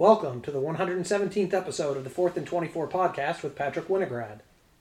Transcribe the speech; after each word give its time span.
Welcome 0.00 0.40
to 0.40 0.50
the 0.50 0.62
117th 0.62 1.52
episode 1.52 1.98
of 1.98 2.04
the 2.04 2.08
4th 2.08 2.38
and 2.38 2.46
24 2.46 2.88
podcast 2.88 3.42
with 3.42 3.54
Patrick 3.54 3.88
Winograd. 3.88 4.38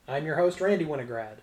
I'm 0.07 0.25
your 0.25 0.37
host, 0.37 0.61
Randy 0.61 0.85
Winograd. 0.85 1.39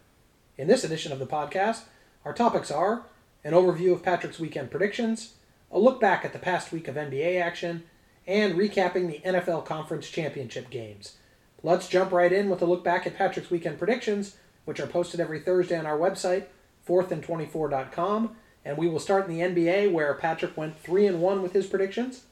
In 0.56 0.66
this 0.66 0.82
edition 0.82 1.12
of 1.12 1.18
the 1.18 1.26
podcast, 1.26 1.82
our 2.24 2.32
topics 2.32 2.70
are 2.70 3.02
an 3.44 3.52
overview 3.52 3.92
of 3.92 4.02
Patrick's 4.02 4.38
weekend 4.38 4.70
predictions, 4.70 5.34
a 5.70 5.78
look 5.78 6.00
back 6.00 6.24
at 6.24 6.32
the 6.32 6.38
past 6.38 6.72
week 6.72 6.88
of 6.88 6.94
NBA 6.94 7.38
action, 7.38 7.82
and 8.26 8.54
recapping 8.54 9.08
the 9.08 9.20
NFL 9.28 9.66
Conference 9.66 10.08
Championship 10.08 10.70
games. 10.70 11.16
Let's 11.62 11.86
jump 11.86 12.12
right 12.12 12.32
in 12.32 12.48
with 12.48 12.62
a 12.62 12.66
look 12.66 12.82
back 12.82 13.06
at 13.06 13.18
Patrick's 13.18 13.50
weekend 13.50 13.76
predictions, 13.76 14.36
which 14.64 14.80
are 14.80 14.86
posted 14.86 15.20
every 15.20 15.40
Thursday 15.40 15.78
on 15.78 15.84
our 15.84 15.98
website, 15.98 16.46
4thand24.com, 16.88 18.36
and 18.64 18.78
we 18.78 18.88
will 18.88 18.98
start 18.98 19.28
in 19.28 19.36
the 19.36 19.44
NBA 19.44 19.92
where 19.92 20.14
Patrick 20.14 20.56
went 20.56 20.80
3 20.80 21.06
and 21.06 21.20
1 21.20 21.42
with 21.42 21.52
his 21.52 21.66
predictions. 21.66 22.22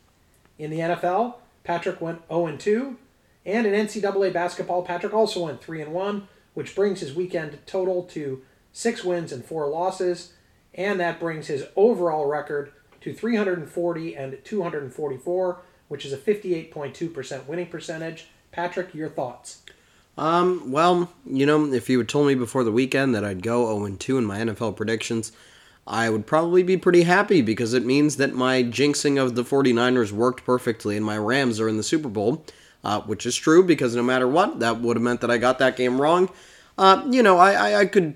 In 0.59 0.71
the 0.71 0.79
NFL, 0.79 1.35
Patrick 1.65 2.01
went 2.01 2.23
0 2.29 2.47
and 2.47 2.61
2, 2.61 2.97
and 3.47 3.67
in 3.67 3.87
NCAA 3.87 4.33
basketball, 4.33 4.83
Patrick 4.83 5.13
also 5.13 5.45
went 5.45 5.63
3 5.63 5.83
and 5.83 5.93
1, 5.93 6.29
which 6.55 6.75
brings 6.75 7.01
his 7.01 7.15
weekend 7.15 7.59
total 7.67 8.03
to 8.05 8.43
6 8.73 9.05
wins 9.05 9.33
and 9.33 9.45
4 9.45 9.69
losses, 9.69 10.33
and 10.75 11.01
that 11.01 11.21
brings 11.21 11.47
his 11.49 11.67
overall 11.77 12.27
record 12.27 12.73
to 13.01 13.13
340 13.13 14.17
and 14.17 14.39
244, 14.45 15.59
which 15.89 16.05
is 16.05 16.13
a 16.13 16.17
58.2% 16.17 17.47
winning 17.47 17.67
percentage. 17.67 18.29
Patrick, 18.51 18.95
your 18.95 19.09
thoughts? 19.09 19.63
Um, 20.17 20.71
well, 20.71 21.13
you 21.27 21.45
know, 21.45 21.73
if 21.73 21.89
you 21.89 21.99
had 21.99 22.09
told 22.09 22.29
me 22.29 22.35
before 22.35 22.63
the 22.65 22.73
weekend 22.73 23.15
that 23.15 23.25
I'd 23.25 23.43
go 23.43 23.67
0 23.85 23.97
2 23.97 24.19
in 24.19 24.25
my 24.25 24.39
NFL 24.39 24.77
predictions, 24.77 25.33
I 25.87 26.09
would 26.09 26.27
probably 26.27 26.63
be 26.63 26.77
pretty 26.77 27.03
happy 27.03 27.43
because 27.43 27.75
it 27.75 27.85
means 27.85 28.17
that 28.17 28.35
my 28.35 28.63
jinxing 28.63 29.23
of 29.23 29.35
the 29.35 29.45
49ers 29.45 30.13
worked 30.13 30.45
perfectly 30.45 30.97
and 30.97 31.05
my 31.05 31.19
Rams 31.19 31.61
are 31.61 31.69
in 31.69 31.77
the 31.77 31.83
Super 31.83 32.09
Bowl, 32.09 32.45
uh, 32.83 33.03
which 33.03 33.27
is 33.27 33.37
true 33.37 33.63
because 33.63 33.95
no 33.95 34.03
matter 34.03 34.27
what, 34.27 34.61
that 34.61 34.81
would 34.81 34.97
have 34.97 35.03
meant 35.03 35.21
that 35.21 35.31
I 35.31 35.37
got 35.37 35.59
that 35.59 35.77
game 35.77 36.01
wrong. 36.01 36.31
Uh, 36.79 37.07
you 37.11 37.23
know, 37.23 37.37
I, 37.37 37.53
I, 37.53 37.81
I, 37.81 37.87
could, 37.87 38.15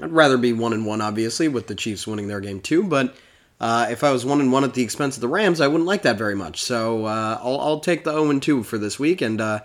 I'd 0.00 0.12
rather 0.12 0.38
be 0.38 0.52
1 0.52 0.72
and 0.72 0.86
1, 0.86 1.00
obviously, 1.00 1.48
with 1.48 1.66
the 1.66 1.74
Chiefs 1.74 2.06
winning 2.06 2.28
their 2.28 2.40
game 2.40 2.60
too, 2.60 2.84
but. 2.84 3.14
Uh, 3.60 3.88
if 3.90 4.04
I 4.04 4.12
was 4.12 4.24
one 4.24 4.40
and 4.40 4.52
one 4.52 4.62
at 4.62 4.74
the 4.74 4.84
expense 4.84 5.16
of 5.16 5.20
the 5.20 5.26
Rams, 5.26 5.60
I 5.60 5.66
wouldn't 5.66 5.84
like 5.84 6.02
that 6.02 6.16
very 6.16 6.36
much. 6.36 6.62
So 6.62 7.06
uh, 7.06 7.40
I'll, 7.42 7.58
I'll, 7.58 7.80
take 7.80 8.04
the 8.04 8.12
0 8.12 8.30
and 8.30 8.40
2 8.40 8.62
for 8.62 8.78
this 8.78 9.00
week, 9.00 9.20
and 9.20 9.40
uh, 9.40 9.62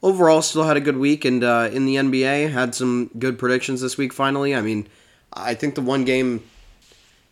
overall, 0.00 0.42
still 0.42 0.62
had 0.62 0.76
a 0.76 0.80
good 0.80 0.96
week, 0.96 1.24
and 1.24 1.42
uh, 1.42 1.68
in 1.72 1.84
the 1.84 1.96
NBA, 1.96 2.52
had 2.52 2.72
some 2.72 3.10
good 3.18 3.40
predictions 3.40 3.80
this 3.80 3.98
week. 3.98 4.12
Finally, 4.12 4.54
I 4.54 4.60
mean, 4.60 4.86
I 5.32 5.54
think 5.54 5.74
the 5.74 5.80
one 5.80 6.04
game 6.04 6.44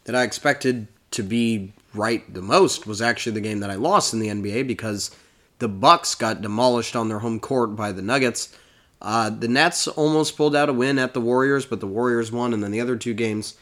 that 0.05 0.15
I 0.15 0.23
expected 0.23 0.89
to 1.12 1.23
be 1.23 1.73
right 1.95 2.33
the 2.33 2.43
most 2.43 2.87
was 2.87 3.03
actually 3.03 3.33
the 3.33 3.41
game 3.41 3.61
that 3.61 3.70
I 3.70 3.75
lost 3.75 4.15
in 4.15 4.20
the 4.20 4.29
NBA 4.29 4.67
because 4.67 5.11
the 5.59 5.69
Bucks 5.69 6.15
got 6.15 6.43
demolished 6.43 6.97
on 6.97 7.09
their 7.09 7.19
home 7.19 7.41
court 7.41 7.77
by 7.77 7.93
the 7.93 8.03
Nuggets. 8.03 8.55
Uh, 9.03 9.31
the 9.31 9.48
Nets 9.48 9.89
almost 9.89 10.37
pulled 10.37 10.55
out 10.55 10.69
a 10.69 10.73
win 10.73 10.98
at 10.98 11.15
the 11.15 11.21
Warriors, 11.21 11.67
but 11.67 11.81
the 11.81 11.87
Warriors 11.87 12.31
won, 12.31 12.53
and 12.53 12.62
then 12.62 12.71
the 12.71 12.81
other 12.81 12.97
two 12.97 13.15
games. 13.15 13.56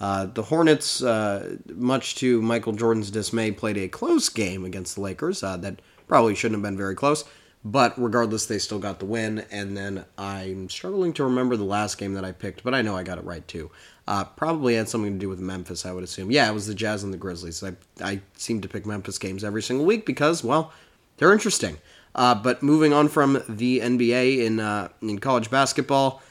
Uh, 0.00 0.26
the 0.26 0.42
Hornets, 0.42 1.02
uh, 1.02 1.56
much 1.68 2.16
to 2.16 2.42
Michael 2.42 2.72
Jordan's 2.72 3.10
dismay, 3.10 3.50
played 3.50 3.78
a 3.78 3.88
close 3.88 4.28
game 4.28 4.64
against 4.64 4.96
the 4.96 5.00
Lakers 5.00 5.42
uh, 5.42 5.56
that 5.58 5.80
probably 6.06 6.34
shouldn't 6.34 6.58
have 6.58 6.62
been 6.62 6.76
very 6.76 6.94
close. 6.94 7.24
But 7.64 7.94
regardless, 7.96 8.44
they 8.44 8.58
still 8.58 8.78
got 8.78 8.98
the 8.98 9.06
win. 9.06 9.44
And 9.50 9.74
then 9.74 10.04
I'm 10.18 10.68
struggling 10.68 11.14
to 11.14 11.24
remember 11.24 11.56
the 11.56 11.64
last 11.64 11.96
game 11.96 12.12
that 12.14 12.24
I 12.24 12.32
picked, 12.32 12.62
but 12.62 12.74
I 12.74 12.82
know 12.82 12.94
I 12.94 13.02
got 13.02 13.16
it 13.16 13.24
right 13.24 13.46
too. 13.48 13.70
Uh, 14.06 14.24
probably 14.24 14.74
had 14.74 14.88
something 14.88 15.14
to 15.14 15.18
do 15.18 15.30
with 15.30 15.40
Memphis, 15.40 15.86
I 15.86 15.92
would 15.92 16.04
assume. 16.04 16.30
Yeah, 16.30 16.48
it 16.50 16.52
was 16.52 16.66
the 16.66 16.74
Jazz 16.74 17.02
and 17.02 17.12
the 17.12 17.16
Grizzlies. 17.16 17.64
I, 17.64 17.72
I 18.02 18.20
seem 18.36 18.60
to 18.60 18.68
pick 18.68 18.84
Memphis 18.84 19.18
games 19.18 19.42
every 19.42 19.62
single 19.62 19.86
week 19.86 20.04
because, 20.04 20.44
well, 20.44 20.72
they're 21.16 21.32
interesting. 21.32 21.78
Uh, 22.14 22.34
but 22.34 22.62
moving 22.62 22.92
on 22.92 23.08
from 23.08 23.42
the 23.48 23.80
NBA 23.80 24.44
in 24.44 24.60
uh, 24.60 24.88
in 25.02 25.18
college 25.18 25.50
basketball, 25.50 26.22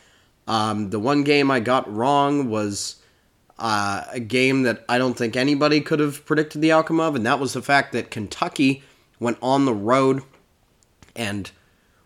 um, 0.47 0.91
the 0.91 0.99
one 0.99 1.23
game 1.23 1.51
I 1.51 1.59
got 1.59 1.91
wrong 1.93 2.49
was 2.49 2.97
uh, 3.59 4.03
a 4.11 4.19
game 4.19 4.63
that 4.63 4.85
I 4.87 4.97
don't 4.97 5.17
think 5.17 5.35
anybody 5.35 5.81
could 5.81 5.99
have 5.99 6.25
predicted 6.25 6.61
the 6.61 6.71
outcome 6.71 6.99
of, 6.99 7.15
and 7.15 7.25
that 7.25 7.39
was 7.39 7.53
the 7.53 7.61
fact 7.61 7.91
that 7.93 8.11
Kentucky 8.11 8.83
went 9.19 9.37
on 9.41 9.65
the 9.65 9.73
road 9.73 10.21
and 11.15 11.51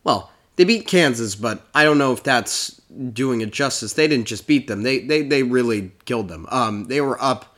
well, 0.04 0.32
they 0.58 0.66
beat 0.66 0.88
Kansas, 0.88 1.36
but 1.36 1.66
I 1.74 1.84
don't 1.84 1.98
know 1.98 2.12
if 2.12 2.24
that's 2.24 2.82
doing 3.14 3.42
it 3.42 3.52
justice. 3.52 3.94
They 3.94 4.08
didn't 4.08 4.28
just 4.28 4.48
beat 4.48 4.68
them; 4.68 4.84
they 4.84 5.00
they 5.00 5.22
they 5.22 5.44
really 5.44 5.92
killed 6.06 6.28
them. 6.28 6.46
Um, 6.50 6.86
they 6.86 7.00
were 7.00 7.22
up 7.22 7.56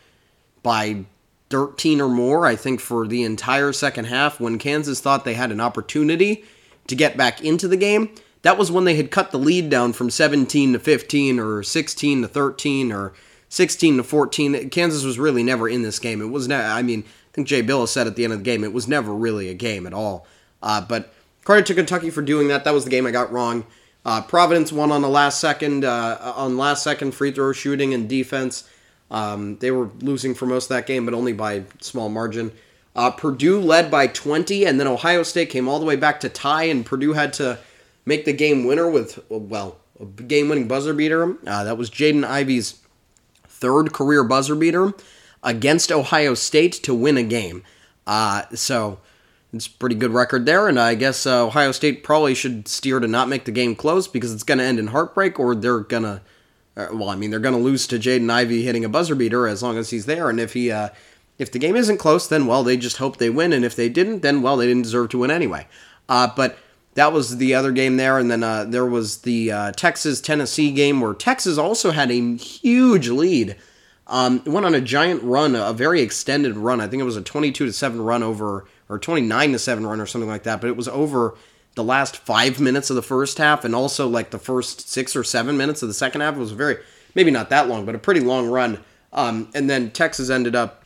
by 0.61 1.05
13 1.49 2.01
or 2.01 2.09
more, 2.09 2.45
I 2.45 2.55
think, 2.55 2.79
for 2.79 3.07
the 3.07 3.23
entire 3.23 3.73
second 3.73 4.05
half. 4.05 4.39
When 4.39 4.59
Kansas 4.59 4.99
thought 4.99 5.25
they 5.25 5.33
had 5.33 5.51
an 5.51 5.61
opportunity 5.61 6.43
to 6.88 6.95
get 6.95 7.17
back 7.17 7.41
into 7.41 7.67
the 7.67 7.77
game, 7.77 8.13
that 8.41 8.57
was 8.57 8.71
when 8.71 8.83
they 8.83 8.95
had 8.95 9.11
cut 9.11 9.31
the 9.31 9.39
lead 9.39 9.69
down 9.69 9.93
from 9.93 10.09
17 10.09 10.73
to 10.73 10.79
15 10.79 11.39
or 11.39 11.63
16 11.63 12.21
to 12.21 12.27
13 12.27 12.91
or 12.91 13.13
16 13.47 13.97
to 13.97 14.03
14. 14.03 14.69
Kansas 14.69 15.03
was 15.03 15.17
really 15.17 15.43
never 15.43 15.67
in 15.67 15.81
this 15.81 15.99
game. 15.99 16.21
It 16.21 16.29
was, 16.29 16.47
ne- 16.47 16.55
I 16.55 16.81
mean, 16.81 17.03
I 17.05 17.31
think 17.33 17.47
Jay 17.47 17.63
Bilas 17.63 17.89
said 17.89 18.07
at 18.07 18.15
the 18.15 18.23
end 18.23 18.33
of 18.33 18.39
the 18.39 18.45
game, 18.45 18.63
it 18.63 18.73
was 18.73 18.88
never 18.88 19.13
really 19.13 19.49
a 19.49 19.53
game 19.53 19.88
at 19.88 19.93
all. 19.93 20.27
Uh, 20.61 20.81
but 20.81 21.13
Credit 21.44 21.66
to 21.67 21.73
Kentucky 21.75 22.09
for 22.09 22.22
doing 22.22 22.47
that. 22.50 22.63
That 22.63 22.73
was 22.73 22.83
the 22.83 22.89
game 22.89 23.05
I 23.05 23.11
got 23.11 23.31
wrong. 23.31 23.66
Uh, 24.05 24.22
Providence 24.22 24.72
won 24.72 24.91
on 24.91 25.01
the 25.01 25.09
last 25.09 25.39
second 25.39 25.83
uh, 25.83 26.33
on 26.35 26.57
last 26.57 26.83
second 26.83 27.13
free 27.13 27.31
throw 27.31 27.51
shooting 27.51 27.94
and 27.94 28.07
defense. 28.07 28.67
Um, 29.11 29.57
they 29.57 29.72
were 29.72 29.89
losing 30.01 30.35
for 30.35 30.45
most 30.45 30.66
of 30.66 30.69
that 30.69 30.88
game, 30.88 31.05
but 31.05 31.13
only 31.13 31.33
by 31.33 31.63
small 31.79 32.09
margin. 32.09 32.51
Uh, 32.95 33.11
Purdue 33.11 33.59
led 33.59 33.89
by 33.89 34.07
20, 34.07 34.66
and 34.66 34.79
then 34.79 34.88
Ohio 34.88 35.23
State 35.23 35.50
came 35.50 35.67
all 35.67 35.79
the 35.79 35.85
way 35.85 35.95
back 35.95 36.19
to 36.19 36.29
tie, 36.29 36.63
and 36.63 36.85
Purdue 36.85 37.13
had 37.13 37.33
to 37.33 37.59
make 38.06 38.25
the 38.25 38.33
game 38.33 38.66
winner 38.66 38.89
with 38.89 39.19
well 39.29 39.77
a 40.00 40.06
game-winning 40.06 40.67
buzzer 40.67 40.94
beater. 40.94 41.38
Uh, 41.45 41.63
that 41.63 41.77
was 41.77 41.89
Jaden 41.89 42.25
Ivey's 42.25 42.79
third 43.47 43.94
career 43.94 44.23
buzzer 44.23 44.56
beater 44.56 44.94
against 45.44 45.91
Ohio 45.91 46.33
State 46.33 46.73
to 46.73 46.94
win 46.94 47.17
a 47.17 47.23
game. 47.23 47.63
Uh, 48.07 48.44
so 48.53 49.00
it's 49.51 49.67
a 49.67 49.71
pretty 49.71 49.95
good 49.95 50.11
record 50.11 50.45
there, 50.45 50.67
and 50.67 50.79
I 50.79 50.93
guess 50.95 51.25
uh, 51.25 51.47
Ohio 51.47 51.71
State 51.71 52.03
probably 52.03 52.35
should 52.35 52.67
steer 52.67 52.99
to 52.99 53.07
not 53.07 53.27
make 53.27 53.45
the 53.45 53.51
game 53.51 53.75
close 53.75 54.07
because 54.07 54.31
it's 54.31 54.43
going 54.43 54.59
to 54.59 54.63
end 54.63 54.77
in 54.77 54.87
heartbreak, 54.87 55.39
or 55.39 55.55
they're 55.55 55.79
going 55.79 56.03
to, 56.03 56.21
uh, 56.77 56.87
well, 56.91 57.09
I 57.09 57.15
mean, 57.15 57.31
they're 57.31 57.39
going 57.39 57.55
to 57.55 57.61
lose 57.61 57.88
to 57.88 57.97
Jaden 57.97 58.29
Ivey 58.29 58.61
hitting 58.61 58.85
a 58.85 58.89
buzzer 58.89 59.15
beater 59.15 59.47
as 59.47 59.63
long 59.63 59.77
as 59.77 59.89
he's 59.89 60.05
there, 60.05 60.29
and 60.29 60.39
if 60.39 60.53
he, 60.53 60.71
uh, 60.71 60.89
if 61.39 61.51
the 61.51 61.57
game 61.57 61.75
isn't 61.75 61.97
close, 61.97 62.27
then 62.27 62.45
well, 62.45 62.63
they 62.63 62.77
just 62.77 62.97
hope 62.97 63.17
they 63.17 63.29
win, 63.29 63.51
and 63.51 63.65
if 63.65 63.75
they 63.75 63.89
didn't, 63.89 64.21
then 64.21 64.43
well, 64.43 64.55
they 64.55 64.67
didn't 64.67 64.83
deserve 64.83 65.09
to 65.09 65.19
win 65.19 65.31
anyway. 65.31 65.67
Uh, 66.07 66.29
but 66.35 66.57
that 66.93 67.11
was 67.11 67.38
the 67.38 67.55
other 67.55 67.71
game 67.71 67.97
there, 67.97 68.19
and 68.19 68.29
then 68.29 68.43
uh, 68.43 68.65
there 68.65 68.85
was 68.85 69.19
the 69.21 69.51
uh, 69.51 69.71
Texas 69.71 70.21
Tennessee 70.21 70.71
game 70.71 71.01
where 71.01 71.13
Texas 71.13 71.57
also 71.57 71.91
had 71.91 72.11
a 72.11 72.35
huge 72.38 73.09
lead. 73.09 73.55
Um, 74.05 74.43
went 74.45 74.65
on 74.65 74.73
a 74.73 74.81
giant 74.81 75.21
run, 75.21 75.55
a 75.55 75.71
very 75.71 76.01
extended 76.01 76.57
run. 76.57 76.81
I 76.81 76.88
think 76.88 76.99
it 76.99 77.05
was 77.05 77.15
a 77.15 77.21
22 77.21 77.67
to 77.67 77.73
seven 77.73 78.01
run 78.01 78.23
over 78.23 78.65
or 78.89 79.00
29 79.00 79.51
to 79.53 79.59
7 79.59 79.85
run 79.85 80.01
or 80.01 80.05
something 80.05 80.29
like 80.29 80.44
that, 80.44 80.59
but 80.59 80.69
it 80.69 80.75
was 80.75 80.88
over 80.88 81.35
the 81.75 81.83
last 81.83 82.17
5 82.17 82.59
minutes 82.59 82.89
of 82.89 82.95
the 82.95 83.01
first 83.01 83.38
half 83.38 83.63
and 83.63 83.75
also 83.75 84.07
like 84.07 84.31
the 84.31 84.39
first 84.39 84.89
6 84.89 85.16
or 85.16 85.23
7 85.23 85.55
minutes 85.55 85.81
of 85.81 85.88
the 85.88 85.94
second 85.94 86.22
half. 86.22 86.35
It 86.35 86.39
was 86.39 86.51
very 86.51 86.77
maybe 87.16 87.31
not 87.31 87.50
that 87.50 87.67
long, 87.67 87.85
but 87.85 87.95
a 87.95 88.00
pretty 88.00 88.19
long 88.19 88.50
run. 88.50 88.83
Um, 89.13 89.50
and 89.55 89.69
then 89.69 89.91
Texas 89.91 90.29
ended 90.29 90.55
up 90.55 90.83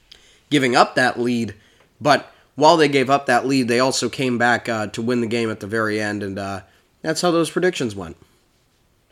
giving 0.49 0.75
up 0.75 0.95
that 0.95 1.19
lead, 1.19 1.55
but 1.99 2.31
while 2.55 2.77
they 2.77 2.87
gave 2.87 3.09
up 3.09 3.25
that 3.25 3.47
lead, 3.47 3.67
they 3.67 3.79
also 3.79 4.09
came 4.09 4.37
back 4.37 4.69
uh, 4.69 4.87
to 4.87 5.01
win 5.01 5.21
the 5.21 5.27
game 5.27 5.49
at 5.49 5.59
the 5.59 5.67
very 5.67 5.99
end, 5.99 6.21
and 6.21 6.37
uh, 6.37 6.61
that's 7.01 7.21
how 7.21 7.31
those 7.31 7.49
predictions 7.49 7.95
went. 7.95 8.15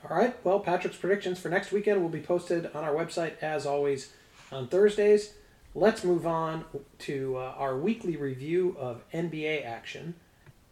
All 0.07 0.17
right. 0.17 0.35
Well, 0.43 0.59
Patrick's 0.59 0.97
predictions 0.97 1.39
for 1.39 1.49
next 1.49 1.71
weekend 1.71 2.01
will 2.01 2.09
be 2.09 2.19
posted 2.19 2.67
on 2.75 2.83
our 2.83 2.93
website 2.93 3.41
as 3.41 3.65
always 3.65 4.11
on 4.51 4.67
Thursdays. 4.67 5.33
Let's 5.73 6.03
move 6.03 6.27
on 6.27 6.65
to 6.99 7.37
uh, 7.37 7.53
our 7.57 7.77
weekly 7.77 8.17
review 8.17 8.75
of 8.77 9.09
NBA 9.13 9.65
action. 9.65 10.15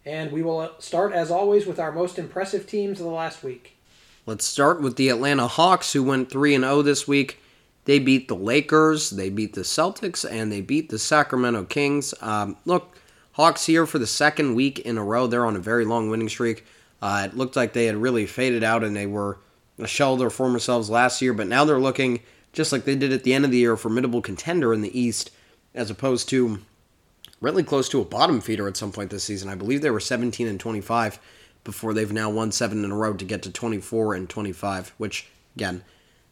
And 0.04 0.30
we 0.30 0.42
will 0.42 0.60
uh, 0.60 0.70
start, 0.78 1.12
as 1.12 1.30
always, 1.30 1.66
with 1.66 1.78
our 1.78 1.90
most 1.90 2.18
impressive 2.18 2.66
teams 2.66 3.00
of 3.00 3.06
the 3.06 3.12
last 3.12 3.42
week. 3.42 3.78
Let's 4.26 4.44
start 4.44 4.82
with 4.82 4.96
the 4.96 5.08
Atlanta 5.08 5.46
Hawks, 5.46 5.94
who 5.94 6.02
went 6.02 6.30
3 6.30 6.56
0 6.56 6.82
this 6.82 7.08
week. 7.08 7.38
They 7.86 7.98
beat 7.98 8.28
the 8.28 8.36
Lakers, 8.36 9.10
they 9.10 9.30
beat 9.30 9.54
the 9.54 9.62
Celtics, 9.62 10.30
and 10.30 10.52
they 10.52 10.60
beat 10.60 10.90
the 10.90 10.98
Sacramento 10.98 11.64
Kings. 11.64 12.12
Um, 12.20 12.58
look, 12.66 12.98
Hawks 13.32 13.64
here 13.64 13.86
for 13.86 13.98
the 13.98 14.06
second 14.06 14.54
week 14.54 14.80
in 14.80 14.98
a 14.98 15.04
row. 15.04 15.26
They're 15.26 15.46
on 15.46 15.56
a 15.56 15.60
very 15.60 15.86
long 15.86 16.10
winning 16.10 16.28
streak. 16.28 16.66
Uh, 17.00 17.28
it 17.30 17.36
looked 17.36 17.56
like 17.56 17.72
they 17.72 17.86
had 17.86 17.96
really 17.96 18.26
faded 18.26 18.62
out 18.62 18.84
and 18.84 18.94
they 18.94 19.06
were 19.06 19.38
a 19.78 19.86
shell 19.86 20.12
of 20.12 20.18
their 20.18 20.28
former 20.28 20.58
selves 20.58 20.90
last 20.90 21.22
year, 21.22 21.32
but 21.32 21.46
now 21.46 21.64
they're 21.64 21.80
looking 21.80 22.20
just 22.52 22.72
like 22.72 22.84
they 22.84 22.96
did 22.96 23.12
at 23.12 23.24
the 23.24 23.34
end 23.34 23.44
of 23.44 23.50
the 23.50 23.58
year, 23.58 23.72
a 23.72 23.78
formidable 23.78 24.22
contender 24.22 24.72
in 24.72 24.80
the 24.80 24.98
East, 24.98 25.30
as 25.74 25.90
opposed 25.90 26.28
to 26.30 26.60
really 27.40 27.62
close 27.62 27.88
to 27.88 28.00
a 28.00 28.04
bottom 28.04 28.40
feeder 28.40 28.68
at 28.68 28.76
some 28.76 28.92
point 28.92 29.10
this 29.10 29.24
season. 29.24 29.48
I 29.48 29.54
believe 29.54 29.82
they 29.82 29.90
were 29.90 30.00
17 30.00 30.46
and 30.46 30.60
25 30.60 31.18
before 31.64 31.94
they've 31.94 32.12
now 32.12 32.30
won 32.30 32.52
seven 32.52 32.84
in 32.84 32.90
a 32.90 32.96
row 32.96 33.14
to 33.14 33.24
get 33.24 33.42
to 33.42 33.50
24 33.50 34.14
and 34.14 34.28
25, 34.28 34.94
which 34.98 35.28
again, 35.56 35.82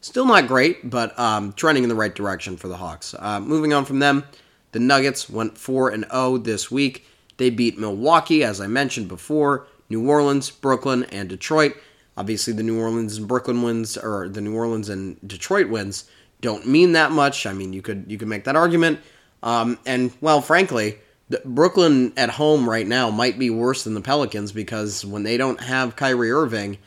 still 0.01 0.27
not 0.27 0.47
great, 0.47 0.89
but 0.89 1.19
um, 1.19 1.53
trending 1.53 1.83
in 1.83 1.89
the 1.89 1.95
right 1.95 2.15
direction 2.15 2.57
for 2.57 2.69
the 2.69 2.77
Hawks. 2.77 3.15
Uh, 3.19 3.41
moving 3.41 3.73
on 3.73 3.85
from 3.85 3.99
them, 3.99 4.25
the 4.73 4.79
Nuggets 4.79 5.29
went 5.29 5.59
4 5.59 5.91
and 5.91 6.07
0 6.11 6.39
this 6.39 6.71
week. 6.71 7.07
They 7.37 7.51
beat 7.51 7.79
Milwaukee, 7.79 8.43
as 8.43 8.61
I 8.61 8.67
mentioned 8.67 9.09
before, 9.09 9.67
New 9.89 10.09
Orleans, 10.09 10.51
Brooklyn, 10.51 11.05
and 11.05 11.29
Detroit. 11.29 11.77
Obviously, 12.19 12.53
the 12.53 12.65
New 12.65 12.81
Orleans 12.81 13.17
and 13.17 13.29
Brooklyn 13.29 13.63
wins, 13.63 13.97
or 13.97 14.29
the 14.29 14.41
New 14.41 14.53
Orleans 14.53 14.89
and 14.89 15.17
Detroit 15.25 15.69
wins, 15.69 16.05
don't 16.41 16.67
mean 16.67 16.91
that 16.93 17.13
much. 17.13 17.47
I 17.47 17.53
mean, 17.53 17.73
you 17.73 17.81
could 17.81 18.07
you 18.09 18.19
could 18.19 18.27
make 18.27 18.43
that 18.43 18.57
argument. 18.57 18.99
Um, 19.41 19.79
and 19.87 20.13
well, 20.21 20.41
frankly, 20.41 20.99
Brooklyn 21.45 22.13
at 22.17 22.31
home 22.31 22.69
right 22.69 22.89
now 22.89 23.11
might 23.11 23.39
be 23.39 23.51
worse 23.51 23.85
than 23.85 23.95
the 23.95 24.01
Pelicans 24.01 24.51
because 24.51 25.05
when 25.05 25.23
they 25.23 25.37
don't 25.37 25.61
have 25.61 25.95
Kyrie 25.95 26.33
Irving, 26.33 26.79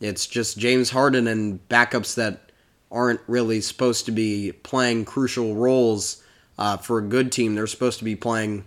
it's 0.00 0.26
just 0.26 0.58
James 0.58 0.90
Harden 0.90 1.28
and 1.28 1.60
backups 1.68 2.16
that 2.16 2.50
aren't 2.90 3.20
really 3.28 3.60
supposed 3.60 4.06
to 4.06 4.12
be 4.12 4.50
playing 4.50 5.04
crucial 5.04 5.54
roles 5.54 6.20
uh, 6.58 6.78
for 6.78 6.98
a 6.98 7.02
good 7.02 7.30
team. 7.30 7.54
They're 7.54 7.68
supposed 7.68 8.00
to 8.00 8.04
be 8.04 8.16
playing 8.16 8.64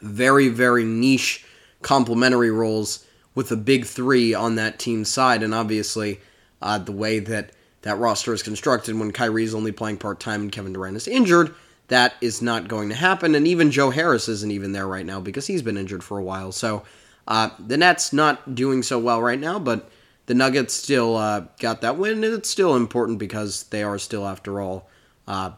very, 0.00 0.48
very 0.48 0.84
niche 0.84 1.46
complementary 1.80 2.50
roles 2.50 3.06
with 3.34 3.48
the 3.48 3.56
big 3.56 3.84
three 3.84 4.34
on 4.34 4.56
that 4.56 4.78
team's 4.78 5.08
side. 5.08 5.42
And 5.42 5.54
obviously, 5.54 6.20
uh, 6.62 6.78
the 6.78 6.92
way 6.92 7.18
that 7.18 7.52
that 7.82 7.98
roster 7.98 8.32
is 8.32 8.42
constructed 8.42 8.98
when 8.98 9.12
Kyrie's 9.12 9.54
only 9.54 9.72
playing 9.72 9.98
part 9.98 10.20
time 10.20 10.42
and 10.42 10.52
Kevin 10.52 10.72
Durant 10.72 10.96
is 10.96 11.06
injured, 11.08 11.54
that 11.88 12.14
is 12.20 12.40
not 12.40 12.68
going 12.68 12.88
to 12.88 12.94
happen. 12.94 13.34
And 13.34 13.46
even 13.46 13.70
Joe 13.70 13.90
Harris 13.90 14.28
isn't 14.28 14.50
even 14.50 14.72
there 14.72 14.86
right 14.86 15.04
now 15.04 15.20
because 15.20 15.46
he's 15.46 15.62
been 15.62 15.76
injured 15.76 16.02
for 16.02 16.18
a 16.18 16.22
while. 16.22 16.50
So 16.52 16.84
uh, 17.28 17.50
the 17.58 17.76
Nets 17.76 18.12
not 18.12 18.54
doing 18.54 18.82
so 18.82 18.98
well 18.98 19.20
right 19.20 19.38
now, 19.38 19.58
but 19.58 19.90
the 20.26 20.34
Nuggets 20.34 20.72
still 20.72 21.16
uh, 21.16 21.44
got 21.58 21.82
that 21.82 21.98
win, 21.98 22.24
and 22.24 22.34
it's 22.34 22.48
still 22.48 22.74
important 22.76 23.18
because 23.18 23.64
they 23.64 23.82
are 23.82 23.98
still, 23.98 24.26
after 24.26 24.60
all, 24.60 24.88
uh, 25.28 25.50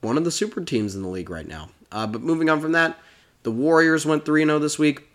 one 0.00 0.18
of 0.18 0.24
the 0.24 0.30
super 0.32 0.64
teams 0.64 0.96
in 0.96 1.02
the 1.02 1.08
league 1.08 1.30
right 1.30 1.46
now. 1.46 1.70
Uh, 1.92 2.06
but 2.06 2.22
moving 2.22 2.50
on 2.50 2.60
from 2.60 2.72
that, 2.72 2.98
the 3.42 3.50
Warriors 3.50 4.04
went 4.04 4.24
3 4.24 4.44
0 4.44 4.58
this 4.58 4.78
week. 4.78 5.08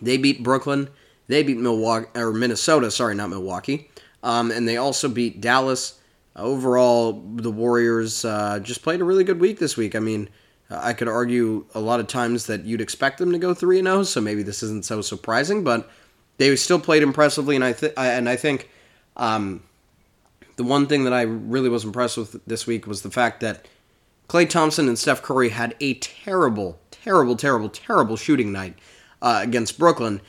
They 0.00 0.16
beat 0.16 0.42
Brooklyn. 0.42 0.88
They 1.26 1.42
beat 1.42 1.58
Milwaukee 1.58 2.08
or 2.14 2.32
Minnesota, 2.32 2.90
sorry, 2.90 3.14
not 3.14 3.30
Milwaukee. 3.30 3.90
Um, 4.22 4.50
and 4.50 4.66
they 4.66 4.76
also 4.76 5.08
beat 5.08 5.40
Dallas. 5.40 5.98
Overall, 6.36 7.12
the 7.36 7.50
Warriors 7.50 8.24
uh, 8.24 8.58
just 8.60 8.82
played 8.82 9.00
a 9.00 9.04
really 9.04 9.24
good 9.24 9.40
week 9.40 9.58
this 9.58 9.76
week. 9.76 9.94
I 9.94 10.00
mean, 10.00 10.28
I 10.70 10.92
could 10.92 11.08
argue 11.08 11.66
a 11.74 11.80
lot 11.80 12.00
of 12.00 12.06
times 12.06 12.46
that 12.46 12.64
you'd 12.64 12.80
expect 12.80 13.18
them 13.18 13.32
to 13.32 13.38
go 13.38 13.54
three 13.54 13.78
and 13.78 13.86
zero, 13.86 13.98
oh, 13.98 14.02
so 14.02 14.20
maybe 14.20 14.42
this 14.42 14.62
isn't 14.62 14.84
so 14.84 15.00
surprising. 15.00 15.62
But 15.62 15.88
they 16.38 16.56
still 16.56 16.80
played 16.80 17.02
impressively, 17.02 17.54
and 17.54 17.64
I 17.64 17.72
th- 17.72 17.92
and 17.96 18.28
I 18.28 18.36
think 18.36 18.70
um, 19.16 19.62
the 20.56 20.64
one 20.64 20.86
thing 20.86 21.04
that 21.04 21.12
I 21.12 21.22
really 21.22 21.68
was 21.68 21.84
impressed 21.84 22.16
with 22.16 22.44
this 22.46 22.66
week 22.66 22.86
was 22.86 23.02
the 23.02 23.10
fact 23.10 23.40
that 23.40 23.68
Klay 24.28 24.48
Thompson 24.48 24.88
and 24.88 24.98
Steph 24.98 25.22
Curry 25.22 25.50
had 25.50 25.76
a 25.80 25.94
terrible, 25.94 26.80
terrible, 26.90 27.36
terrible, 27.36 27.68
terrible 27.68 28.16
shooting 28.16 28.52
night 28.52 28.78
uh, 29.22 29.40
against 29.42 29.78
Brooklyn. 29.78 30.20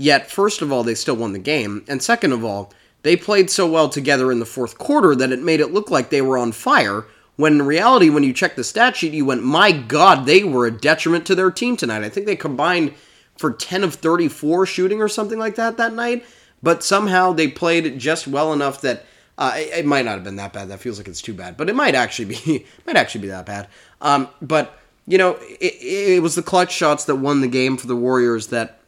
Yet, 0.00 0.30
first 0.30 0.62
of 0.62 0.72
all, 0.72 0.82
they 0.82 0.94
still 0.94 1.14
won 1.14 1.34
the 1.34 1.38
game, 1.38 1.84
and 1.86 2.02
second 2.02 2.32
of 2.32 2.42
all, 2.42 2.72
they 3.02 3.16
played 3.16 3.50
so 3.50 3.70
well 3.70 3.90
together 3.90 4.32
in 4.32 4.38
the 4.38 4.46
fourth 4.46 4.78
quarter 4.78 5.14
that 5.14 5.30
it 5.30 5.42
made 5.42 5.60
it 5.60 5.74
look 5.74 5.90
like 5.90 6.08
they 6.08 6.22
were 6.22 6.38
on 6.38 6.52
fire. 6.52 7.04
When 7.36 7.56
in 7.56 7.62
reality, 7.66 8.08
when 8.08 8.22
you 8.22 8.32
check 8.32 8.56
the 8.56 8.64
stat 8.64 8.96
sheet, 8.96 9.12
you 9.12 9.26
went, 9.26 9.44
my 9.44 9.72
God, 9.72 10.24
they 10.24 10.42
were 10.42 10.64
a 10.64 10.70
detriment 10.70 11.26
to 11.26 11.34
their 11.34 11.50
team 11.50 11.76
tonight. 11.76 12.02
I 12.02 12.08
think 12.08 12.24
they 12.24 12.34
combined 12.34 12.94
for 13.36 13.52
10 13.52 13.84
of 13.84 13.96
34 13.96 14.64
shooting 14.64 15.02
or 15.02 15.08
something 15.08 15.38
like 15.38 15.56
that 15.56 15.76
that 15.76 15.92
night, 15.92 16.24
but 16.62 16.82
somehow 16.82 17.34
they 17.34 17.48
played 17.48 17.98
just 17.98 18.26
well 18.26 18.54
enough 18.54 18.80
that 18.80 19.04
uh, 19.36 19.52
it, 19.56 19.80
it, 19.80 19.84
might 19.84 20.06
not 20.06 20.14
have 20.14 20.24
been 20.24 20.36
that 20.36 20.54
bad. 20.54 20.70
That 20.70 20.80
feels 20.80 20.96
like 20.96 21.08
it's 21.08 21.20
too 21.20 21.34
bad, 21.34 21.58
but 21.58 21.68
it 21.68 21.76
might 21.76 21.94
actually 21.94 22.36
be 22.36 22.64
might 22.86 22.96
actually 22.96 23.20
be 23.20 23.28
that 23.28 23.44
bad. 23.44 23.68
Um, 24.00 24.30
but 24.40 24.78
you 25.06 25.18
know, 25.18 25.36
it, 25.60 25.74
it 25.82 26.22
was 26.22 26.36
the 26.36 26.42
clutch 26.42 26.72
shots 26.72 27.04
that 27.04 27.16
won 27.16 27.42
the 27.42 27.48
game 27.48 27.76
for 27.76 27.86
the 27.86 27.96
Warriors 27.96 28.46
that 28.46 28.79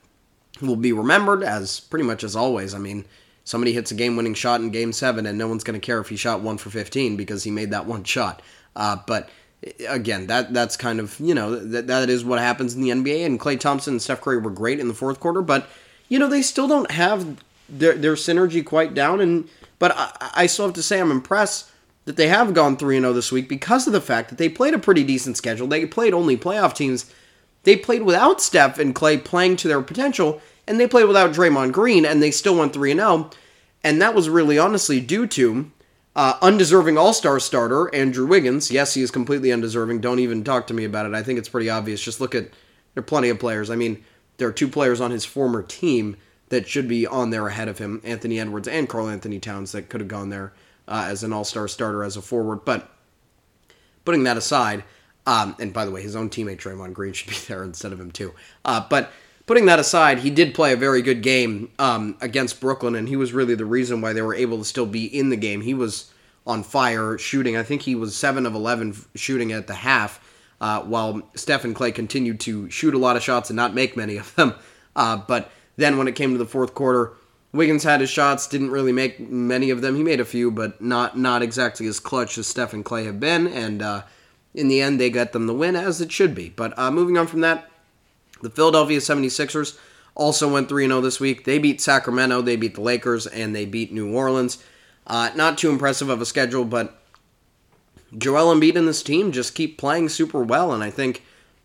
will 0.63 0.77
be 0.77 0.93
remembered 0.93 1.43
as 1.43 1.81
pretty 1.81 2.05
much 2.05 2.25
as 2.25 2.37
always. 2.37 2.75
I 2.75 2.79
mean, 2.79 3.05
somebody 3.45 3.73
hits 3.73 3.91
a 3.91 3.95
game-winning 3.95 4.35
shot 4.35 4.61
in 4.61 4.71
Game 4.71 4.93
Seven, 4.93 5.27
and 5.27 5.37
no 5.37 5.49
one's 5.49 5.65
going 5.65 5.79
to 5.79 5.85
care 5.85 6.01
if 6.01 6.09
he 6.09 6.17
shot 6.17 6.41
one 6.41 6.59
for 6.59 6.71
15 6.71 7.17
because 7.17 7.45
he 7.45 7.51
made 7.51 7.71
that 7.71 7.87
one 7.87 8.05
shot. 8.05 8.43
Uh, 8.75 8.97
but 9.07 9.29
again, 9.89 10.27
that 10.27 10.53
that's 10.53 10.77
kind 10.77 11.01
of 11.01 11.19
you 11.21 11.35
know 11.35 11.57
that 11.57 11.87
that 11.87 12.11
is 12.11 12.25
what 12.25 12.39
happens 12.39 12.75
in 12.75 12.83
the 12.83 12.91
NBA. 12.91 13.25
And 13.25 13.39
Klay 13.39 13.59
Thompson 13.59 13.95
and 13.95 14.03
Steph 14.03 14.21
Curry 14.21 14.39
were 14.39 14.51
great 14.51 14.81
in 14.81 14.89
the 14.89 14.95
fourth 14.95 15.21
quarter, 15.21 15.43
but 15.43 15.69
you 16.09 16.19
know 16.19 16.29
they 16.29 16.43
still 16.43 16.69
don't 16.69 16.91
have 16.91 17.43
their 17.69 17.95
their 17.95 18.15
synergy 18.15 18.65
quite 18.65 18.95
down. 18.95 19.21
And 19.21 19.49
but 19.79 19.93
I, 19.97 20.31
I 20.35 20.47
still 20.47 20.67
have 20.67 20.75
to 20.75 20.83
say 20.83 21.01
I'm 21.01 21.11
impressed 21.11 21.71
that 22.05 22.17
they 22.17 22.29
have 22.29 22.55
gone 22.55 22.77
3 22.77 22.99
0 22.99 23.13
this 23.13 23.31
week 23.31 23.49
because 23.49 23.87
of 23.87 23.93
the 23.93 24.01
fact 24.01 24.29
that 24.29 24.39
they 24.39 24.49
played 24.49 24.75
a 24.75 24.79
pretty 24.79 25.05
decent 25.05 25.37
schedule. 25.37 25.67
They 25.67 25.87
played 25.87 26.15
only 26.15 26.37
playoff 26.37 26.75
teams. 26.75 27.13
They 27.65 27.77
played 27.77 28.03
without 28.03 28.41
Steph 28.41 28.79
and 28.79 28.95
Klay 28.95 29.23
playing 29.23 29.57
to 29.57 29.69
their 29.69 29.83
potential, 29.83 30.41
and 30.73 30.81
they 30.81 30.89
played 30.89 31.07
without 31.07 31.33
Draymond 31.33 31.73
Green, 31.73 32.07
and 32.07 32.23
they 32.23 32.31
still 32.31 32.57
went 32.57 32.73
3 32.73 32.95
0. 32.95 33.31
And 33.85 34.01
that 34.01 34.15
was 34.15 34.31
really 34.31 34.59
honestly 34.59 35.01
due 35.01 35.27
to 35.27 35.71
uh, 36.17 36.39
undeserving 36.41 36.97
All 36.97 37.13
Star 37.13 37.39
starter 37.39 37.95
Andrew 37.95 38.27
Wiggins. 38.27 38.71
Yes, 38.71 38.95
he 38.95 39.03
is 39.03 39.11
completely 39.11 39.53
undeserving. 39.53 40.01
Don't 40.01 40.19
even 40.19 40.43
talk 40.43 40.67
to 40.69 40.75
me 40.75 40.85
about 40.85 41.05
it. 41.05 41.15
I 41.15 41.23
think 41.23 41.39
it's 41.39 41.49
pretty 41.51 41.69
obvious. 41.69 42.03
Just 42.03 42.23
look 42.23 42.35
at 42.35 42.49
there 42.95 43.03
are 43.03 43.03
plenty 43.03 43.29
of 43.29 43.39
players. 43.39 43.69
I 43.69 43.77
mean, 43.77 44.03
there 44.39 44.49
are 44.49 44.53
two 44.53 44.69
players 44.69 45.01
on 45.01 45.11
his 45.11 45.27
former 45.27 45.63
team 45.63 46.17
that 46.49 46.67
should 46.67 46.89
be 46.89 47.07
on 47.07 47.31
there 47.31 47.47
ahead 47.47 47.69
of 47.69 47.79
him 47.79 48.01
Anthony 48.03 48.41
Edwards 48.41 48.69
and 48.69 48.89
Karl-Anthony 48.89 49.41
Towns 49.41 49.73
that 49.73 49.89
could 49.89 50.01
have 50.01 50.09
gone 50.09 50.31
there 50.31 50.55
uh, 50.89 51.07
as 51.09 51.23
an 51.23 51.33
all 51.33 51.45
star 51.45 51.69
starter 51.69 52.03
as 52.03 52.17
a 52.17 52.23
forward. 52.23 52.65
But 52.65 52.91
putting 54.05 54.25
that 54.25 54.39
aside, 54.39 54.85
um, 55.27 55.55
and 55.61 55.73
by 55.73 55.85
the 55.85 55.91
way, 55.91 56.03
his 56.03 56.17
own 56.17 56.31
teammate 56.31 56.59
Draymond 56.59 56.95
Green 56.95 57.13
should 57.15 57.29
be 57.29 57.37
there 57.47 57.63
instead 57.63 57.93
of 57.93 58.01
him, 58.01 58.11
too. 58.11 58.33
Uh, 58.65 58.87
but 58.89 59.13
putting 59.53 59.67
that 59.67 59.79
aside, 59.79 60.21
he 60.21 60.31
did 60.31 60.55
play 60.55 60.73
a 60.73 60.77
very 60.79 61.03
good 61.03 61.21
game 61.21 61.71
um, 61.79 62.17
against 62.23 62.59
Brooklyn, 62.59 62.95
and 62.95 63.07
he 63.07 63.17
was 63.17 63.35
really 63.35 63.55
the 63.55 63.67
reason 63.67 64.01
why 64.01 64.15
they 64.15 64.23
were 64.23 64.35
able 64.35 64.57
to 64.57 64.65
still 64.65 64.87
be 64.87 65.05
in 65.05 65.29
the 65.29 65.37
game. 65.37 65.61
He 65.61 65.75
was 65.75 66.11
on 66.47 66.63
fire 66.63 67.19
shooting. 67.19 67.55
I 67.55 67.63
think 67.63 67.83
he 67.83 67.95
was 67.95 68.17
7 68.17 68.47
of 68.47 68.55
11 68.55 68.97
shooting 69.15 69.53
at 69.53 69.67
the 69.67 69.75
half. 69.75 70.27
Uh, 70.59 70.81
while 70.81 71.21
Steph 71.35 71.67
and 71.67 71.77
Klay 71.77 71.95
continued 71.95 72.41
to 72.41 72.71
shoot 72.71 72.95
a 72.95 72.99
lot 72.99 73.15
of 73.15 73.23
shots 73.23 73.51
and 73.51 73.57
not 73.59 73.75
make 73.75 73.95
many 73.95 74.17
of 74.17 74.35
them. 74.37 74.55
Uh, 74.95 75.17
but 75.17 75.51
then 75.77 75.97
when 75.97 76.07
it 76.07 76.15
came 76.15 76.33
to 76.33 76.39
the 76.39 76.45
fourth 76.45 76.75
quarter, 76.75 77.15
Wiggins 77.53 77.83
had 77.83 78.03
his 78.03 78.11
shots, 78.11 78.47
didn't 78.47 78.71
really 78.71 78.93
make 78.93 79.19
many 79.21 79.71
of 79.71 79.81
them. 79.81 79.97
He 79.97 80.03
made 80.03 80.21
a 80.21 80.25
few, 80.27 80.51
but 80.51 80.83
not 80.83 81.17
not 81.17 81.41
exactly 81.41 81.87
as 81.87 81.99
clutch 81.99 82.37
as 82.37 82.47
Steph 82.47 82.75
and 82.75 82.85
Klay 82.85 83.07
have 83.07 83.19
been. 83.19 83.47
And 83.47 83.81
uh, 83.81 84.03
in 84.53 84.69
the 84.69 84.83
end, 84.83 85.01
they 85.01 85.09
got 85.09 85.33
them 85.33 85.47
the 85.47 85.55
win, 85.55 85.77
as 85.77 86.03
it 86.03 86.13
should 86.13 86.35
be. 86.35 86.51
But 86.51 86.79
uh, 86.79 86.91
moving 86.91 87.17
on 87.17 87.27
from 87.27 87.41
that, 87.41 87.72
the 88.43 88.51
Philadelphia 88.51 88.99
76ers 88.99 89.79
also 90.15 90.53
went 90.53 90.69
3 90.69 90.87
0 90.87 91.01
this 91.01 91.21
week. 91.21 91.45
They 91.45 91.59
beat 91.59 91.81
Sacramento, 91.81 92.43
they 92.43 92.57
beat 92.57 92.75
the 92.75 92.81
Lakers, 92.81 93.27
and 93.27 93.55
they 93.55 93.65
beat 93.65 93.93
New 93.93 94.15
Orleans. 94.15 94.63
Uh, 95.07 95.31
not 95.35 95.59
too 95.59 95.71
impressive 95.71 96.09
of 96.09 96.21
a 96.21 96.27
schedule, 96.27 96.65
but 96.65 97.03
Joel 98.17 98.55
Embiid 98.55 98.77
and 98.77 98.87
this 98.87 99.03
team 99.03 99.33
just 99.33 99.55
keep 99.55 99.79
playing 99.79 100.09
super 100.11 100.43
well, 100.43 100.73
and 100.73 100.83
I 100.83 100.91
think 100.91 101.23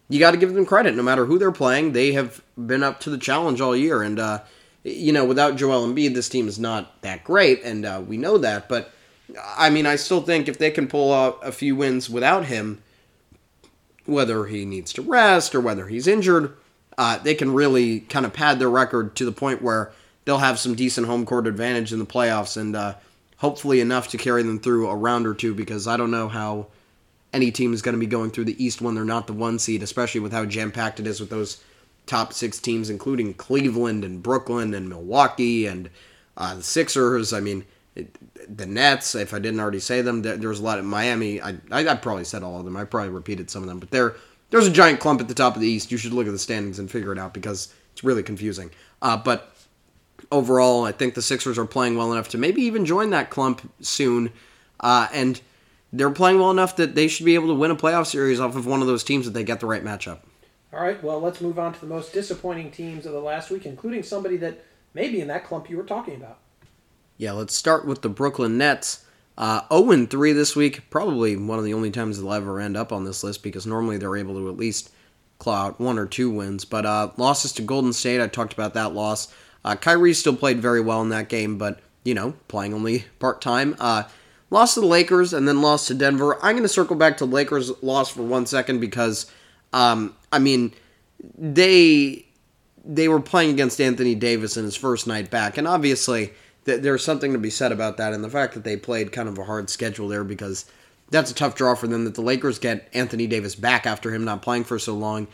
you 0.09 0.19
got 0.19 0.31
to 0.31 0.37
give 0.37 0.53
them 0.53 0.65
credit. 0.65 0.95
No 0.95 1.03
matter 1.03 1.25
who 1.25 1.37
they're 1.37 1.51
playing, 1.51 1.91
they 1.91 2.13
have 2.13 2.41
been 2.57 2.83
up 2.83 2.99
to 3.01 3.09
the 3.09 3.17
challenge 3.17 3.59
all 3.59 3.75
year. 3.75 4.01
And 4.01 4.19
uh, 4.19 4.39
you 4.83 5.11
know, 5.11 5.25
without 5.25 5.57
Joel 5.57 5.85
Embiid, 5.85 6.13
this 6.13 6.29
team 6.29 6.47
is 6.47 6.57
not 6.57 7.01
that 7.01 7.23
great, 7.23 7.61
and 7.63 7.85
uh, 7.85 8.01
we 8.05 8.17
know 8.17 8.37
that. 8.37 8.69
But 8.69 8.91
I 9.57 9.69
mean, 9.69 9.85
I 9.85 9.97
still 9.97 10.21
think 10.21 10.47
if 10.47 10.57
they 10.57 10.71
can 10.71 10.87
pull 10.87 11.13
out 11.13 11.39
a 11.43 11.51
few 11.51 11.75
wins 11.75 12.09
without 12.09 12.45
him, 12.45 12.81
whether 14.05 14.45
he 14.45 14.65
needs 14.65 14.93
to 14.93 15.01
rest 15.01 15.53
or 15.53 15.59
whether 15.59 15.87
he's 15.87 16.07
injured, 16.07 16.55
uh, 16.97 17.17
they 17.19 17.35
can 17.35 17.53
really 17.53 18.01
kind 18.01 18.25
of 18.25 18.33
pad 18.33 18.59
their 18.59 18.69
record 18.69 19.15
to 19.15 19.25
the 19.25 19.31
point 19.31 19.61
where 19.61 19.91
they'll 20.25 20.39
have 20.39 20.59
some 20.59 20.75
decent 20.75 21.07
home 21.07 21.25
court 21.25 21.47
advantage 21.47 21.93
in 21.93 21.99
the 21.99 22.05
playoffs, 22.05 22.57
and 22.57 22.75
uh, 22.75 22.95
hopefully 23.37 23.79
enough 23.79 24.07
to 24.09 24.17
carry 24.17 24.43
them 24.43 24.59
through 24.59 24.87
a 24.89 24.95
round 24.95 25.27
or 25.27 25.33
two. 25.33 25.53
Because 25.53 25.87
I 25.87 25.97
don't 25.97 26.11
know 26.11 26.27
how 26.27 26.67
any 27.33 27.51
team 27.51 27.73
is 27.73 27.81
going 27.81 27.93
to 27.93 27.99
be 27.99 28.07
going 28.07 28.31
through 28.31 28.45
the 28.45 28.63
East 28.63 28.81
when 28.81 28.95
they're 28.95 29.05
not 29.05 29.27
the 29.27 29.33
one 29.33 29.59
seed, 29.59 29.83
especially 29.83 30.21
with 30.21 30.31
how 30.31 30.45
jam 30.45 30.71
packed 30.71 30.99
it 30.99 31.07
is 31.07 31.19
with 31.19 31.29
those 31.29 31.63
top 32.07 32.33
six 32.33 32.59
teams, 32.59 32.89
including 32.89 33.33
Cleveland 33.33 34.03
and 34.03 34.23
Brooklyn 34.23 34.73
and 34.73 34.89
Milwaukee 34.89 35.67
and 35.67 35.89
uh, 36.35 36.55
the 36.55 36.63
Sixers. 36.63 37.33
I 37.33 37.41
mean, 37.41 37.65
the 38.47 38.65
Nets. 38.65 39.13
If 39.13 39.33
I 39.33 39.39
didn't 39.39 39.59
already 39.59 39.79
say 39.79 40.01
them, 40.01 40.23
there, 40.23 40.37
there's 40.37 40.59
a 40.59 40.63
lot 40.63 40.79
of 40.79 40.85
Miami. 40.85 41.41
I, 41.41 41.57
I, 41.71 41.87
I 41.87 41.95
probably 41.95 42.23
said 42.23 42.43
all 42.43 42.59
of 42.59 42.65
them. 42.65 42.77
I 42.77 42.85
probably 42.85 43.09
repeated 43.09 43.49
some 43.51 43.61
of 43.61 43.69
them, 43.69 43.79
but 43.79 43.91
there 43.91 44.15
there's 44.49 44.67
a 44.67 44.71
giant 44.71 44.99
clump 44.99 45.21
at 45.21 45.27
the 45.27 45.33
top 45.33 45.55
of 45.55 45.61
the 45.61 45.67
East. 45.67 45.91
You 45.91 45.97
should 45.97 46.13
look 46.13 46.27
at 46.27 46.33
the 46.33 46.39
standings 46.39 46.79
and 46.79 46.89
figure 46.89 47.11
it 47.11 47.19
out 47.19 47.33
because 47.33 47.73
it's 47.91 48.03
really 48.03 48.23
confusing. 48.23 48.71
Uh, 49.01 49.17
but 49.17 49.53
overall, 50.31 50.85
I 50.85 50.91
think 50.91 51.13
the 51.13 51.21
Sixers 51.21 51.57
are 51.57 51.65
playing 51.65 51.97
well 51.97 52.11
enough 52.11 52.29
to 52.29 52.37
maybe 52.37 52.61
even 52.63 52.85
join 52.85 53.09
that 53.11 53.29
clump 53.29 53.71
soon. 53.81 54.31
Uh, 54.79 55.07
and 55.11 55.41
they're 55.91 56.09
playing 56.09 56.39
well 56.39 56.51
enough 56.51 56.75
that 56.77 56.95
they 56.95 57.07
should 57.07 57.25
be 57.25 57.35
able 57.35 57.47
to 57.47 57.55
win 57.55 57.71
a 57.71 57.75
playoff 57.75 58.07
series 58.07 58.39
off 58.39 58.55
of 58.55 58.65
one 58.65 58.81
of 58.81 58.87
those 58.87 59.03
teams 59.03 59.27
if 59.27 59.33
they 59.33 59.43
get 59.43 59.59
the 59.59 59.65
right 59.65 59.83
matchup. 59.83 60.19
All 60.73 60.81
right, 60.81 61.01
well, 61.01 61.19
let's 61.19 61.41
move 61.41 61.57
on 61.57 61.73
to 61.73 61.79
the 61.79 61.87
most 61.87 62.13
disappointing 62.13 62.71
teams 62.71 63.05
of 63.05 63.13
the 63.13 63.21
last 63.21 63.49
week, 63.49 63.65
including 63.65 64.03
somebody 64.03 64.37
that 64.37 64.63
may 64.93 65.09
be 65.09 65.21
in 65.21 65.27
that 65.29 65.45
clump 65.45 65.69
you 65.69 65.77
were 65.77 65.83
talking 65.83 66.15
about. 66.15 66.39
Yeah, 67.17 67.31
let's 67.31 67.55
start 67.55 67.85
with 67.85 68.01
the 68.01 68.09
Brooklyn 68.09 68.57
Nets. 68.57 69.05
Uh, 69.37 69.61
0 69.71 70.05
3 70.07 70.33
this 70.33 70.55
week, 70.55 70.89
probably 70.89 71.35
one 71.35 71.59
of 71.59 71.65
the 71.65 71.73
only 71.73 71.91
times 71.91 72.19
they'll 72.19 72.33
ever 72.33 72.59
end 72.59 72.75
up 72.75 72.91
on 72.91 73.05
this 73.05 73.23
list 73.23 73.43
because 73.43 73.67
normally 73.67 73.97
they're 73.97 74.17
able 74.17 74.33
to 74.35 74.49
at 74.49 74.57
least 74.57 74.91
claw 75.37 75.67
out 75.67 75.79
one 75.79 75.99
or 75.99 76.07
two 76.07 76.29
wins. 76.29 76.65
But 76.65 76.85
uh, 76.85 77.11
losses 77.17 77.53
to 77.53 77.61
Golden 77.61 77.93
State, 77.93 78.21
I 78.21 78.27
talked 78.27 78.53
about 78.53 78.73
that 78.73 78.93
loss. 78.93 79.33
Uh, 79.63 79.75
Kyrie 79.75 80.13
still 80.13 80.35
played 80.35 80.61
very 80.61 80.81
well 80.81 81.01
in 81.01 81.09
that 81.09 81.29
game, 81.29 81.57
but 81.57 81.79
you 82.03 82.13
know, 82.13 82.33
playing 82.47 82.73
only 82.73 83.05
part 83.19 83.41
time. 83.41 83.75
Uh, 83.79 84.03
lost 84.49 84.75
to 84.75 84.79
the 84.79 84.87
Lakers 84.87 85.33
and 85.33 85.47
then 85.47 85.61
lost 85.61 85.87
to 85.89 85.93
Denver. 85.93 86.35
I'm 86.37 86.53
going 86.53 86.63
to 86.63 86.69
circle 86.69 86.95
back 86.95 87.17
to 87.17 87.25
Lakers 87.25 87.71
loss 87.83 88.09
for 88.09 88.23
one 88.23 88.45
second 88.45 88.79
because, 88.79 89.29
um, 89.73 90.15
I 90.31 90.39
mean, 90.39 90.73
they 91.37 92.25
they 92.85 93.09
were 93.09 93.19
playing 93.19 93.51
against 93.51 93.81
Anthony 93.81 94.15
Davis 94.15 94.55
in 94.55 94.63
his 94.63 94.75
first 94.75 95.05
night 95.05 95.29
back, 95.29 95.57
and 95.57 95.67
obviously 95.67 96.33
th- 96.67 96.81
there's 96.81 97.03
something 97.03 97.33
to 97.33 97.39
be 97.39 97.49
said 97.49 97.71
about 97.71 97.97
that, 97.97 98.13
and 98.13 98.23
the 98.23 98.29
fact 98.29 98.53
that 98.53 98.63
they 98.63 98.77
played 98.77 99.11
kind 99.11 99.27
of 99.27 99.39
a 99.39 99.45
hard 99.45 99.71
schedule 99.71 100.07
there 100.07 100.23
because 100.23 100.65
that's 101.09 101.31
a 101.31 101.33
tough 101.33 101.55
draw 101.55 101.73
for 101.73 101.87
them. 101.87 102.05
That 102.05 102.13
the 102.13 102.21
Lakers 102.21 102.59
get 102.59 102.87
Anthony 102.93 103.25
Davis 103.25 103.55
back 103.55 103.87
after 103.87 104.13
him 104.13 104.23
not 104.23 104.43
playing 104.43 104.65
for 104.65 104.77
so 104.77 104.93
long, 104.93 105.27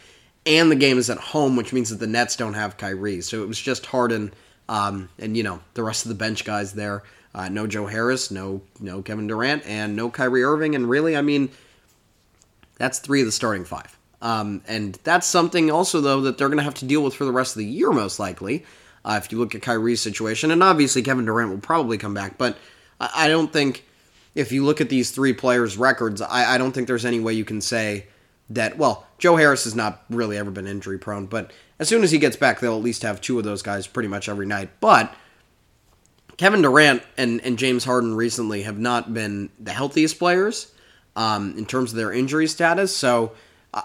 and 0.45 0.71
the 0.71 0.77
game 0.77 0.97
is 0.97 1.09
at 1.09 1.17
home, 1.17 1.57
which 1.57 1.73
means 1.73 1.89
that 1.89 1.99
the 1.99 2.07
Nets 2.07 2.37
don't 2.37 2.53
have 2.53 2.77
Kyrie, 2.77 3.19
so 3.19 3.43
it 3.43 3.47
was 3.49 3.59
just 3.59 3.87
Harden 3.87 4.33
um, 4.69 5.09
and 5.19 5.35
you 5.35 5.43
know 5.43 5.59
the 5.73 5.83
rest 5.83 6.05
of 6.05 6.09
the 6.09 6.15
bench 6.15 6.45
guys 6.45 6.73
there. 6.73 7.03
Uh, 7.35 7.49
no 7.49 7.65
Joe 7.65 7.87
Harris, 7.87 8.31
no 8.31 8.61
no 8.79 9.01
Kevin 9.01 9.27
Durant, 9.27 9.65
and 9.65 9.95
no 9.95 10.09
Kyrie 10.09 10.43
Irving, 10.43 10.75
and 10.75 10.89
really, 10.89 11.17
I 11.17 11.21
mean, 11.21 11.49
that's 12.77 12.99
three 12.99 13.21
of 13.21 13.25
the 13.25 13.31
starting 13.31 13.65
five. 13.65 13.97
Um, 14.21 14.61
and 14.67 14.97
that's 15.03 15.27
something 15.27 15.69
also, 15.69 15.99
though, 15.99 16.21
that 16.21 16.37
they're 16.37 16.47
going 16.47 16.59
to 16.59 16.63
have 16.63 16.75
to 16.75 16.85
deal 16.85 17.03
with 17.03 17.13
for 17.13 17.25
the 17.25 17.31
rest 17.31 17.55
of 17.55 17.59
the 17.59 17.65
year, 17.65 17.91
most 17.91 18.19
likely. 18.19 18.65
Uh, 19.05 19.19
if 19.21 19.31
you 19.31 19.37
look 19.37 19.53
at 19.53 19.61
Kyrie's 19.61 20.01
situation, 20.01 20.51
and 20.51 20.63
obviously 20.63 21.01
Kevin 21.01 21.25
Durant 21.25 21.51
will 21.51 21.57
probably 21.57 21.97
come 21.97 22.13
back, 22.13 22.37
but 22.37 22.57
I, 22.99 23.25
I 23.25 23.27
don't 23.27 23.51
think 23.51 23.85
if 24.35 24.51
you 24.51 24.65
look 24.65 24.81
at 24.81 24.89
these 24.89 25.11
three 25.11 25.33
players' 25.33 25.77
records, 25.77 26.21
I, 26.21 26.55
I, 26.55 26.57
don't 26.57 26.71
think 26.71 26.87
there's 26.87 27.05
any 27.05 27.19
way 27.19 27.33
you 27.33 27.45
can 27.45 27.61
say 27.61 28.07
that. 28.49 28.77
Well, 28.77 29.05
Joe 29.17 29.35
Harris 29.35 29.65
has 29.65 29.75
not 29.75 30.03
really 30.09 30.37
ever 30.37 30.51
been 30.51 30.67
injury 30.67 30.97
prone, 30.97 31.27
but 31.27 31.51
as 31.79 31.87
soon 31.87 32.03
as 32.03 32.11
he 32.11 32.17
gets 32.17 32.35
back, 32.35 32.59
they'll 32.59 32.77
at 32.77 32.83
least 32.83 33.03
have 33.03 33.21
two 33.21 33.37
of 33.37 33.43
those 33.43 33.61
guys 33.61 33.87
pretty 33.87 34.09
much 34.09 34.27
every 34.27 34.45
night. 34.45 34.69
But 34.79 35.13
Kevin 36.37 36.61
Durant 36.61 37.03
and, 37.17 37.41
and 37.41 37.59
James 37.59 37.83
Harden 37.83 38.15
recently 38.15 38.63
have 38.63 38.79
not 38.79 39.13
been 39.13 39.49
the 39.59 39.71
healthiest 39.71 40.17
players 40.17 40.71
um, 41.15 41.55
in 41.57 41.65
terms 41.65 41.91
of 41.91 41.97
their 41.97 42.11
injury 42.11 42.47
status, 42.47 42.95
so 42.95 43.33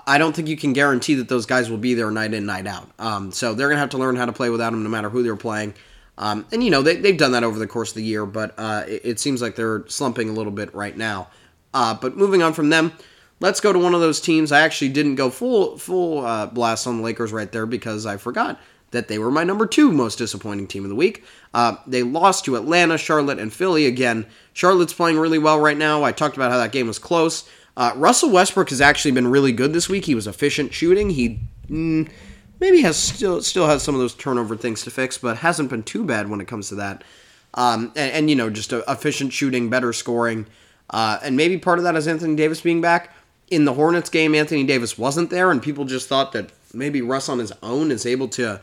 I 0.06 0.18
don't 0.18 0.36
think 0.36 0.48
you 0.48 0.56
can 0.56 0.74
guarantee 0.74 1.14
that 1.14 1.28
those 1.28 1.46
guys 1.46 1.70
will 1.70 1.78
be 1.78 1.94
there 1.94 2.10
night 2.10 2.34
in, 2.34 2.44
night 2.44 2.66
out. 2.66 2.90
Um, 2.98 3.32
so 3.32 3.54
they're 3.54 3.68
going 3.68 3.76
to 3.76 3.80
have 3.80 3.90
to 3.90 3.98
learn 3.98 4.16
how 4.16 4.26
to 4.26 4.32
play 4.32 4.50
without 4.50 4.70
them 4.70 4.82
no 4.82 4.90
matter 4.90 5.08
who 5.08 5.22
they're 5.22 5.36
playing. 5.36 5.74
Um, 6.18 6.46
and, 6.52 6.62
you 6.62 6.70
know, 6.70 6.82
they, 6.82 6.96
they've 6.96 7.16
done 7.16 7.32
that 7.32 7.44
over 7.44 7.58
the 7.58 7.66
course 7.66 7.90
of 7.90 7.94
the 7.94 8.02
year, 8.02 8.26
but 8.26 8.52
uh, 8.58 8.84
it, 8.86 9.02
it, 9.04 9.20
seems 9.20 9.40
like 9.40 9.54
they're 9.54 9.86
slumping 9.86 10.28
a 10.28 10.32
little 10.32 10.52
bit 10.52 10.74
right 10.74 10.96
now. 10.96 11.28
Uh, 11.72 11.94
but 11.94 12.16
moving 12.16 12.42
on 12.42 12.52
from 12.52 12.70
them, 12.70 12.92
let's 13.40 13.60
go 13.60 13.72
to 13.72 13.78
one 13.78 13.94
of 13.94 14.00
those 14.00 14.20
teams. 14.20 14.52
I 14.52 14.60
actually 14.60 14.88
didn't 14.88 15.14
go 15.14 15.30
full 15.30 15.78
full 15.78 16.26
uh, 16.26 16.46
blast 16.46 16.86
on 16.86 16.98
the 16.98 17.02
Lakers 17.04 17.32
right 17.32 17.50
there 17.50 17.66
because 17.66 18.04
I 18.04 18.16
forgot 18.16 18.58
that 18.90 19.08
they 19.08 19.18
were 19.18 19.30
my 19.30 19.44
number 19.44 19.66
two 19.66 19.92
most 19.92 20.16
disappointing 20.16 20.66
team 20.66 20.84
of 20.84 20.88
the 20.88 20.96
week. 20.96 21.24
Uh, 21.54 21.76
they 21.86 22.02
lost 22.02 22.44
to 22.46 22.56
Atlanta, 22.56 22.98
Charlotte, 22.98 23.38
and 23.38 23.52
Philly. 23.52 23.86
Again, 23.86 24.26
Charlotte's 24.52 24.94
playing 24.94 25.18
really 25.18 25.38
well 25.38 25.60
right 25.60 25.76
now. 25.76 26.02
I 26.02 26.12
talked 26.12 26.36
about 26.36 26.50
how 26.50 26.58
that 26.58 26.72
game 26.72 26.88
was 26.88 26.98
close. 26.98 27.48
Uh, 27.78 27.92
Russell 27.94 28.30
Westbrook 28.30 28.70
has 28.70 28.80
actually 28.80 29.12
been 29.12 29.28
really 29.28 29.52
good 29.52 29.72
this 29.72 29.88
week. 29.88 30.04
He 30.04 30.16
was 30.16 30.26
efficient 30.26 30.74
shooting. 30.74 31.10
He 31.10 31.38
mm, 31.70 32.10
maybe 32.58 32.82
has 32.82 32.96
still 32.96 33.40
still 33.40 33.68
has 33.68 33.84
some 33.84 33.94
of 33.94 34.00
those 34.00 34.14
turnover 34.14 34.56
things 34.56 34.82
to 34.82 34.90
fix, 34.90 35.16
but 35.16 35.36
hasn't 35.36 35.70
been 35.70 35.84
too 35.84 36.04
bad 36.04 36.28
when 36.28 36.40
it 36.40 36.48
comes 36.48 36.68
to 36.70 36.74
that. 36.74 37.04
Um, 37.54 37.92
and, 37.94 38.12
and, 38.12 38.30
you 38.30 38.34
know, 38.34 38.50
just 38.50 38.72
efficient 38.72 39.32
shooting, 39.32 39.70
better 39.70 39.92
scoring, 39.92 40.46
uh, 40.90 41.20
and 41.22 41.36
maybe 41.36 41.56
part 41.56 41.78
of 41.78 41.84
that 41.84 41.94
is 41.94 42.08
Anthony 42.08 42.34
Davis 42.34 42.60
being 42.60 42.80
back. 42.80 43.14
In 43.48 43.64
the 43.64 43.74
Hornets 43.74 44.10
game, 44.10 44.34
Anthony 44.34 44.64
Davis 44.64 44.98
wasn't 44.98 45.30
there, 45.30 45.52
and 45.52 45.62
people 45.62 45.84
just 45.84 46.08
thought 46.08 46.32
that 46.32 46.50
maybe 46.74 47.00
Russ 47.00 47.28
on 47.28 47.38
his 47.38 47.52
own 47.62 47.92
is 47.92 48.04
able 48.04 48.26
to 48.28 48.60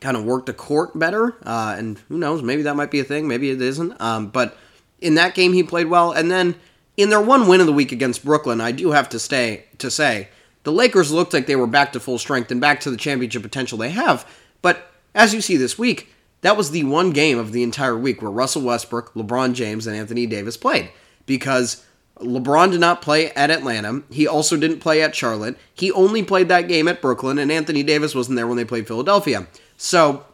kind 0.00 0.18
of 0.18 0.24
work 0.24 0.44
the 0.44 0.52
court 0.52 0.96
better. 0.98 1.34
Uh, 1.44 1.74
and 1.78 1.98
who 2.10 2.18
knows, 2.18 2.42
maybe 2.42 2.62
that 2.62 2.76
might 2.76 2.90
be 2.90 3.00
a 3.00 3.04
thing, 3.04 3.26
maybe 3.26 3.50
it 3.50 3.60
isn't. 3.60 3.98
Um, 4.00 4.28
but 4.28 4.56
in 5.00 5.14
that 5.14 5.34
game, 5.34 5.54
he 5.54 5.62
played 5.62 5.86
well, 5.86 6.12
and 6.12 6.30
then 6.30 6.54
in 7.00 7.08
their 7.08 7.20
one 7.20 7.48
win 7.48 7.60
of 7.60 7.66
the 7.66 7.72
week 7.72 7.92
against 7.92 8.24
Brooklyn, 8.24 8.60
I 8.60 8.72
do 8.72 8.90
have 8.90 9.08
to 9.10 9.18
stay 9.18 9.64
to 9.78 9.90
say 9.90 10.28
the 10.64 10.72
Lakers 10.72 11.10
looked 11.10 11.32
like 11.32 11.46
they 11.46 11.56
were 11.56 11.66
back 11.66 11.92
to 11.92 12.00
full 12.00 12.18
strength 12.18 12.50
and 12.50 12.60
back 12.60 12.80
to 12.80 12.90
the 12.90 12.96
championship 12.96 13.42
potential 13.42 13.78
they 13.78 13.90
have. 13.90 14.30
But 14.60 14.90
as 15.14 15.32
you 15.32 15.40
see 15.40 15.56
this 15.56 15.78
week, 15.78 16.12
that 16.42 16.56
was 16.56 16.70
the 16.70 16.84
one 16.84 17.10
game 17.10 17.38
of 17.38 17.52
the 17.52 17.62
entire 17.62 17.96
week 17.96 18.20
where 18.20 18.30
Russell 18.30 18.62
Westbrook, 18.62 19.14
LeBron 19.14 19.54
James, 19.54 19.86
and 19.86 19.96
Anthony 19.96 20.26
Davis 20.26 20.56
played 20.56 20.90
because 21.26 21.84
LeBron 22.18 22.72
did 22.72 22.80
not 22.80 23.02
play 23.02 23.30
at 23.32 23.50
Atlanta. 23.50 24.02
He 24.10 24.26
also 24.26 24.56
didn't 24.56 24.80
play 24.80 25.02
at 25.02 25.14
Charlotte. 25.14 25.56
He 25.74 25.90
only 25.92 26.22
played 26.22 26.48
that 26.48 26.68
game 26.68 26.88
at 26.88 27.00
Brooklyn, 27.00 27.38
and 27.38 27.50
Anthony 27.50 27.82
Davis 27.82 28.14
wasn't 28.14 28.36
there 28.36 28.46
when 28.46 28.56
they 28.56 28.64
played 28.64 28.86
Philadelphia. 28.86 29.46
So 29.76 30.24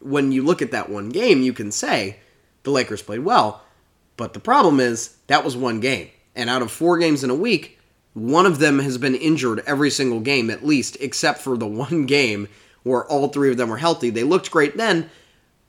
when 0.00 0.30
you 0.30 0.44
look 0.44 0.62
at 0.62 0.70
that 0.70 0.88
one 0.88 1.08
game, 1.08 1.42
you 1.42 1.52
can 1.52 1.72
say 1.72 2.18
the 2.62 2.70
Lakers 2.70 3.02
played 3.02 3.20
well. 3.20 3.62
But 4.18 4.34
the 4.34 4.40
problem 4.40 4.80
is 4.80 5.16
that 5.28 5.44
was 5.44 5.56
one 5.56 5.80
game. 5.80 6.10
And 6.36 6.50
out 6.50 6.60
of 6.60 6.70
four 6.70 6.98
games 6.98 7.24
in 7.24 7.30
a 7.30 7.34
week, 7.34 7.78
one 8.12 8.44
of 8.44 8.58
them 8.58 8.80
has 8.80 8.98
been 8.98 9.14
injured 9.14 9.62
every 9.66 9.90
single 9.90 10.20
game, 10.20 10.50
at 10.50 10.66
least, 10.66 10.98
except 11.00 11.40
for 11.40 11.56
the 11.56 11.66
one 11.84 12.04
game 12.04 12.48
where 12.82 13.06
all 13.06 13.28
three 13.28 13.50
of 13.50 13.56
them 13.56 13.70
were 13.70 13.78
healthy. 13.78 14.10
They 14.10 14.24
looked 14.24 14.50
great 14.50 14.76
then. 14.76 15.08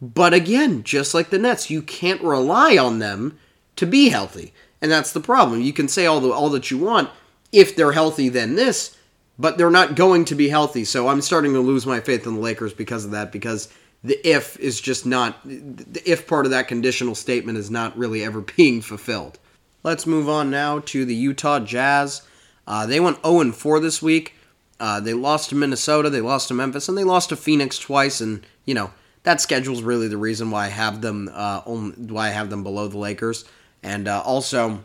But 0.01 0.33
again, 0.33 0.83
just 0.83 1.13
like 1.13 1.29
the 1.29 1.37
Nets, 1.37 1.69
you 1.69 1.81
can't 1.81 2.21
rely 2.21 2.77
on 2.77 2.99
them 2.99 3.37
to 3.75 3.85
be 3.85 4.09
healthy. 4.09 4.53
And 4.81 4.91
that's 4.91 5.11
the 5.11 5.19
problem. 5.19 5.61
You 5.61 5.73
can 5.73 5.87
say 5.87 6.05
all 6.05 6.21
the 6.21 6.31
all 6.31 6.49
that 6.49 6.71
you 6.71 6.77
want. 6.77 7.09
If 7.51 7.75
they're 7.75 7.91
healthy, 7.91 8.29
then 8.29 8.55
this, 8.55 8.95
but 9.37 9.57
they're 9.57 9.69
not 9.69 9.95
going 9.95 10.23
to 10.25 10.35
be 10.35 10.49
healthy. 10.49 10.85
So 10.85 11.07
I'm 11.07 11.21
starting 11.21 11.53
to 11.53 11.59
lose 11.59 11.85
my 11.85 11.99
faith 11.99 12.25
in 12.25 12.35
the 12.35 12.39
Lakers 12.39 12.73
because 12.73 13.05
of 13.05 13.11
that, 13.11 13.31
because 13.31 13.67
the 14.03 14.27
if 14.27 14.57
is 14.59 14.79
just 14.79 15.05
not 15.05 15.43
the 15.43 16.01
if 16.05 16.27
part 16.27 16.45
of 16.45 16.51
that 16.51 16.67
conditional 16.67 17.15
statement 17.15 17.57
is 17.57 17.69
not 17.69 17.97
really 17.97 18.23
ever 18.23 18.41
being 18.57 18.81
fulfilled. 18.81 19.39
Let's 19.83 20.05
move 20.05 20.27
on 20.27 20.49
now 20.49 20.79
to 20.79 21.05
the 21.05 21.15
Utah 21.15 21.59
Jazz. 21.59 22.21
Uh, 22.67 22.85
they 22.85 22.99
went 22.99 23.25
0 23.25 23.51
4 23.51 23.79
this 23.79 24.01
week. 24.01 24.35
Uh, 24.79 24.99
they 24.99 25.13
lost 25.13 25.49
to 25.49 25.55
Minnesota, 25.55 26.09
they 26.09 26.21
lost 26.21 26.47
to 26.47 26.53
Memphis, 26.53 26.87
and 26.87 26.97
they 26.97 27.03
lost 27.03 27.29
to 27.29 27.35
Phoenix 27.35 27.77
twice. 27.77 28.21
And 28.21 28.45
you 28.65 28.73
know 28.73 28.91
that 29.23 29.41
schedule's 29.41 29.81
really 29.81 30.07
the 30.07 30.17
reason 30.17 30.51
why 30.51 30.65
I 30.65 30.69
have 30.69 31.01
them 31.01 31.29
uh, 31.33 31.61
why 31.61 32.27
I 32.27 32.31
have 32.31 32.49
them 32.49 32.63
below 32.63 32.87
the 32.87 32.97
Lakers. 32.97 33.45
And 33.83 34.07
uh, 34.07 34.21
also, 34.21 34.83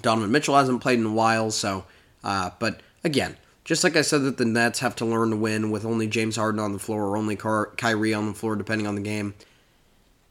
Donovan 0.00 0.32
Mitchell 0.32 0.56
hasn't 0.56 0.80
played 0.82 0.98
in 0.98 1.06
a 1.06 1.12
while, 1.12 1.50
so 1.50 1.84
uh, 2.24 2.50
but 2.58 2.80
again, 3.04 3.36
just 3.66 3.82
like 3.82 3.96
I 3.96 4.02
said 4.02 4.22
that 4.22 4.36
the 4.36 4.44
Nets 4.44 4.78
have 4.78 4.94
to 4.96 5.04
learn 5.04 5.30
to 5.30 5.36
win 5.36 5.72
with 5.72 5.84
only 5.84 6.06
James 6.06 6.36
Harden 6.36 6.60
on 6.60 6.72
the 6.72 6.78
floor 6.78 7.02
or 7.02 7.16
only 7.16 7.34
Ky- 7.34 7.74
Kyrie 7.76 8.14
on 8.14 8.28
the 8.28 8.32
floor, 8.32 8.54
depending 8.54 8.86
on 8.86 8.94
the 8.94 9.00
game. 9.00 9.34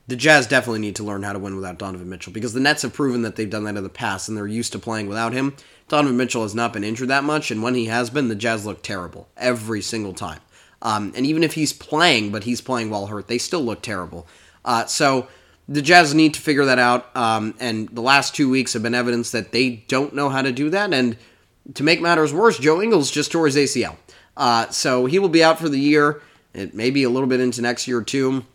The 0.07 0.15
Jazz 0.15 0.47
definitely 0.47 0.79
need 0.79 0.95
to 0.95 1.03
learn 1.03 1.23
how 1.23 1.33
to 1.33 1.39
win 1.39 1.55
without 1.55 1.77
Donovan 1.77 2.07
Mitchell 2.09 2.31
because 2.31 2.53
the 2.53 2.61
Nets 2.61 2.83
have 2.83 2.93
proven 2.93 3.23
that 3.23 3.35
they've 3.35 3.49
done 3.49 3.65
that 3.65 3.75
in 3.75 3.83
the 3.83 3.89
past 3.89 4.29
and 4.29 4.37
they're 4.37 4.47
used 4.47 4.71
to 4.71 4.79
playing 4.79 5.09
without 5.09 5.33
him. 5.33 5.53
Donovan 5.89 6.15
Mitchell 6.15 6.43
has 6.43 6.55
not 6.55 6.71
been 6.71 6.85
injured 6.85 7.09
that 7.09 7.25
much, 7.25 7.51
and 7.51 7.61
when 7.61 7.75
he 7.75 7.85
has 7.85 8.09
been, 8.09 8.29
the 8.29 8.35
Jazz 8.35 8.65
look 8.65 8.81
terrible 8.81 9.27
every 9.35 9.81
single 9.81 10.13
time. 10.13 10.39
Um, 10.81 11.11
and 11.13 11.25
even 11.25 11.43
if 11.43 11.55
he's 11.55 11.73
playing, 11.73 12.31
but 12.31 12.45
he's 12.45 12.61
playing 12.61 12.89
while 12.89 13.07
hurt, 13.07 13.27
they 13.27 13.37
still 13.37 13.61
look 13.61 13.81
terrible. 13.81 14.27
Uh, 14.63 14.85
so 14.85 15.27
the 15.67 15.81
Jazz 15.81 16.13
need 16.13 16.33
to 16.35 16.39
figure 16.39 16.63
that 16.63 16.79
out. 16.79 17.13
Um, 17.17 17.53
and 17.59 17.89
the 17.89 18.01
last 18.01 18.33
two 18.33 18.49
weeks 18.49 18.71
have 18.73 18.83
been 18.83 18.95
evidence 18.95 19.31
that 19.31 19.51
they 19.51 19.83
don't 19.87 20.13
know 20.15 20.29
how 20.29 20.41
to 20.41 20.53
do 20.53 20.69
that. 20.69 20.93
And 20.93 21.17
to 21.73 21.83
make 21.83 22.01
matters 22.01 22.33
worse, 22.33 22.57
Joe 22.57 22.81
Ingles 22.81 23.11
just 23.11 23.31
tore 23.31 23.45
his 23.45 23.55
ACL. 23.55 23.95
Uh, 24.37 24.69
so 24.69 25.05
he 25.05 25.19
will 25.19 25.29
be 25.29 25.43
out 25.43 25.59
for 25.59 25.69
the 25.69 25.79
year. 25.79 26.21
It 26.53 26.73
may 26.73 26.89
be 26.89 27.03
a 27.03 27.09
little 27.09 27.27
bit 27.27 27.39
into 27.39 27.61
next 27.61 27.87
year, 27.87 28.01
too. 28.01 28.45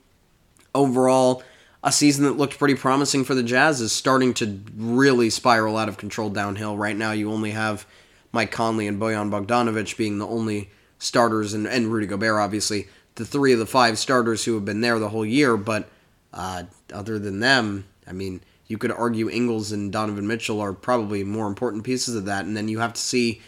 Overall, 0.75 1.43
a 1.83 1.91
season 1.91 2.25
that 2.25 2.37
looked 2.37 2.59
pretty 2.59 2.75
promising 2.75 3.25
for 3.25 3.35
the 3.35 3.43
Jazz 3.43 3.81
is 3.81 3.93
starting 3.93 4.35
to 4.35 4.61
really 4.77 5.31
spiral 5.31 5.77
out 5.77 5.89
of 5.89 5.97
control 5.97 6.31
downhill. 6.31 6.77
Right 6.77 6.97
now, 6.97 7.13
you 7.13 7.31
only 7.33 7.51
have 7.53 7.87
Mike 8.33 8.53
Conley 8.53 8.87
and 8.87 9.01
Bojan 9.01 9.31
Bogdanovic 9.31 9.97
being 9.97 10.19
the 10.19 10.27
only 10.27 10.71
starters, 10.99 11.55
and, 11.55 11.67
and 11.67 11.89
Rudy 11.89 12.07
Gobert, 12.07 12.39
obviously, 12.39 12.89
the 13.17 13.25
three 13.25 13.53
of 13.53 13.59
the 13.59 13.67
five 13.67 13.99
starters 13.99 14.45
who 14.45 14.55
have 14.55 14.65
been 14.65 14.83
there 14.83 14.99
the 14.99 15.09
whole 15.09 15.27
year. 15.27 15.57
But 15.57 15.89
uh, 16.33 16.65
other 16.93 17.19
than 17.19 17.41
them, 17.41 17.87
I 18.07 18.13
mean, 18.13 18.41
you 18.71 18.79
could 18.79 18.93
argue 18.93 19.29
Ingles 19.29 19.73
and 19.73 19.91
Donovan 19.91 20.29
Mitchell 20.29 20.61
are 20.61 20.73
probably 20.73 21.25
more 21.25 21.49
important 21.49 21.83
pieces 21.83 22.15
of 22.15 22.27
that. 22.27 22.45
And 22.45 22.57
then 22.57 22.69
you 22.69 22.79
have 22.79 22.93
to 22.93 23.01
see 23.01 23.43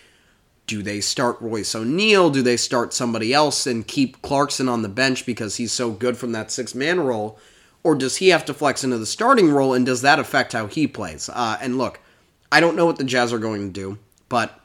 do 0.67 0.83
they 0.83 1.01
start 1.01 1.41
Royce 1.41 1.77
O'Neale? 1.77 2.31
Do 2.31 2.43
they 2.43 2.57
start 2.57 2.93
somebody 2.93 3.33
else 3.33 3.65
and 3.67 3.87
keep 3.87 4.21
Clarkson 4.23 4.69
on 4.69 4.83
the 4.83 4.89
bench 4.89 5.25
because 5.25 5.57
he's 5.57 5.71
so 5.71 5.93
good 5.93 6.17
from 6.17 6.33
that 6.33 6.51
six 6.51 6.75
man 6.75 6.99
role? 6.99 7.39
Or 7.85 7.95
does 7.95 8.17
he 8.17 8.31
have 8.31 8.45
to 8.47 8.55
flex 8.55 8.83
into 8.83 8.99
the 8.99 9.07
starting 9.07 9.51
role 9.51 9.75
and 9.75 9.87
does 9.87 10.03
that 10.03 10.19
affect 10.19 10.55
how 10.55 10.67
he 10.67 10.89
plays? 10.89 11.29
Uh, 11.29 11.57
and 11.61 11.79
look, 11.79 12.01
I 12.51 12.59
don't 12.59 12.75
know 12.75 12.87
what 12.87 12.97
the 12.97 13.05
Jazz 13.05 13.33
are 13.33 13.39
going 13.39 13.73
to 13.73 13.73
do, 13.73 13.99
but 14.29 14.59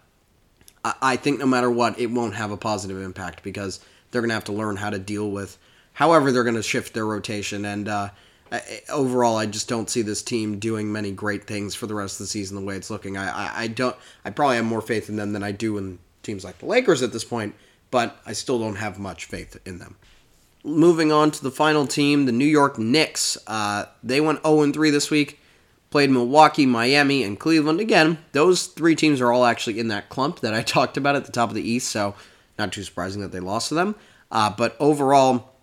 I 0.83 1.17
think 1.17 1.39
no 1.39 1.45
matter 1.45 1.69
what, 1.69 1.99
it 1.99 2.07
won't 2.07 2.35
have 2.35 2.51
a 2.51 2.57
positive 2.57 2.99
impact 2.99 3.43
because 3.43 3.79
they're 4.09 4.21
going 4.21 4.29
to 4.29 4.35
have 4.35 4.45
to 4.45 4.53
learn 4.53 4.77
how 4.77 4.89
to 4.89 4.99
deal 4.99 5.29
with 5.29 5.59
however 5.93 6.31
they're 6.31 6.43
going 6.43 6.55
to 6.55 6.63
shift 6.63 6.95
their 6.95 7.05
rotation. 7.05 7.65
And 7.65 7.87
uh, 7.87 8.09
overall, 8.89 9.37
I 9.37 9.45
just 9.45 9.67
don't 9.67 9.89
see 9.89 10.01
this 10.01 10.21
team 10.21 10.59
doing 10.59 10.91
many 10.91 11.11
great 11.11 11.45
things 11.45 11.75
for 11.75 11.87
the 11.87 11.95
rest 11.95 12.15
of 12.15 12.19
the 12.19 12.27
season 12.27 12.55
the 12.55 12.65
way 12.65 12.75
it's 12.75 12.89
looking. 12.89 13.17
I, 13.17 13.29
I, 13.29 13.51
I 13.63 13.67
don't. 13.67 13.95
I 14.25 14.29
probably 14.29 14.57
have 14.57 14.65
more 14.65 14.81
faith 14.81 15.09
in 15.09 15.15
them 15.15 15.33
than 15.33 15.43
I 15.43 15.51
do 15.51 15.77
in 15.77 15.99
teams 16.23 16.43
like 16.43 16.59
the 16.59 16.65
Lakers 16.65 17.01
at 17.01 17.13
this 17.13 17.23
point, 17.23 17.55
but 17.91 18.19
I 18.25 18.33
still 18.33 18.59
don't 18.59 18.75
have 18.75 18.99
much 18.99 19.25
faith 19.25 19.57
in 19.65 19.79
them. 19.79 19.95
Moving 20.63 21.11
on 21.11 21.31
to 21.31 21.43
the 21.43 21.51
final 21.51 21.87
team, 21.87 22.25
the 22.25 22.31
New 22.31 22.45
York 22.45 22.77
Knicks. 22.77 23.37
Uh, 23.47 23.85
they 24.03 24.19
went 24.19 24.43
0 24.45 24.71
3 24.71 24.89
this 24.89 25.09
week, 25.09 25.39
played 25.89 26.09
Milwaukee, 26.09 26.65
Miami, 26.65 27.23
and 27.23 27.39
Cleveland. 27.39 27.79
Again, 27.79 28.17
those 28.33 28.67
three 28.67 28.95
teams 28.95 29.21
are 29.21 29.31
all 29.31 29.45
actually 29.45 29.79
in 29.79 29.87
that 29.87 30.09
clump 30.09 30.41
that 30.41 30.53
I 30.53 30.61
talked 30.63 30.97
about 30.97 31.15
at 31.15 31.25
the 31.25 31.31
top 31.31 31.49
of 31.49 31.55
the 31.55 31.67
East, 31.67 31.89
so 31.89 32.15
not 32.59 32.73
too 32.73 32.83
surprising 32.83 33.21
that 33.21 33.31
they 33.31 33.39
lost 33.39 33.69
to 33.69 33.75
them. 33.75 33.95
Uh, 34.31 34.49
but 34.49 34.75
overall, 34.79 35.53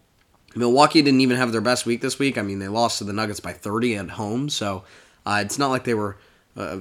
Milwaukee 0.54 1.02
didn't 1.02 1.20
even 1.20 1.36
have 1.36 1.52
their 1.52 1.60
best 1.60 1.86
week 1.86 2.00
this 2.00 2.18
week. 2.18 2.38
I 2.38 2.42
mean, 2.42 2.58
they 2.58 2.68
lost 2.68 2.98
to 2.98 3.04
the 3.04 3.12
Nuggets 3.12 3.40
by 3.40 3.52
30 3.52 3.96
at 3.96 4.10
home, 4.10 4.48
so 4.48 4.84
uh, 5.26 5.42
it's 5.44 5.58
not 5.58 5.68
like 5.68 5.84
they 5.84 5.94
were 5.94 6.16
uh, 6.56 6.80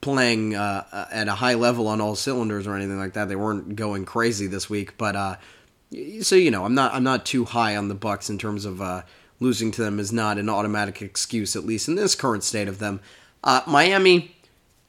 playing 0.00 0.54
uh, 0.54 1.06
at 1.10 1.28
a 1.28 1.34
high 1.34 1.54
level 1.54 1.88
on 1.88 2.00
all 2.00 2.14
cylinders 2.14 2.66
or 2.66 2.74
anything 2.74 2.98
like 2.98 3.14
that. 3.14 3.28
They 3.28 3.36
weren't 3.36 3.76
going 3.76 4.04
crazy 4.04 4.46
this 4.46 4.68
week, 4.68 4.96
but 4.96 5.16
uh, 5.16 5.36
so 6.22 6.36
you 6.36 6.50
know, 6.50 6.64
I'm 6.64 6.74
not 6.74 6.94
I'm 6.94 7.04
not 7.04 7.24
too 7.24 7.44
high 7.44 7.76
on 7.76 7.88
the 7.88 7.94
Bucks 7.94 8.30
in 8.30 8.38
terms 8.38 8.64
of 8.64 8.80
uh, 8.80 9.02
losing 9.40 9.70
to 9.72 9.82
them 9.82 9.98
is 9.98 10.12
not 10.12 10.38
an 10.38 10.48
automatic 10.48 11.00
excuse, 11.02 11.56
at 11.56 11.64
least 11.64 11.88
in 11.88 11.94
this 11.94 12.14
current 12.14 12.44
state 12.44 12.68
of 12.68 12.78
them. 12.78 13.00
Uh, 13.44 13.62
Miami, 13.66 14.36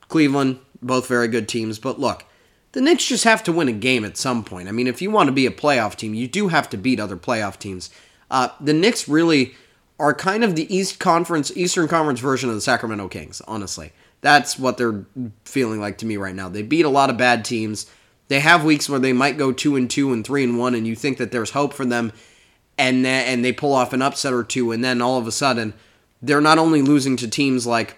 Cleveland, 0.08 0.60
both 0.82 1.08
very 1.08 1.28
good 1.28 1.48
teams, 1.48 1.80
but 1.80 2.00
look. 2.00 2.25
The 2.72 2.82
Knicks 2.82 3.06
just 3.06 3.24
have 3.24 3.44
to 3.44 3.52
win 3.52 3.68
a 3.68 3.74
game 3.74 4.06
at 4.06 4.18
some 4.18 4.44
point. 4.44 4.68
I 4.68 4.72
mean, 4.72 4.88
if 4.88 5.02
you 5.02 5.10
want 5.10 5.28
to 5.28 5.34
be 5.34 5.46
a 5.46 5.52
playoff 5.52 5.96
team, 5.96 6.14
you 6.14 6.28
do 6.28 6.50
have 6.50 6.70
to 6.70 6.78
beat 6.78 7.00
other 7.00 7.18
playoff 7.18 7.58
teams. 7.58 7.90
Uh, 8.30 8.50
the 8.62 8.74
Knicks 8.74 9.08
really 9.08 9.56
are 10.00 10.14
kind 10.14 10.44
of 10.44 10.56
the 10.56 10.74
East 10.74 11.00
Conference, 11.00 11.52
Eastern 11.56 11.88
Conference 11.88 12.20
version 12.20 12.50
of 12.50 12.56
the 12.56 12.62
Sacramento 12.62 13.08
Kings, 13.08 13.42
honestly. 13.48 13.92
That's 14.22 14.60
what 14.60 14.78
they're 14.78 15.06
feeling 15.46 15.80
like 15.80 15.98
to 16.00 16.06
me 16.06 16.18
right 16.18 16.36
now. 16.36 16.50
They 16.50 16.62
beat 16.62 16.86
a 16.86 16.90
lot 16.90 17.10
of 17.10 17.18
bad 17.18 17.44
teams. 17.44 17.90
They 18.28 18.40
have 18.40 18.64
weeks 18.64 18.88
where 18.88 19.00
they 19.00 19.14
might 19.14 19.38
go 19.38 19.52
two 19.52 19.76
and 19.76 19.90
two 19.90 20.14
and 20.14 20.26
three 20.26 20.44
and 20.44 20.58
one, 20.58 20.76
and 20.76 20.86
you 20.86 20.96
think 20.96 21.18
that 21.18 21.32
there's 21.32 21.52
hope 21.52 21.74
for 21.74 21.86
them, 21.86 22.14
and 22.78 23.06
and 23.06 23.44
they 23.44 23.52
pull 23.52 23.74
off 23.74 23.94
an 23.94 24.02
upset 24.02 24.34
or 24.34 24.44
two, 24.44 24.72
and 24.72 24.84
then 24.84 25.02
all 25.02 25.18
of 25.18 25.26
a 25.26 25.32
sudden 25.32 25.74
they're 26.22 26.42
not 26.42 26.58
only 26.58 26.82
losing 26.82 27.16
to 27.18 27.28
teams 27.28 27.66
like 27.66 27.98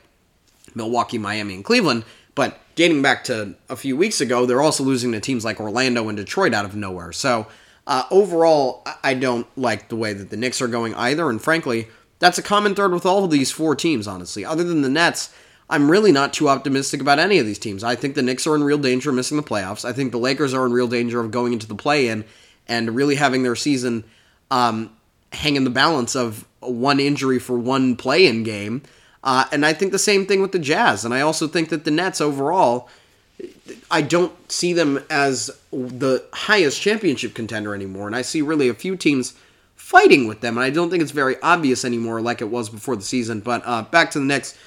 Milwaukee, 0.73 1.17
Miami, 1.17 1.55
and 1.55 1.65
Cleveland, 1.65 2.05
but 2.35 2.59
dating 2.75 3.01
back 3.01 3.23
to 3.25 3.55
a 3.69 3.75
few 3.75 3.97
weeks 3.97 4.21
ago, 4.21 4.45
they're 4.45 4.61
also 4.61 4.83
losing 4.83 5.11
to 5.11 5.19
teams 5.19 5.45
like 5.45 5.59
Orlando 5.59 6.07
and 6.07 6.17
Detroit 6.17 6.53
out 6.53 6.65
of 6.65 6.75
nowhere. 6.75 7.11
So 7.11 7.47
uh, 7.87 8.03
overall, 8.11 8.83
I 9.03 9.13
don't 9.13 9.47
like 9.57 9.89
the 9.89 9.95
way 9.95 10.13
that 10.13 10.29
the 10.29 10.37
Knicks 10.37 10.61
are 10.61 10.67
going 10.67 10.93
either, 10.95 11.29
and 11.29 11.41
frankly, 11.41 11.87
that's 12.19 12.37
a 12.37 12.43
common 12.43 12.75
thread 12.75 12.91
with 12.91 13.05
all 13.05 13.23
of 13.23 13.31
these 13.31 13.51
four 13.51 13.75
teams. 13.75 14.07
Honestly, 14.07 14.45
other 14.45 14.63
than 14.63 14.81
the 14.81 14.89
Nets 14.89 15.33
I'm 15.71 15.89
really 15.89 16.11
not 16.11 16.33
too 16.33 16.49
optimistic 16.49 16.99
about 16.99 17.17
any 17.17 17.39
of 17.39 17.45
these 17.45 17.57
teams. 17.57 17.81
I 17.81 17.95
think 17.95 18.15
the 18.15 18.21
Knicks 18.21 18.45
are 18.45 18.55
in 18.55 18.63
real 18.63 18.77
danger 18.77 19.09
of 19.09 19.15
missing 19.15 19.37
the 19.37 19.43
playoffs. 19.43 19.85
I 19.85 19.93
think 19.93 20.11
the 20.11 20.19
Lakers 20.19 20.53
are 20.53 20.65
in 20.65 20.73
real 20.73 20.89
danger 20.89 21.21
of 21.21 21.31
going 21.31 21.53
into 21.53 21.65
the 21.65 21.75
play 21.75 22.09
in 22.09 22.25
and 22.67 22.93
really 22.93 23.15
having 23.15 23.43
their 23.43 23.55
season 23.55 24.03
um, 24.51 24.91
hang 25.31 25.55
in 25.55 25.63
the 25.63 25.69
balance 25.69 26.13
of 26.13 26.45
one 26.59 26.99
injury 26.99 27.39
for 27.39 27.57
one 27.57 27.95
play 27.95 28.27
in 28.27 28.43
game. 28.43 28.83
Uh, 29.23 29.45
and 29.51 29.65
I 29.65 29.73
think 29.73 29.91
the 29.91 29.99
same 29.99 30.25
thing 30.25 30.41
with 30.41 30.51
the 30.51 30.59
Jazz. 30.59 31.05
And 31.05 31.13
I 31.13 31.21
also 31.21 31.47
think 31.47 31.69
that 31.69 31.85
the 31.85 31.91
Nets 31.91 32.21
overall, 32.21 32.89
I 33.89 34.01
don't 34.01 34.51
see 34.51 34.73
them 34.73 35.03
as 35.09 35.51
the 35.71 36.25
highest 36.33 36.81
championship 36.81 37.33
contender 37.33 37.75
anymore. 37.75 38.07
And 38.07 38.15
I 38.15 38.23
see 38.23 38.41
really 38.41 38.67
a 38.67 38.73
few 38.73 38.95
teams 38.95 39.33
fighting 39.75 40.27
with 40.27 40.41
them. 40.41 40.57
And 40.57 40.63
I 40.63 40.69
don't 40.69 40.89
think 40.89 41.03
it's 41.03 41.11
very 41.11 41.35
obvious 41.41 41.85
anymore 41.85 42.21
like 42.21 42.41
it 42.41 42.49
was 42.49 42.69
before 42.69 42.95
the 42.95 43.03
season. 43.03 43.41
But 43.41 43.61
uh, 43.65 43.83
back 43.83 44.11
to 44.11 44.19
the 44.19 44.25
Knicks 44.25 44.57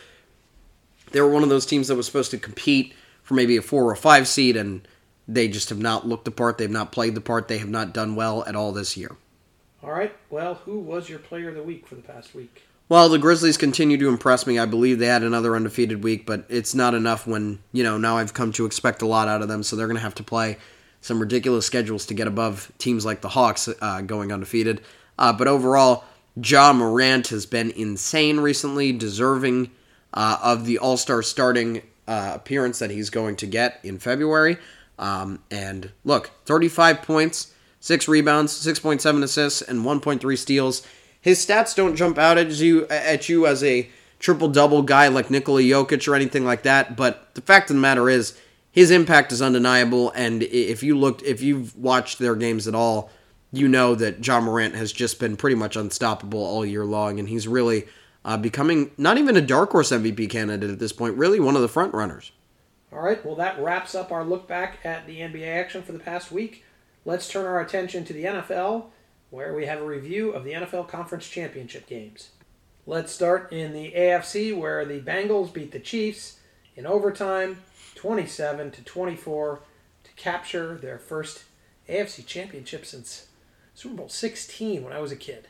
they 1.15 1.21
were 1.21 1.31
one 1.31 1.45
of 1.45 1.49
those 1.49 1.65
teams 1.65 1.87
that 1.87 1.95
was 1.95 2.07
supposed 2.07 2.33
to 2.33 2.39
compete 2.39 2.93
for 3.23 3.35
maybe 3.35 3.57
a 3.57 3.63
four 3.63 3.85
or 3.85 3.95
five 3.95 4.27
seed, 4.27 4.57
and 4.57 4.87
they 5.29 5.47
just 5.47 5.69
have 5.69 5.79
not 5.79 6.07
looked 6.07 6.25
the 6.25 6.33
part. 6.33 6.59
They've 6.59 6.69
not 6.69 6.91
played 6.91 7.15
the 7.15 7.21
part. 7.21 7.47
They 7.47 7.59
have 7.59 7.69
not 7.69 7.95
done 7.95 8.17
well 8.17 8.45
at 8.47 8.57
all 8.57 8.73
this 8.73 8.97
year. 8.97 9.13
All 9.81 9.93
right. 9.93 10.13
Well, 10.29 10.55
who 10.65 10.81
was 10.81 11.09
your 11.09 11.21
player 11.21 11.51
of 11.51 11.55
the 11.55 11.63
week 11.63 11.87
for 11.87 11.95
the 11.95 12.03
past 12.03 12.35
week? 12.35 12.65
Well, 12.89 13.09
the 13.09 13.19
Grizzlies 13.19 13.57
continue 13.57 13.97
to 13.97 14.09
impress 14.09 14.47
me. 14.47 14.59
I 14.59 14.67
believe 14.67 14.99
they 14.99 15.07
had 15.07 15.23
another 15.23 15.57
undefeated 15.57 16.05
week, 16.05 16.27
but 16.27 16.45
it's 16.51 16.75
not 16.75 16.95
enough 16.95 17.27
when, 17.27 17.61
you 17.73 17.83
know, 17.83 17.97
now 17.97 18.19
I've 18.19 18.35
come 18.35 18.53
to 18.53 18.67
expect 18.67 19.01
a 19.01 19.07
lot 19.07 19.27
out 19.27 19.41
of 19.41 19.49
them, 19.49 19.63
so 19.63 19.75
they're 19.75 19.87
going 19.87 19.97
to 19.97 20.03
have 20.03 20.15
to 20.17 20.23
play 20.23 20.59
some 21.01 21.19
ridiculous 21.19 21.65
schedules 21.65 22.05
to 22.07 22.15
get 22.15 22.27
above 22.27 22.71
teams 22.79 23.07
like 23.07 23.23
the 23.23 23.31
Hawks 23.31 23.69
uh, 23.81 24.03
going 24.03 24.33
undefeated. 24.33 24.83
Uh, 25.19 25.33
but 25.33 25.49
overall, 25.49 26.05
Ja 26.37 26.73
Morant 26.73 27.29
has 27.29 27.47
been 27.47 27.71
insane 27.71 28.41
recently, 28.41 28.93
deserving 28.93 29.71
uh, 30.13 30.39
of 30.43 30.67
the 30.67 30.79
All 30.79 30.99
Star 30.99 31.23
starting 31.23 31.83
uh, 32.07 32.33
appearance 32.35 32.81
that 32.81 32.91
he's 32.91 33.09
going 33.09 33.37
to 33.37 33.47
get 33.47 33.81
in 33.83 33.99
February. 33.99 34.59
Um, 34.99 35.43
and 35.51 35.91
look, 36.05 36.31
35 36.45 37.03
points, 37.03 37.55
6 37.81 38.09
rebounds, 38.09 38.53
6.7 38.53 39.23
assists, 39.23 39.63
and 39.63 39.85
1.3 39.85 40.39
steals. 40.39 40.87
His 41.25 41.45
stats 41.45 41.75
don't 41.75 41.97
jump 41.97 42.19
out 42.19 42.37
at 42.37 42.51
you 42.51 42.87
at 42.89 43.31
you 43.31 43.47
as 43.47 43.65
a 43.65 43.89
triple 44.19 44.49
double 44.49 44.83
guy 44.83 45.09
like 45.09 45.31
Nikola 45.31 45.63
Jokic 45.63 46.07
or 46.07 46.15
anything 46.15 46.45
like 46.45 46.65
that, 46.65 46.99
but 46.99 47.35
the 47.35 47.41
fact 47.41 47.71
of 47.71 47.77
the 47.77 47.81
matter 47.81 48.11
is 48.11 48.39
his 48.71 48.91
impact 48.91 49.33
is 49.33 49.41
undeniable 49.41 50.11
and 50.15 50.43
if 50.43 50.83
you 50.83 50.99
looked 50.99 51.23
if 51.23 51.41
you've 51.41 51.75
watched 51.79 52.19
their 52.19 52.35
games 52.35 52.69
at 52.69 52.75
all, 52.75 53.11
you 53.53 53.69
know 53.69 53.95
that 53.95 54.27
Ja 54.27 54.39
Morant 54.39 54.75
has 54.75 54.93
just 54.93 55.19
been 55.19 55.35
pretty 55.35 55.57
much 55.57 55.77
unstoppable 55.77 56.45
all 56.45 56.67
year 56.67 56.85
long 56.85 57.19
and 57.19 57.31
he's 57.31 57.49
really 57.49 57.87
uh, 58.23 58.37
becoming 58.37 58.91
not 58.99 59.17
even 59.17 59.35
a 59.35 59.41
dark 59.41 59.71
horse 59.71 59.93
MVP 59.93 60.29
candidate 60.29 60.69
at 60.69 60.79
this 60.79 60.93
point, 60.93 61.17
really 61.17 61.41
one 61.41 61.57
of 61.57 61.63
the 61.63 61.69
front 61.69 61.95
runners. 61.95 62.33
All 62.93 63.01
right, 63.01 63.25
well, 63.25 63.37
that 63.37 63.59
wraps 63.59 63.95
up 63.95 64.13
our 64.13 64.27
look 64.27 64.47
back 64.47 64.77
at 64.85 65.07
the 65.07 65.21
NBA 65.21 65.49
action 65.49 65.83
for 65.83 65.93
the 65.93 65.99
past 65.99 66.31
week. 66.31 66.67
Let's 67.07 67.29
turn 67.29 67.47
our 67.47 67.63
attention 67.63 68.05
to 68.05 68.13
the 68.13 68.25
NFL, 68.25 68.89
where 69.35 69.53
we 69.53 69.67
have 69.67 69.81
a 69.81 69.85
review 69.85 70.31
of 70.31 70.45
the 70.45 70.53
NFL 70.53 70.87
Conference 70.87 71.29
Championship 71.29 71.89
games. 71.89 72.29
Let's 72.87 73.11
start 73.11 73.53
in 73.53 73.73
the 73.73 73.91
AFC, 73.91 74.57
where 74.57 74.85
the 74.85 75.01
Bengals 75.01 75.53
beat 75.53 75.73
the 75.73 75.81
Chiefs 75.81 76.39
in 76.77 76.87
overtime, 76.87 77.59
27 77.97 78.71
to 78.71 78.85
24, 78.85 79.61
to 80.05 80.13
capture 80.13 80.77
their 80.77 81.01
first 81.01 81.43
AFC 81.89 82.25
championship 82.25 82.87
since 82.87 83.27
Super 83.75 83.97
Bowl 83.97 84.09
16 84.09 84.85
when 84.85 84.93
I 84.93 85.01
was 85.01 85.11
a 85.11 85.17
kid. 85.17 85.49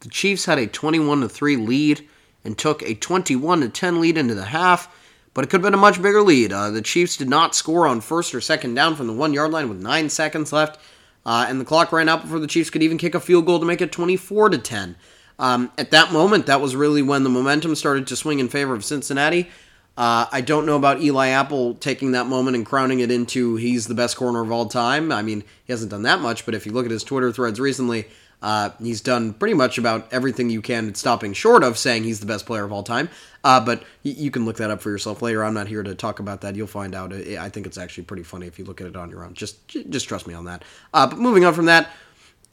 The 0.00 0.10
Chiefs 0.10 0.44
had 0.44 0.58
a 0.58 0.66
21 0.66 1.22
to 1.22 1.28
3 1.30 1.56
lead 1.56 2.06
and 2.44 2.58
took 2.58 2.82
a 2.82 2.94
21 2.94 3.62
to 3.62 3.70
10 3.70 3.98
lead 3.98 4.18
into 4.18 4.34
the 4.34 4.44
half, 4.44 4.94
but 5.32 5.42
it 5.42 5.46
could 5.46 5.62
have 5.62 5.66
been 5.66 5.72
a 5.72 5.78
much 5.78 6.02
bigger 6.02 6.20
lead. 6.20 6.52
Uh, 6.52 6.68
the 6.68 6.82
Chiefs 6.82 7.16
did 7.16 7.30
not 7.30 7.54
score 7.54 7.86
on 7.86 8.02
first 8.02 8.34
or 8.34 8.42
second 8.42 8.74
down 8.74 8.94
from 8.94 9.06
the 9.06 9.14
one 9.14 9.32
yard 9.32 9.52
line 9.52 9.70
with 9.70 9.80
nine 9.80 10.10
seconds 10.10 10.52
left, 10.52 10.78
uh, 11.26 11.44
and 11.48 11.60
the 11.60 11.64
clock 11.64 11.90
ran 11.90 12.08
out 12.08 12.22
before 12.22 12.38
the 12.38 12.46
Chiefs 12.46 12.70
could 12.70 12.84
even 12.84 12.96
kick 12.96 13.14
a 13.14 13.20
field 13.20 13.44
goal 13.44 13.58
to 13.58 13.66
make 13.66 13.80
it 13.80 13.90
24 13.90 14.50
to 14.50 14.58
10. 14.58 14.96
Um, 15.40 15.72
at 15.76 15.90
that 15.90 16.12
moment, 16.12 16.46
that 16.46 16.60
was 16.60 16.76
really 16.76 17.02
when 17.02 17.24
the 17.24 17.28
momentum 17.28 17.74
started 17.74 18.06
to 18.06 18.16
swing 18.16 18.38
in 18.38 18.48
favor 18.48 18.74
of 18.74 18.84
Cincinnati. 18.84 19.50
Uh, 19.96 20.26
I 20.30 20.40
don't 20.40 20.66
know 20.66 20.76
about 20.76 21.02
Eli 21.02 21.28
Apple 21.28 21.74
taking 21.74 22.12
that 22.12 22.26
moment 22.26 22.54
and 22.54 22.64
crowning 22.64 23.00
it 23.00 23.10
into 23.10 23.56
he's 23.56 23.86
the 23.86 23.94
best 23.94 24.16
corner 24.16 24.40
of 24.40 24.52
all 24.52 24.66
time. 24.66 25.10
I 25.10 25.22
mean, 25.22 25.42
he 25.64 25.72
hasn't 25.72 25.90
done 25.90 26.02
that 26.02 26.20
much, 26.20 26.46
but 26.46 26.54
if 26.54 26.64
you 26.64 26.72
look 26.72 26.84
at 26.84 26.92
his 26.92 27.02
Twitter 27.02 27.32
threads 27.32 27.58
recently, 27.58 28.06
uh, 28.40 28.70
he's 28.80 29.00
done 29.00 29.32
pretty 29.32 29.54
much 29.54 29.78
about 29.78 30.12
everything 30.12 30.48
you 30.48 30.62
can, 30.62 30.94
stopping 30.94 31.32
short 31.32 31.64
of 31.64 31.76
saying 31.76 32.04
he's 32.04 32.20
the 32.20 32.26
best 32.26 32.46
player 32.46 32.64
of 32.64 32.72
all 32.72 32.82
time. 32.82 33.08
Uh, 33.46 33.60
but 33.60 33.84
you 34.02 34.32
can 34.32 34.44
look 34.44 34.56
that 34.56 34.72
up 34.72 34.80
for 34.80 34.90
yourself 34.90 35.22
later. 35.22 35.44
I'm 35.44 35.54
not 35.54 35.68
here 35.68 35.84
to 35.84 35.94
talk 35.94 36.18
about 36.18 36.40
that. 36.40 36.56
You'll 36.56 36.66
find 36.66 36.96
out. 36.96 37.12
I 37.12 37.48
think 37.48 37.64
it's 37.64 37.78
actually 37.78 38.02
pretty 38.02 38.24
funny 38.24 38.48
if 38.48 38.58
you 38.58 38.64
look 38.64 38.80
at 38.80 38.88
it 38.88 38.96
on 38.96 39.08
your 39.08 39.24
own. 39.24 39.34
Just 39.34 39.68
just 39.68 40.08
trust 40.08 40.26
me 40.26 40.34
on 40.34 40.46
that. 40.46 40.64
Uh, 40.92 41.06
but 41.06 41.20
moving 41.20 41.44
on 41.44 41.54
from 41.54 41.66
that, 41.66 41.90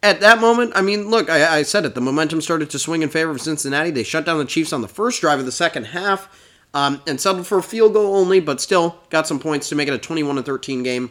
at 0.03 0.19
that 0.19 0.39
moment, 0.39 0.73
I 0.75 0.83
mean, 0.83 1.09
look, 1.09 1.31
I, 1.31 1.57
I, 1.57 1.63
said 1.63 1.85
it. 1.85 1.95
The 1.95 2.01
momentum 2.01 2.41
started 2.41 2.69
to 2.69 2.77
swing 2.77 3.01
in 3.01 3.09
favor 3.09 3.31
of 3.31 3.41
Cincinnati. 3.41 3.89
They 3.89 4.03
shut 4.03 4.23
down 4.23 4.37
the 4.37 4.45
Chiefs 4.45 4.71
on 4.71 4.83
the 4.83 4.87
first 4.87 5.19
drive 5.19 5.39
of 5.39 5.47
the 5.47 5.51
second 5.51 5.85
half 5.85 6.29
um, 6.75 7.01
and 7.07 7.19
settled 7.19 7.47
for 7.47 7.57
a 7.57 7.63
field 7.63 7.93
goal 7.93 8.15
only, 8.15 8.39
but 8.39 8.61
still 8.61 8.99
got 9.09 9.25
some 9.25 9.39
points 9.39 9.69
to 9.69 9.75
make 9.75 9.87
it 9.87 9.95
a 9.95 9.97
21 9.97 10.43
13 10.43 10.83
game. 10.83 11.09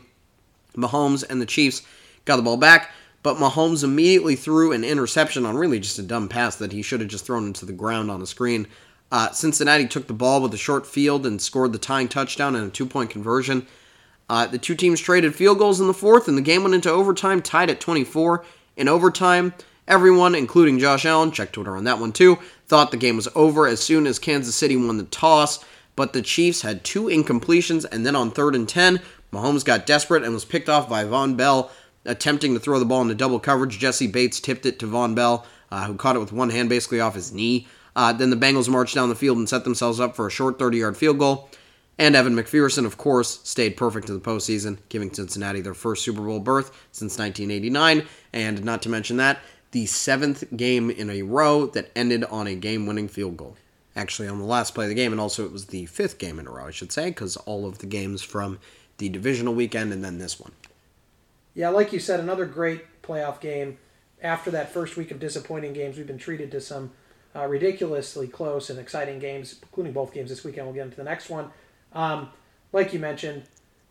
Mahomes 0.77 1.29
and 1.29 1.42
the 1.42 1.47
Chiefs 1.47 1.83
got 2.25 2.37
the 2.37 2.42
ball 2.42 2.57
back 2.57 2.92
but 3.23 3.37
Mahomes 3.37 3.85
immediately 3.85 4.35
threw 4.35 4.73
an 4.73 4.85
interception 4.85 5.47
on 5.47 5.57
really 5.57 5.79
just 5.79 5.99
a 5.99 6.03
dumb 6.03 6.29
pass 6.29 6.57
that 6.57 6.73
he 6.73 6.83
should 6.83 7.01
have 7.01 7.09
just 7.09 7.25
thrown 7.25 7.47
into 7.47 7.64
the 7.64 7.73
ground 7.73 8.11
on 8.11 8.21
the 8.21 8.27
screen. 8.27 8.66
Uh, 9.12 9.31
Cincinnati 9.31 9.87
took 9.87 10.07
the 10.07 10.14
ball 10.14 10.40
with 10.40 10.55
a 10.55 10.59
short 10.59 10.87
field 10.87 11.27
and 11.27 11.40
scored 11.40 11.72
the 11.75 11.79
tying 11.79 12.09
touchdown 12.09 12.57
and 12.57 12.66
a 12.66 12.70
two 12.70 12.87
point 12.87 13.11
conversion. 13.11 13.66
Uh, 14.29 14.46
the 14.46 14.57
two 14.57 14.75
teams 14.75 15.01
traded 15.01 15.35
field 15.35 15.59
goals 15.59 15.81
in 15.81 15.87
the 15.87 15.92
fourth, 15.92 16.27
and 16.27 16.38
the 16.38 16.42
game 16.42 16.62
went 16.62 16.75
into 16.75 16.90
overtime, 16.90 17.42
tied 17.42 17.68
at 17.68 17.79
24. 17.79 18.42
In 18.79 18.88
overtime, 18.88 19.53
everyone, 19.87 20.35
including 20.35 20.79
Josh 20.79 21.05
Allen, 21.05 21.31
check 21.31 21.53
Twitter 21.53 21.77
on 21.77 21.85
that 21.85 21.98
one 21.98 22.12
too, 22.12 22.38
thought 22.66 22.90
the 22.90 22.96
game 22.96 23.16
was 23.16 23.29
over 23.35 23.66
as 23.66 23.83
soon 23.83 24.07
as 24.07 24.18
Kansas 24.18 24.57
City 24.57 24.77
won 24.77 24.96
the 24.96 25.05
toss. 25.05 25.62
But 25.94 26.14
the 26.14 26.22
Chiefs 26.22 26.62
had 26.62 26.83
two 26.83 27.05
incompletions, 27.05 27.85
and 27.92 28.07
then 28.07 28.16
on 28.16 28.31
third 28.31 28.55
and 28.55 28.66
10, 28.66 29.03
Mahomes 29.31 29.62
got 29.62 29.85
desperate 29.85 30.22
and 30.22 30.33
was 30.33 30.46
picked 30.46 30.70
off 30.70 30.88
by 30.88 31.05
Vonn 31.05 31.37
Bell 31.37 31.70
attempting 32.07 32.55
to 32.55 32.61
throw 32.61 32.79
the 32.79 32.87
ball 32.87 33.03
into 33.03 33.14
double 33.14 33.38
coverage. 33.38 33.79
Jessie 33.79 34.07
Bates 34.07 34.40
tipped 34.40 34.64
it 34.64 34.79
to 34.79 34.87
Vonn 34.87 35.14
Bell, 35.14 35.46
uh, 35.70 35.85
who 35.85 35.96
caught 35.96 36.16
it 36.16 36.20
with 36.20 36.33
one 36.33 36.48
hand 36.48 36.70
basically 36.70 37.01
off 37.01 37.14
his 37.14 37.31
knee. 37.31 37.66
Uh, 37.95 38.13
then 38.13 38.31
the 38.31 38.37
Bengals 38.37 38.69
marched 38.69 38.95
down 38.95 39.09
the 39.09 39.15
field 39.15 39.39
and 39.39 39.49
set 39.49 39.65
themselves 39.65 40.01
up 40.01 40.17
for 40.17 40.27
a 40.27 40.31
short 40.31 40.59
30 40.59 40.79
yard 40.79 40.97
field 40.97 41.19
goal. 41.19 41.49
And 41.99 42.17
Evan 42.17 42.35
McPherson, 42.35 42.87
of 42.87 42.97
course, 42.97 43.41
stayed 43.45 43.77
perfect 43.77 44.09
in 44.09 44.15
the 44.15 44.21
postseason, 44.21 44.79
giving 44.89 45.13
Cincinnati 45.13 45.61
their 45.61 45.75
first 45.75 46.03
Super 46.03 46.23
Bowl 46.23 46.41
berth 46.41 46.69
since 46.91 47.19
1989. 47.19 48.07
And 48.33 48.65
not 48.65 48.83
to 48.83 48.89
mention 48.89 49.19
that, 49.19 49.41
the 49.73 49.87
seventh 49.87 50.45
game 50.57 50.91
in 50.91 51.11
a 51.11 51.23
row 51.23 51.67
that 51.67 51.91
ended 51.95 52.25
on 52.25 52.47
a 52.47 52.55
game 52.55 52.87
winning 52.87 53.09
field 53.09 53.37
goal. 53.37 53.57
Actually, 53.95 54.29
on 54.29 54.39
the 54.39 54.45
last 54.45 54.75
play 54.75 54.87
of 54.87 54.89
the 54.89 54.95
game, 54.95 55.13
and 55.13 55.21
also 55.21 55.45
it 55.45 55.53
was 55.53 55.67
the 55.67 55.85
fifth 55.85 56.19
game 56.19 56.39
in 56.39 56.47
a 56.47 56.51
row, 56.51 56.67
I 56.67 56.71
should 56.71 56.91
say, 56.91 57.11
because 57.11 57.37
all 57.37 57.67
of 57.67 57.79
the 57.79 57.87
games 57.87 58.23
from 58.23 58.59
the 58.97 59.11
divisional 59.11 59.55
weekend 59.55 59.93
and 59.93 60.03
then 60.03 60.17
this 60.17 60.41
one. 60.41 60.53
Yeah, 61.55 61.69
like 61.69 61.93
you 61.93 61.99
said, 61.99 62.21
another 62.21 62.47
great 62.47 63.03
playoff 63.03 63.41
game. 63.41 63.79
After 64.23 64.51
that 64.53 64.73
first 64.73 64.97
week 64.97 65.11
of 65.11 65.21
disappointing 65.21 65.73
games, 65.73 65.97
we've 65.99 66.07
been 66.07 66.17
treated 66.17 66.51
to 66.53 66.61
some 66.61 66.93
uh, 67.35 67.47
ridiculously 67.47 68.29
close 68.29 68.71
and 68.71 68.79
exciting 68.79 69.18
games, 69.18 69.57
including 69.62 69.92
both 69.92 70.12
games 70.12 70.31
this 70.31 70.45
weekend. 70.45 70.66
We'll 70.66 70.75
get 70.75 70.85
into 70.85 70.97
the 70.97 71.05
next 71.05 71.31
one. 71.31 71.51
Um, 71.92 72.31
like 72.73 72.92
you 72.92 72.99
mentioned, 72.99 73.45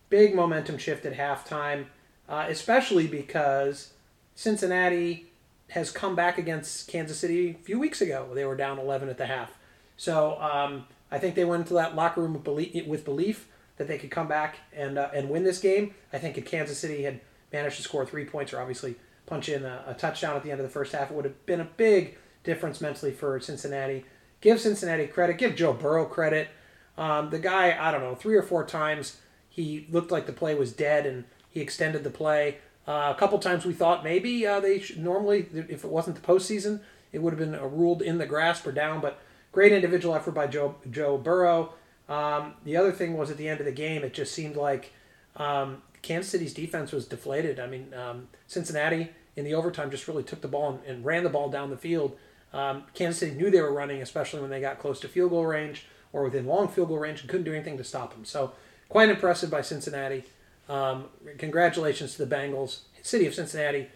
big 0.09 0.35
momentum 0.35 0.77
shift 0.77 1.05
at 1.05 1.13
halftime, 1.13 1.85
uh, 2.29 2.45
especially 2.49 3.07
because 3.07 3.93
Cincinnati 4.35 5.27
has 5.69 5.91
come 5.91 6.15
back 6.15 6.37
against 6.37 6.87
Kansas 6.87 7.17
City 7.17 7.51
a 7.51 7.63
few 7.63 7.79
weeks 7.79 8.01
ago. 8.01 8.29
They 8.33 8.45
were 8.45 8.55
down 8.55 8.77
11 8.77 9.09
at 9.09 9.17
the 9.17 9.25
half. 9.25 9.57
So 9.97 10.39
um, 10.41 10.85
I 11.11 11.17
think 11.17 11.35
they 11.35 11.45
went 11.45 11.61
into 11.61 11.75
that 11.75 11.95
locker 11.95 12.21
room 12.21 12.33
with 12.33 12.43
belief, 12.43 12.85
with 12.85 13.05
belief 13.05 13.47
that 13.77 13.87
they 13.87 13.97
could 13.97 14.11
come 14.11 14.27
back 14.27 14.57
and 14.73 14.97
uh, 14.97 15.09
and 15.13 15.29
win 15.29 15.43
this 15.43 15.59
game. 15.59 15.95
I 16.11 16.17
think 16.17 16.37
if 16.37 16.45
Kansas 16.45 16.77
City 16.77 17.03
had 17.03 17.19
managed 17.51 17.77
to 17.77 17.81
score 17.81 18.05
three 18.05 18.25
points 18.25 18.53
or 18.53 18.59
obviously 18.59 18.95
punch 19.25 19.49
in 19.49 19.63
a, 19.63 19.83
a 19.87 19.93
touchdown 19.93 20.35
at 20.35 20.43
the 20.43 20.51
end 20.51 20.59
of 20.59 20.65
the 20.65 20.71
first 20.71 20.91
half, 20.91 21.09
it 21.09 21.13
would 21.15 21.25
have 21.25 21.45
been 21.45 21.61
a 21.61 21.65
big 21.65 22.17
difference 22.43 22.81
mentally 22.81 23.11
for 23.11 23.39
Cincinnati. 23.39 24.05
Give 24.41 24.59
Cincinnati 24.59 25.07
credit. 25.07 25.37
Give 25.37 25.55
Joe 25.55 25.73
Burrow 25.73 26.05
credit. 26.05 26.49
Um, 26.97 27.29
the 27.29 27.39
guy, 27.39 27.77
I 27.79 27.91
don't 27.91 28.01
know, 28.01 28.15
three 28.15 28.35
or 28.35 28.43
four 28.43 28.65
times 28.65 29.17
he 29.49 29.87
looked 29.89 30.11
like 30.11 30.25
the 30.25 30.33
play 30.33 30.55
was 30.55 30.71
dead 30.71 31.05
and 31.05 31.25
he 31.49 31.61
extended 31.61 32.03
the 32.03 32.09
play. 32.09 32.57
Uh, 32.87 33.13
a 33.15 33.19
couple 33.19 33.37
times 33.39 33.65
we 33.65 33.73
thought 33.73 34.03
maybe 34.03 34.45
uh, 34.47 34.59
they 34.59 34.79
should, 34.79 34.97
normally, 34.97 35.47
if 35.53 35.83
it 35.83 35.89
wasn't 35.89 36.15
the 36.15 36.21
postseason, 36.21 36.79
it 37.11 37.21
would 37.21 37.33
have 37.33 37.39
been 37.39 37.59
ruled 37.71 38.01
in 38.01 38.17
the 38.17 38.25
grasp 38.25 38.65
or 38.65 38.71
down. 38.71 39.01
But 39.01 39.19
great 39.51 39.71
individual 39.71 40.15
effort 40.15 40.31
by 40.31 40.47
Joe 40.47 40.75
Joe 40.89 41.17
Burrow. 41.17 41.73
Um, 42.09 42.55
the 42.63 42.77
other 42.77 42.91
thing 42.91 43.17
was 43.17 43.29
at 43.29 43.37
the 43.37 43.47
end 43.47 43.59
of 43.59 43.65
the 43.65 43.71
game, 43.71 44.03
it 44.03 44.13
just 44.13 44.33
seemed 44.33 44.55
like 44.55 44.93
um, 45.35 45.81
Kansas 46.01 46.31
City's 46.31 46.53
defense 46.53 46.91
was 46.91 47.05
deflated. 47.05 47.59
I 47.59 47.67
mean, 47.67 47.93
um, 47.93 48.27
Cincinnati 48.47 49.09
in 49.35 49.45
the 49.45 49.53
overtime 49.53 49.91
just 49.91 50.07
really 50.07 50.23
took 50.23 50.41
the 50.41 50.47
ball 50.47 50.71
and, 50.71 50.79
and 50.85 51.05
ran 51.05 51.23
the 51.23 51.29
ball 51.29 51.49
down 51.49 51.69
the 51.69 51.77
field. 51.77 52.17
Um, 52.53 52.83
Kansas 52.93 53.19
City 53.19 53.35
knew 53.35 53.49
they 53.49 53.61
were 53.61 53.73
running, 53.73 54.01
especially 54.01 54.41
when 54.41 54.49
they 54.49 54.59
got 54.59 54.79
close 54.79 54.99
to 55.01 55.07
field 55.07 55.31
goal 55.31 55.45
range 55.45 55.87
or 56.13 56.23
within 56.23 56.45
long 56.45 56.67
field 56.67 56.89
goal 56.89 56.99
range, 56.99 57.21
and 57.21 57.29
couldn't 57.29 57.45
do 57.45 57.53
anything 57.53 57.77
to 57.77 57.83
stop 57.83 58.13
them. 58.13 58.25
So, 58.25 58.51
quite 58.89 59.09
impressive 59.09 59.49
by 59.49 59.61
Cincinnati. 59.61 60.25
Um, 60.67 61.05
congratulations 61.37 62.15
to 62.15 62.25
the 62.25 62.35
Bengals. 62.35 62.81
City 63.01 63.25
of 63.25 63.33
Cincinnati 63.33 63.87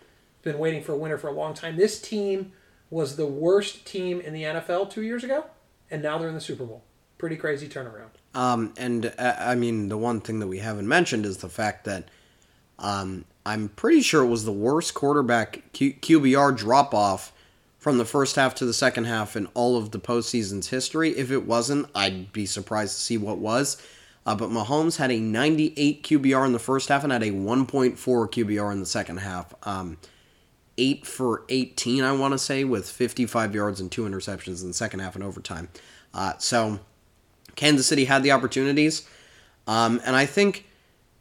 been 0.41 0.59
waiting 0.59 0.83
for 0.83 0.93
a 0.93 0.97
winner 0.97 1.17
for 1.17 1.27
a 1.27 1.33
long 1.33 1.53
time. 1.53 1.75
This 1.75 1.99
team 1.99 2.53
was 2.89 3.17
the 3.17 3.25
worst 3.25 3.85
team 3.85 4.21
in 4.21 4.31
the 4.31 4.43
NFL 4.43 4.89
two 4.89 5.01
years 5.01 5.23
ago, 5.23 5.45
and 5.91 6.01
now 6.01 6.17
they're 6.17 6.29
in 6.29 6.35
the 6.35 6.41
Super 6.41 6.63
Bowl. 6.63 6.83
Pretty 7.17 7.35
crazy 7.35 7.67
turnaround. 7.67 8.11
Um, 8.33 8.73
and 8.77 9.13
uh, 9.17 9.35
I 9.39 9.55
mean, 9.55 9.89
the 9.89 9.97
one 9.97 10.21
thing 10.21 10.39
that 10.39 10.47
we 10.47 10.59
haven't 10.59 10.87
mentioned 10.87 11.25
is 11.25 11.37
the 11.37 11.49
fact 11.49 11.85
that 11.85 12.09
um, 12.77 13.25
I'm 13.45 13.69
pretty 13.69 14.01
sure 14.01 14.23
it 14.23 14.27
was 14.27 14.45
the 14.45 14.51
worst 14.51 14.93
quarterback 14.93 15.71
Q- 15.73 15.93
QBR 15.93 16.55
drop 16.55 16.93
off 16.93 17.31
from 17.85 17.99
the 17.99 18.03
first 18.03 18.35
half 18.35 18.55
to 18.55 18.65
the 18.65 18.73
second 18.73 19.03
half 19.03 19.35
in 19.35 19.45
all 19.53 19.77
of 19.77 19.91
the 19.91 19.99
postseason's 19.99 20.69
history. 20.69 21.11
If 21.11 21.29
it 21.29 21.45
wasn't, 21.45 21.87
I'd 21.93 22.33
be 22.33 22.47
surprised 22.47 22.95
to 22.95 22.99
see 22.99 23.15
what 23.15 23.37
was. 23.37 23.79
Uh, 24.25 24.33
but 24.33 24.49
Mahomes 24.49 24.97
had 24.97 25.11
a 25.11 25.19
98 25.19 26.01
QBR 26.01 26.47
in 26.47 26.51
the 26.51 26.57
first 26.57 26.89
half 26.89 27.03
and 27.03 27.13
had 27.13 27.21
a 27.21 27.29
1.4 27.29 27.95
QBR 27.95 28.71
in 28.71 28.79
the 28.79 28.87
second 28.87 29.17
half. 29.17 29.53
Um, 29.67 29.99
8 30.79 31.05
for 31.05 31.43
18, 31.47 32.03
I 32.03 32.11
want 32.13 32.31
to 32.31 32.39
say, 32.39 32.63
with 32.63 32.89
55 32.89 33.53
yards 33.53 33.79
and 33.79 33.91
two 33.91 34.05
interceptions 34.05 34.63
in 34.63 34.69
the 34.69 34.73
second 34.73 35.01
half 35.01 35.13
and 35.13 35.23
overtime. 35.23 35.69
Uh, 36.11 36.33
so 36.39 36.79
Kansas 37.55 37.85
City 37.85 38.05
had 38.05 38.23
the 38.23 38.31
opportunities. 38.31 39.07
Um, 39.67 40.01
and 40.03 40.15
I 40.15 40.25
think 40.25 40.65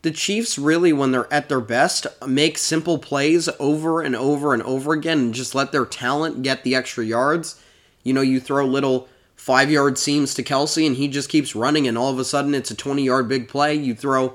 the 0.04 0.10
Chiefs 0.10 0.58
really, 0.58 0.92
when 0.92 1.12
they're 1.12 1.32
at 1.32 1.48
their 1.48 1.62
best, 1.62 2.06
make 2.26 2.58
simple 2.58 2.98
plays 2.98 3.48
over 3.58 4.02
and 4.02 4.14
over 4.14 4.52
and 4.52 4.62
over 4.62 4.92
again 4.92 5.18
and 5.18 5.34
just 5.34 5.54
let 5.54 5.72
their 5.72 5.86
talent 5.86 6.42
get 6.42 6.62
the 6.62 6.74
extra 6.74 7.02
yards. 7.02 7.58
You 8.02 8.12
know, 8.12 8.20
you 8.20 8.38
throw 8.38 8.66
little 8.66 9.08
five 9.34 9.70
yard 9.70 9.96
seams 9.96 10.34
to 10.34 10.42
Kelce 10.42 10.86
and 10.86 10.96
he 10.96 11.08
just 11.08 11.30
keeps 11.30 11.56
running, 11.56 11.88
and 11.88 11.96
all 11.96 12.10
of 12.10 12.18
a 12.18 12.24
sudden 12.24 12.54
it's 12.54 12.70
a 12.70 12.76
20 12.76 13.02
yard 13.02 13.28
big 13.28 13.48
play. 13.48 13.74
You 13.74 13.94
throw 13.94 14.34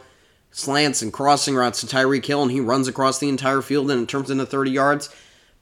slants 0.50 1.04
and 1.04 1.14
crossing 1.14 1.54
routes 1.54 1.82
to 1.82 1.88
Tyreek 1.88 2.26
Hill, 2.26 2.42
and 2.42 2.52
he 2.52 2.60
runs 2.60 2.88
across 2.88 3.20
the 3.20 3.30
entire 3.30 3.62
field, 3.62 3.92
and 3.92 4.02
it 4.02 4.10
turns 4.10 4.32
into 4.32 4.48
30 4.48 4.72
yards. 4.72 5.16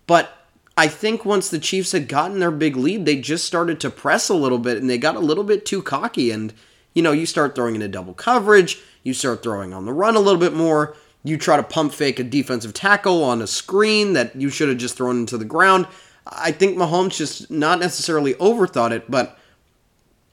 But 0.07 0.29
I 0.77 0.87
think 0.87 1.25
once 1.25 1.49
the 1.49 1.59
Chiefs 1.59 1.91
had 1.91 2.07
gotten 2.07 2.39
their 2.39 2.49
big 2.49 2.77
lead, 2.77 3.05
they 3.05 3.19
just 3.19 3.45
started 3.45 3.81
to 3.81 3.89
press 3.89 4.29
a 4.29 4.35
little 4.35 4.59
bit, 4.59 4.77
and 4.77 4.89
they 4.89 4.97
got 4.97 5.17
a 5.17 5.19
little 5.19 5.43
bit 5.43 5.65
too 5.65 5.81
cocky. 5.81 6.31
And, 6.31 6.53
you 6.93 7.03
know, 7.03 7.11
you 7.11 7.25
start 7.25 7.55
throwing 7.55 7.75
into 7.75 7.89
double 7.89 8.13
coverage, 8.13 8.79
you 9.07 9.13
start 9.13 9.41
throwing 9.41 9.73
on 9.73 9.85
the 9.85 9.93
run 9.93 10.15
a 10.15 10.19
little 10.19 10.39
bit 10.39 10.53
more. 10.53 10.95
You 11.23 11.37
try 11.37 11.57
to 11.57 11.63
pump 11.63 11.93
fake 11.93 12.19
a 12.19 12.23
defensive 12.23 12.73
tackle 12.73 13.23
on 13.23 13.41
a 13.41 13.47
screen 13.47 14.13
that 14.13 14.35
you 14.35 14.49
should 14.49 14.69
have 14.69 14.77
just 14.77 14.97
thrown 14.97 15.17
into 15.17 15.37
the 15.37 15.45
ground. 15.45 15.87
I 16.25 16.51
think 16.51 16.77
Mahomes 16.77 17.17
just 17.17 17.49
not 17.49 17.79
necessarily 17.79 18.33
overthought 18.35 18.91
it, 18.91 19.09
but 19.09 19.39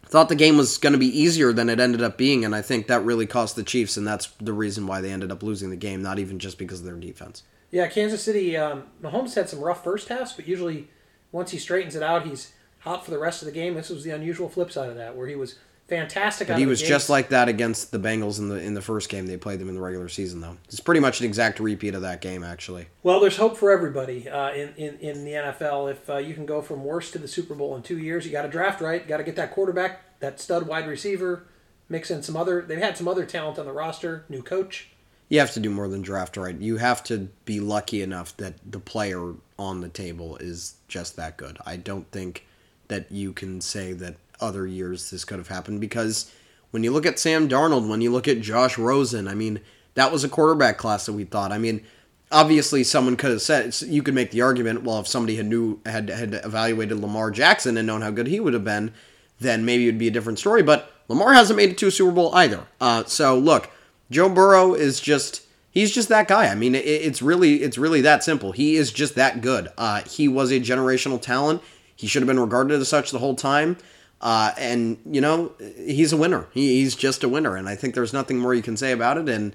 thought 0.07 0.29
the 0.29 0.37
game 0.37 0.57
was 0.57 0.77
going 0.79 0.93
to 0.93 0.99
be 0.99 1.07
easier 1.07 1.53
than 1.53 1.69
it 1.69 1.81
ended 1.81 2.03
up 2.03 2.19
being, 2.19 2.45
and 2.45 2.55
I 2.55 2.63
think 2.63 2.87
that 2.89 3.05
really 3.05 3.27
cost 3.27 3.57
the 3.57 3.63
Chiefs, 3.63 3.97
and 3.97 4.07
that's 4.07 4.27
the 4.41 4.53
reason 4.53 4.87
why 4.87 5.01
they 5.01 5.11
ended 5.11 5.33
up 5.33 5.43
losing 5.43 5.71
the 5.71 5.77
game, 5.77 6.03
not 6.03 6.19
even 6.19 6.39
just 6.39 6.59
because 6.59 6.81
of 6.81 6.87
their 6.87 6.97
defense. 6.97 7.43
Yeah, 7.71 7.89
Kansas 7.89 8.23
City, 8.23 8.57
um, 8.57 8.85
Mahomes 9.03 9.35
had 9.35 9.49
some 9.49 9.61
rough 9.61 9.83
first 9.83 10.09
halves, 10.09 10.33
but 10.33 10.47
usually 10.47 10.89
once 11.33 11.51
he 11.51 11.59
straightens 11.59 11.97
it 11.97 12.03
out, 12.03 12.27
he's 12.27 12.53
hot 12.81 13.05
for 13.05 13.11
the 13.11 13.19
rest 13.19 13.43
of 13.43 13.47
the 13.47 13.53
game. 13.53 13.75
This 13.75 13.89
was 13.89 14.05
the 14.05 14.11
unusual 14.11 14.49
flip 14.49 14.71
side 14.71 14.91
of 14.91 14.97
that, 14.97 15.17
where 15.17 15.27
he 15.27 15.35
was 15.35 15.59
fantastic. 15.89 16.49
But 16.49 16.59
he 16.59 16.67
was 16.67 16.81
just 16.83 17.09
like 17.09 17.29
that 17.31 17.49
against 17.49 17.93
the 17.93 17.99
Bengals 17.99 18.39
in 18.39 18.49
the 18.49 18.61
in 18.61 18.75
the 18.75 18.83
first 18.83 19.09
game. 19.09 19.27
They 19.27 19.37
played 19.37 19.59
them 19.59 19.69
in 19.69 19.75
the 19.75 19.81
regular 19.81 20.09
season, 20.09 20.41
though. 20.41 20.57
It's 20.65 20.81
pretty 20.81 21.01
much 21.01 21.21
an 21.21 21.27
exact 21.27 21.61
repeat 21.61 21.95
of 21.95 22.03
that 22.03 22.21
game, 22.21 22.43
actually. 22.43 22.87
Well, 23.03 23.21
there's 23.21 23.37
hope 23.37 23.57
for 23.57 23.71
everybody 23.71 24.29
uh, 24.29 24.53
in, 24.53 24.75
in 24.77 24.99
in 24.99 25.25
the 25.25 25.33
NFL. 25.33 25.91
If 25.91 26.11
uh, 26.11 26.17
you 26.19 26.35
can 26.35 26.47
go 26.47 26.63
from 26.63 26.85
worst 26.85 27.13
to 27.13 27.19
the 27.19 27.29
Super 27.29 27.55
Bowl 27.55 27.77
in 27.77 27.83
two 27.83 27.99
years, 27.99 28.27
you 28.27 28.33
got 28.33 28.43
to 28.43 28.49
draft 28.49 28.81
right. 28.81 29.07
Got 29.07 29.19
to 29.19 29.25
get 29.25 29.37
that 29.37 29.53
quarterback, 29.53 30.21
that 30.21 30.41
stud 30.41 30.67
wide 30.67 30.87
receiver, 30.87 31.47
mix 31.89 32.11
in 32.11 32.23
some 32.23 32.37
other. 32.37 32.63
They've 32.63 32.79
had 32.79 32.97
some 32.97 33.09
other 33.09 33.25
talent 33.25 33.59
on 33.59 33.67
the 33.67 33.73
roster. 33.73 34.25
New 34.29 34.43
coach. 34.43 34.89
You 35.29 35.41
have 35.41 35.53
to 35.55 35.61
do 35.61 35.71
more 35.71 35.89
than 35.89 36.03
draft 36.03 36.37
right. 36.37 36.57
You 36.57 36.77
have 36.77 37.03
to 37.05 37.29
be 37.45 37.59
lucky 37.59 38.03
enough 38.03 38.37
that 38.37 38.55
the 38.71 38.79
player 38.79 39.35
on 39.59 39.81
the 39.81 39.89
table 39.89 40.37
is 40.37 40.75
just 40.87 41.17
that 41.17 41.37
good. 41.37 41.59
I 41.65 41.77
don't 41.77 42.11
think 42.11 42.47
that 42.89 43.11
you 43.11 43.33
can 43.33 43.61
say 43.61 43.93
that 43.95 44.17
other 44.41 44.67
years 44.67 45.11
this 45.11 45.25
could 45.25 45.39
have 45.39 45.49
happened 45.49 45.81
because 45.81 46.31
when 46.71 46.83
you 46.83 46.91
look 46.91 47.07
at 47.07 47.19
Sam 47.19 47.49
Darnold, 47.49 47.89
when 47.89 48.01
you 48.01 48.11
look 48.11 48.27
at 48.27 48.41
Josh 48.41 48.79
Rosen, 48.79 49.29
I 49.29 49.35
mean, 49.35 49.61
that 49.95 50.11
was 50.11 50.25
a 50.25 50.29
quarterback 50.29 50.77
class 50.77 51.07
that 51.07 51.13
we 51.13 51.25
thought. 51.25 51.53
I 51.53 51.59
mean, 51.59 51.85
obviously 52.33 52.83
someone 52.83 53.17
could 53.17 53.31
have 53.31 53.43
said 53.43 53.75
you 53.83 54.03
could 54.03 54.15
make 54.15 54.33
the 54.33 54.43
argument, 54.43 54.83
well, 54.83 54.99
if 54.99 55.07
somebody 55.07 55.37
had 55.37 55.47
knew 55.47 55.81
had 55.87 56.09
had 56.11 56.35
evaluated 56.35 56.99
Lamar 56.99 57.31
Jackson 57.31 57.77
and 57.77 57.87
known 57.87 58.03
how 58.03 58.11
good 58.11 58.27
he 58.27 58.41
would 58.41 58.55
have 58.55 58.65
been, 58.65 58.93
then 59.41 59.65
maybe 59.65 59.85
it 59.85 59.87
would 59.87 59.99
be 59.99 60.09
a 60.09 60.13
different 60.13 60.39
story. 60.39 60.63
But 60.63 60.91
Lamar 61.09 61.33
hasn't 61.33 61.57
made 61.57 61.71
it 61.71 61.79
to 61.79 61.87
a 61.87 61.91
Super 61.91 62.13
Bowl 62.13 62.35
either. 62.35 62.67
Uh, 62.81 63.05
so 63.05 63.39
look, 63.39 63.71
Joe 64.11 64.29
Burrow 64.29 64.75
is 64.75 65.01
just 65.01 65.43
he's 65.71 65.93
just 65.93 66.09
that 66.09 66.29
guy. 66.29 66.47
I 66.49 66.55
mean, 66.55 66.75
it, 66.75 66.85
it's 66.85 67.23
really 67.23 67.63
it's 67.63 67.79
really 67.79 68.01
that 68.01 68.25
simple. 68.25 68.53
He 68.53 68.77
is 68.77 68.93
just 68.93 69.15
that 69.15 69.41
good. 69.41 69.69
Uh, 69.79 70.03
he 70.03 70.29
was 70.29 70.51
a 70.51 70.61
generational 70.61 71.21
talent. 71.21 71.63
He 71.95 72.07
should 72.07 72.23
have 72.23 72.29
been 72.29 72.41
regarded 72.41 72.81
as 72.81 72.89
such 72.89 73.11
the 73.11 73.21
whole 73.21 73.37
time. 73.37 73.77
Uh, 74.21 74.53
and 74.57 74.99
you 75.05 75.21
know 75.21 75.53
he's 75.59 76.13
a 76.13 76.17
winner. 76.17 76.47
He, 76.53 76.81
he's 76.81 76.95
just 76.95 77.25
a 77.25 77.29
winner, 77.29 77.57
and 77.57 77.69
I 77.69 77.75
think 77.75 77.95
there's 77.95 78.13
nothing 78.13 78.39
more 78.39 78.55
you 78.55 78.63
can 78.63 78.77
say 78.77 78.93
about 78.93 79.19
it. 79.19 79.29
And 79.29 79.55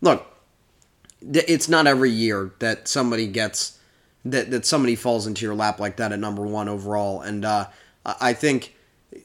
look, 0.00 0.26
it's 1.22 1.68
not 1.68 1.86
every 1.86 2.10
year 2.10 2.52
that 2.58 2.88
somebody 2.88 3.26
gets 3.26 3.78
that 4.24 4.50
that 4.50 4.66
somebody 4.66 4.96
falls 4.96 5.26
into 5.26 5.44
your 5.44 5.54
lap 5.54 5.78
like 5.78 5.96
that 5.96 6.12
at 6.12 6.18
number 6.18 6.42
one 6.42 6.68
overall. 6.68 7.20
And 7.20 7.44
uh, 7.44 7.66
I 8.04 8.32
think 8.32 8.74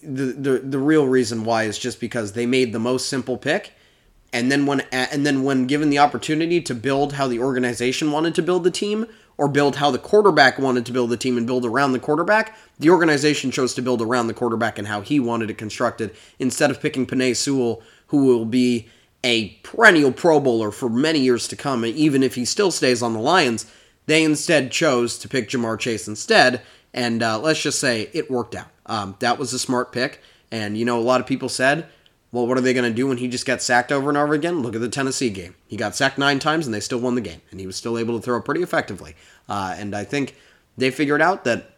the, 0.01 0.25
the 0.25 0.59
the 0.59 0.79
real 0.79 1.07
reason 1.07 1.43
why 1.43 1.63
is 1.63 1.77
just 1.77 1.99
because 1.99 2.33
they 2.33 2.45
made 2.45 2.73
the 2.73 2.79
most 2.79 3.07
simple 3.07 3.37
pick, 3.37 3.73
and 4.33 4.51
then 4.51 4.65
when 4.65 4.81
and 4.91 5.25
then 5.25 5.43
when 5.43 5.67
given 5.67 5.89
the 5.89 5.99
opportunity 5.99 6.61
to 6.61 6.75
build 6.75 7.13
how 7.13 7.27
the 7.27 7.39
organization 7.39 8.11
wanted 8.11 8.35
to 8.35 8.41
build 8.41 8.63
the 8.63 8.71
team, 8.71 9.07
or 9.37 9.47
build 9.47 9.75
how 9.75 9.91
the 9.91 9.97
quarterback 9.97 10.57
wanted 10.57 10.85
to 10.85 10.91
build 10.91 11.09
the 11.09 11.17
team 11.17 11.37
and 11.37 11.47
build 11.47 11.65
around 11.65 11.91
the 11.91 11.99
quarterback. 11.99 12.55
The 12.79 12.89
organization 12.89 13.51
chose 13.51 13.73
to 13.75 13.81
build 13.81 14.01
around 14.01 14.27
the 14.27 14.33
quarterback 14.33 14.77
and 14.77 14.87
how 14.87 15.01
he 15.01 15.19
wanted 15.19 15.49
it 15.49 15.57
constructed 15.57 16.15
instead 16.39 16.71
of 16.71 16.81
picking 16.81 17.05
Penei 17.05 17.35
Sewell, 17.35 17.81
who 18.07 18.25
will 18.25 18.45
be 18.45 18.87
a 19.23 19.49
perennial 19.63 20.11
Pro 20.11 20.39
Bowler 20.39 20.71
for 20.71 20.89
many 20.89 21.19
years 21.19 21.47
to 21.47 21.55
come, 21.55 21.83
even 21.83 22.23
if 22.23 22.35
he 22.35 22.45
still 22.45 22.71
stays 22.71 23.01
on 23.01 23.13
the 23.13 23.19
Lions. 23.19 23.65
They 24.05 24.23
instead 24.23 24.71
chose 24.71 25.17
to 25.19 25.27
pick 25.27 25.49
Ja'Marr 25.49 25.79
Chase 25.79 26.07
instead, 26.07 26.61
and 26.93 27.23
uh, 27.23 27.39
let's 27.39 27.61
just 27.61 27.79
say 27.79 28.09
it 28.13 28.29
worked 28.29 28.55
out. 28.55 28.67
Um, 28.85 29.15
that 29.19 29.39
was 29.39 29.51
a 29.51 29.59
smart 29.59 29.91
pick, 29.91 30.21
and 30.51 30.77
you 30.77 30.85
know, 30.85 30.99
a 30.99 31.01
lot 31.01 31.21
of 31.21 31.27
people 31.27 31.49
said, 31.49 31.87
Well, 32.35 32.47
what 32.47 32.57
are 32.57 32.61
they 32.61 32.73
going 32.73 32.91
to 32.91 32.93
do 32.93 33.07
when 33.07 33.19
he 33.19 33.29
just 33.29 33.45
gets 33.45 33.63
sacked 33.63 33.93
over 33.93 34.09
and 34.09 34.17
over 34.17 34.33
again? 34.33 34.61
Look 34.61 34.75
at 34.75 34.81
the 34.81 34.89
Tennessee 34.89 35.29
game. 35.29 35.55
He 35.67 35.77
got 35.77 35.95
sacked 35.95 36.17
nine 36.17 36.37
times 36.37 36.65
and 36.65 36.73
they 36.73 36.81
still 36.81 36.99
won 36.99 37.15
the 37.15 37.21
game, 37.21 37.41
and 37.49 37.61
he 37.61 37.65
was 37.65 37.77
still 37.77 37.97
able 37.97 38.19
to 38.19 38.21
throw 38.21 38.41
pretty 38.41 38.61
effectively. 38.61 39.15
Uh, 39.47 39.73
and 39.77 39.95
I 39.95 40.03
think 40.03 40.35
they 40.75 40.91
figured 40.91 41.21
out 41.21 41.45
that 41.45 41.77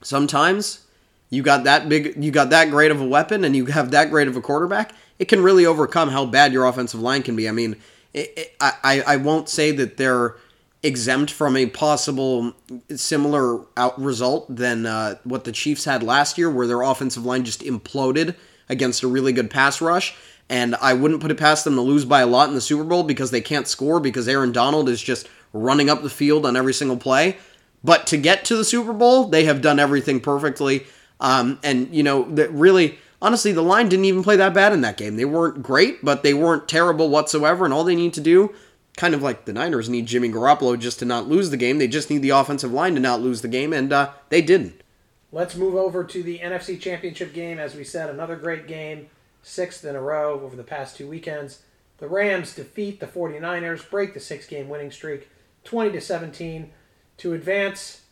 sometimes 0.00 0.86
you 1.30 1.42
got 1.42 1.64
that 1.64 1.88
big, 1.88 2.14
you 2.22 2.30
got 2.30 2.50
that 2.50 2.70
great 2.70 2.92
of 2.92 3.00
a 3.00 3.08
weapon, 3.08 3.42
and 3.42 3.56
you 3.56 3.66
have 3.66 3.90
that 3.90 4.08
great 4.08 4.28
of 4.28 4.36
a 4.36 4.40
quarterback. 4.40 4.92
It 5.18 5.24
can 5.24 5.42
really 5.42 5.66
overcome 5.66 6.10
how 6.10 6.26
bad 6.26 6.52
your 6.52 6.64
offensive 6.66 7.00
line 7.00 7.24
can 7.24 7.34
be. 7.34 7.48
I 7.48 7.52
mean, 7.52 7.74
it, 8.14 8.32
it, 8.36 8.56
I 8.60 9.02
I 9.04 9.16
won't 9.16 9.48
say 9.48 9.72
that 9.72 9.96
they're 9.96 10.36
exempt 10.84 11.32
from 11.32 11.56
a 11.56 11.66
possible 11.66 12.52
similar 12.94 13.66
out 13.76 14.00
result 14.00 14.46
than 14.54 14.86
uh, 14.86 15.16
what 15.24 15.42
the 15.42 15.50
Chiefs 15.50 15.86
had 15.86 16.04
last 16.04 16.38
year, 16.38 16.48
where 16.48 16.68
their 16.68 16.82
offensive 16.82 17.24
line 17.26 17.44
just 17.44 17.62
imploded 17.62 18.36
against 18.68 19.02
a 19.02 19.08
really 19.08 19.32
good 19.32 19.50
pass 19.50 19.80
rush. 19.80 20.16
And 20.48 20.74
I 20.76 20.94
wouldn't 20.94 21.20
put 21.20 21.30
it 21.30 21.38
past 21.38 21.64
them 21.64 21.74
to 21.74 21.80
lose 21.82 22.04
by 22.04 22.22
a 22.22 22.26
lot 22.26 22.48
in 22.48 22.54
the 22.54 22.60
Super 22.60 22.84
Bowl 22.84 23.02
because 23.02 23.30
they 23.30 23.40
can't 23.40 23.68
score 23.68 24.00
because 24.00 24.26
Aaron 24.28 24.52
Donald 24.52 24.88
is 24.88 25.02
just 25.02 25.28
running 25.52 25.90
up 25.90 26.02
the 26.02 26.10
field 26.10 26.46
on 26.46 26.56
every 26.56 26.72
single 26.72 26.96
play. 26.96 27.36
But 27.84 28.06
to 28.08 28.16
get 28.16 28.44
to 28.46 28.56
the 28.56 28.64
Super 28.64 28.92
Bowl, 28.92 29.24
they 29.24 29.44
have 29.44 29.60
done 29.60 29.78
everything 29.78 30.20
perfectly. 30.20 30.86
Um, 31.20 31.58
and, 31.62 31.94
you 31.94 32.02
know, 32.02 32.22
that 32.34 32.50
really, 32.52 32.98
honestly, 33.20 33.52
the 33.52 33.62
line 33.62 33.88
didn't 33.88 34.06
even 34.06 34.22
play 34.22 34.36
that 34.36 34.54
bad 34.54 34.72
in 34.72 34.80
that 34.80 34.96
game. 34.96 35.16
They 35.16 35.24
weren't 35.24 35.62
great, 35.62 36.04
but 36.04 36.22
they 36.22 36.34
weren't 36.34 36.68
terrible 36.68 37.10
whatsoever. 37.10 37.64
And 37.64 37.74
all 37.74 37.84
they 37.84 37.96
need 37.96 38.14
to 38.14 38.20
do 38.20 38.54
kind 38.98 39.14
of 39.14 39.22
like 39.22 39.44
the 39.44 39.52
Niners 39.52 39.88
need 39.88 40.06
Jimmy 40.06 40.28
Garoppolo 40.28 40.78
just 40.78 40.98
to 40.98 41.04
not 41.04 41.28
lose 41.28 41.50
the 41.50 41.56
game. 41.56 41.78
They 41.78 41.86
just 41.86 42.10
need 42.10 42.20
the 42.20 42.30
offensive 42.30 42.72
line 42.72 42.94
to 42.94 43.00
not 43.00 43.20
lose 43.20 43.42
the 43.42 43.48
game, 43.48 43.72
and 43.72 43.92
uh, 43.92 44.10
they 44.28 44.42
didn't. 44.42 44.82
Let's 45.30 45.56
move 45.56 45.74
over 45.74 46.04
to 46.04 46.22
the 46.22 46.38
NFC 46.38 46.80
Championship 46.80 47.34
game. 47.34 47.58
As 47.58 47.74
we 47.74 47.84
said, 47.84 48.08
another 48.08 48.36
great 48.36 48.66
game, 48.66 49.08
sixth 49.42 49.84
in 49.84 49.94
a 49.94 50.00
row 50.00 50.40
over 50.40 50.56
the 50.56 50.62
past 50.62 50.96
two 50.96 51.06
weekends. 51.06 51.62
The 51.98 52.08
Rams 52.08 52.54
defeat 52.54 53.00
the 53.00 53.06
49ers, 53.06 53.88
break 53.90 54.14
the 54.14 54.20
six 54.20 54.46
game 54.46 54.68
winning 54.68 54.90
streak, 54.90 55.28
20 55.64 55.92
to 55.92 56.00
17, 56.00 56.70
to 57.18 57.34
advance 57.34 58.02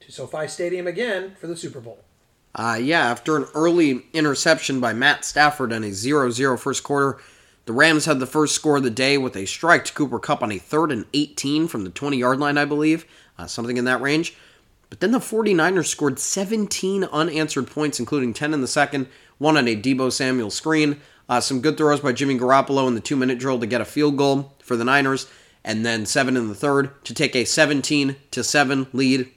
to 0.00 0.12
SoFi 0.12 0.46
Stadium 0.46 0.86
again 0.86 1.34
for 1.38 1.48
the 1.48 1.56
Super 1.56 1.80
Bowl. 1.80 1.98
Uh, 2.54 2.78
yeah, 2.80 3.10
after 3.10 3.36
an 3.36 3.46
early 3.54 4.06
interception 4.12 4.80
by 4.80 4.92
Matt 4.92 5.24
Stafford 5.24 5.72
and 5.72 5.84
a 5.84 5.92
0 5.92 6.30
0 6.30 6.56
first 6.56 6.84
quarter, 6.84 7.18
the 7.66 7.72
Rams 7.72 8.04
had 8.04 8.20
the 8.20 8.26
first 8.26 8.54
score 8.54 8.76
of 8.76 8.84
the 8.84 8.90
day 8.90 9.18
with 9.18 9.36
a 9.36 9.46
strike 9.46 9.84
to 9.86 9.92
Cooper 9.92 10.20
Kupp 10.20 10.42
on 10.42 10.52
a 10.52 10.58
third 10.58 10.92
and 10.92 11.04
18 11.12 11.66
from 11.66 11.82
the 11.82 11.90
20 11.90 12.16
yard 12.16 12.38
line, 12.38 12.56
I 12.56 12.64
believe, 12.64 13.04
uh, 13.38 13.46
something 13.46 13.76
in 13.76 13.86
that 13.86 14.00
range. 14.00 14.36
But 14.90 15.00
then 15.00 15.12
the 15.12 15.18
49ers 15.18 15.86
scored 15.86 16.18
17 16.18 17.04
unanswered 17.04 17.66
points, 17.66 17.98
including 17.98 18.32
10 18.32 18.54
in 18.54 18.60
the 18.60 18.68
second, 18.68 19.08
one 19.38 19.56
on 19.56 19.66
a 19.66 19.76
Deebo 19.76 20.12
Samuel 20.12 20.50
screen, 20.50 21.00
uh, 21.28 21.40
some 21.40 21.60
good 21.60 21.76
throws 21.76 22.00
by 22.00 22.12
Jimmy 22.12 22.38
Garoppolo 22.38 22.86
in 22.86 22.94
the 22.94 23.00
two 23.00 23.16
minute 23.16 23.38
drill 23.38 23.58
to 23.58 23.66
get 23.66 23.80
a 23.80 23.86
field 23.86 24.16
goal 24.16 24.54
for 24.62 24.76
the 24.76 24.84
Niners, 24.84 25.28
and 25.64 25.84
then 25.84 26.06
seven 26.06 26.36
in 26.36 26.48
the 26.48 26.54
third 26.54 27.04
to 27.04 27.14
take 27.14 27.34
a 27.34 27.44
17 27.44 28.16
to 28.30 28.44
7 28.44 28.86
lead. 28.92 29.30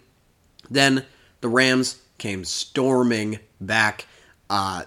Then 0.69 1.05
the 1.41 1.47
Rams 1.47 2.01
came 2.17 2.43
storming 2.43 3.39
back. 3.61 4.05
Uh, 4.49 4.83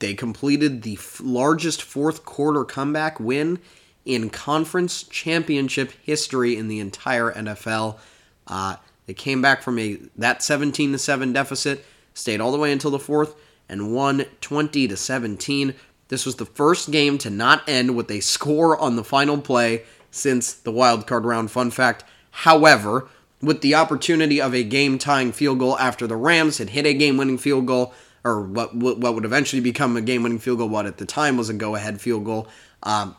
they 0.00 0.14
completed 0.14 0.82
the 0.82 0.94
f- 0.94 1.20
largest 1.22 1.82
fourth 1.82 2.24
quarter 2.24 2.64
comeback 2.64 3.20
win 3.20 3.58
in 4.04 4.30
conference 4.30 5.02
championship 5.04 5.92
history 6.02 6.56
in 6.56 6.68
the 6.68 6.80
entire 6.80 7.32
NFL. 7.32 7.98
Uh, 8.46 8.76
they 9.10 9.14
came 9.14 9.42
back 9.42 9.60
from 9.60 9.76
a 9.80 9.98
that 10.16 10.40
17 10.40 10.92
to 10.92 10.98
7 10.98 11.32
deficit, 11.32 11.84
stayed 12.14 12.40
all 12.40 12.52
the 12.52 12.58
way 12.58 12.70
until 12.70 12.92
the 12.92 12.98
fourth, 13.00 13.34
and 13.68 13.92
won 13.92 14.24
20 14.40 14.86
to 14.86 14.96
17. 14.96 15.74
This 16.06 16.24
was 16.24 16.36
the 16.36 16.46
first 16.46 16.92
game 16.92 17.18
to 17.18 17.28
not 17.28 17.68
end 17.68 17.96
with 17.96 18.08
a 18.08 18.20
score 18.20 18.78
on 18.78 18.94
the 18.94 19.02
final 19.02 19.38
play 19.38 19.82
since 20.12 20.52
the 20.52 20.70
wild 20.70 21.08
card 21.08 21.24
round. 21.24 21.50
Fun 21.50 21.72
fact. 21.72 22.04
However, 22.30 23.08
with 23.42 23.62
the 23.62 23.74
opportunity 23.74 24.40
of 24.40 24.54
a 24.54 24.62
game 24.62 24.96
tying 24.96 25.32
field 25.32 25.58
goal 25.58 25.76
after 25.80 26.06
the 26.06 26.14
Rams 26.14 26.58
had 26.58 26.70
hit 26.70 26.86
a 26.86 26.94
game 26.94 27.16
winning 27.16 27.36
field 27.36 27.66
goal, 27.66 27.92
or 28.22 28.40
what 28.40 28.76
what 28.76 29.12
would 29.12 29.24
eventually 29.24 29.60
become 29.60 29.96
a 29.96 30.02
game 30.02 30.22
winning 30.22 30.38
field 30.38 30.58
goal, 30.58 30.68
what 30.68 30.86
at 30.86 30.98
the 30.98 31.04
time 31.04 31.36
was 31.36 31.48
a 31.48 31.54
go 31.54 31.74
ahead 31.74 32.00
field 32.00 32.24
goal, 32.24 32.46
um, 32.84 33.16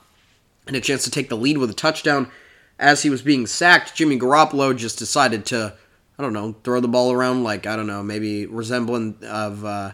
and 0.68 0.78
a 0.78 0.80
chance 0.80 1.04
to 1.04 1.12
take 1.12 1.28
the 1.28 1.36
lead 1.36 1.58
with 1.58 1.70
a 1.70 1.74
touchdown. 1.74 2.32
As 2.80 3.04
he 3.04 3.10
was 3.10 3.22
being 3.22 3.46
sacked, 3.46 3.94
Jimmy 3.94 4.18
Garoppolo 4.18 4.76
just 4.76 4.98
decided 4.98 5.46
to, 5.48 5.76
I 6.22 6.24
don't 6.24 6.34
know, 6.34 6.56
throw 6.64 6.80
the 6.80 6.88
ball 6.88 7.12
around 7.12 7.44
like, 7.44 7.66
I 7.66 7.76
don't 7.76 7.88
know, 7.88 8.04
maybe 8.04 8.46
resembling 8.46 9.18
of 9.24 9.66
uh, 9.66 9.94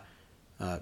uh, 0.60 0.80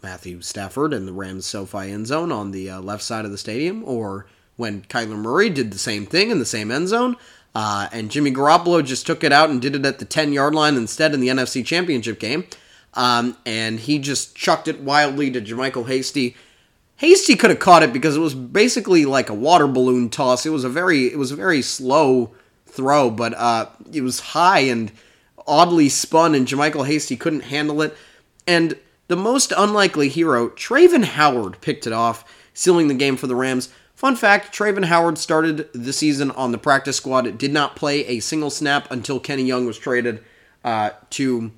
Matthew 0.00 0.40
Stafford 0.42 0.92
in 0.92 1.06
the 1.06 1.12
Rams 1.12 1.44
SoFi 1.44 1.90
end 1.90 2.06
zone 2.06 2.30
on 2.30 2.52
the 2.52 2.70
uh, 2.70 2.80
left 2.80 3.02
side 3.02 3.24
of 3.24 3.32
the 3.32 3.36
stadium, 3.36 3.82
or 3.82 4.26
when 4.54 4.82
Kyler 4.82 5.16
Murray 5.16 5.50
did 5.50 5.72
the 5.72 5.78
same 5.78 6.06
thing 6.06 6.30
in 6.30 6.38
the 6.38 6.44
same 6.44 6.70
end 6.70 6.86
zone. 6.86 7.16
Uh, 7.52 7.88
and 7.90 8.12
Jimmy 8.12 8.30
Garoppolo 8.30 8.84
just 8.84 9.08
took 9.08 9.24
it 9.24 9.32
out 9.32 9.50
and 9.50 9.60
did 9.60 9.74
it 9.74 9.84
at 9.84 9.98
the 9.98 10.04
10 10.04 10.32
yard 10.32 10.54
line 10.54 10.76
instead 10.76 11.12
in 11.12 11.18
the 11.18 11.26
NFC 11.26 11.66
Championship 11.66 12.20
game. 12.20 12.46
Um, 12.94 13.36
and 13.44 13.80
he 13.80 13.98
just 13.98 14.36
chucked 14.36 14.68
it 14.68 14.80
wildly 14.80 15.32
to 15.32 15.40
JaMycal 15.40 15.88
Hasty. 15.88 16.36
Hasty 16.98 17.34
could 17.34 17.50
have 17.50 17.58
caught 17.58 17.82
it 17.82 17.92
because 17.92 18.16
it 18.16 18.20
was 18.20 18.36
basically 18.36 19.04
like 19.04 19.30
a 19.30 19.34
water 19.34 19.66
balloon 19.66 20.10
toss. 20.10 20.46
It 20.46 20.50
was 20.50 20.62
a 20.62 20.68
very 20.68 21.06
it 21.06 21.18
was 21.18 21.32
a 21.32 21.36
very 21.36 21.60
slow 21.60 22.36
throw, 22.76 23.10
but 23.10 23.34
uh, 23.34 23.66
it 23.92 24.02
was 24.02 24.20
high 24.20 24.60
and 24.60 24.92
oddly 25.46 25.88
spun, 25.88 26.34
and 26.34 26.46
JaMycal 26.46 26.86
Hasty 26.86 27.16
couldn't 27.16 27.40
handle 27.40 27.82
it. 27.82 27.96
And 28.46 28.76
the 29.08 29.16
most 29.16 29.52
unlikely 29.56 30.08
hero, 30.08 30.48
Travin 30.50 31.04
Howard, 31.04 31.60
picked 31.60 31.86
it 31.86 31.92
off, 31.92 32.24
sealing 32.54 32.88
the 32.88 32.94
game 32.94 33.16
for 33.16 33.26
the 33.26 33.36
Rams. 33.36 33.70
Fun 33.94 34.16
fact 34.16 34.52
Travin 34.52 34.84
Howard 34.84 35.16
started 35.16 35.72
the 35.72 35.92
season 35.92 36.30
on 36.32 36.52
the 36.52 36.58
practice 36.58 36.96
squad. 36.96 37.26
It 37.26 37.38
did 37.38 37.52
not 37.52 37.76
play 37.76 38.04
a 38.06 38.20
single 38.20 38.50
snap 38.50 38.90
until 38.90 39.18
Kenny 39.18 39.44
Young 39.44 39.66
was 39.66 39.78
traded 39.78 40.22
uh, 40.64 40.90
to 41.10 41.52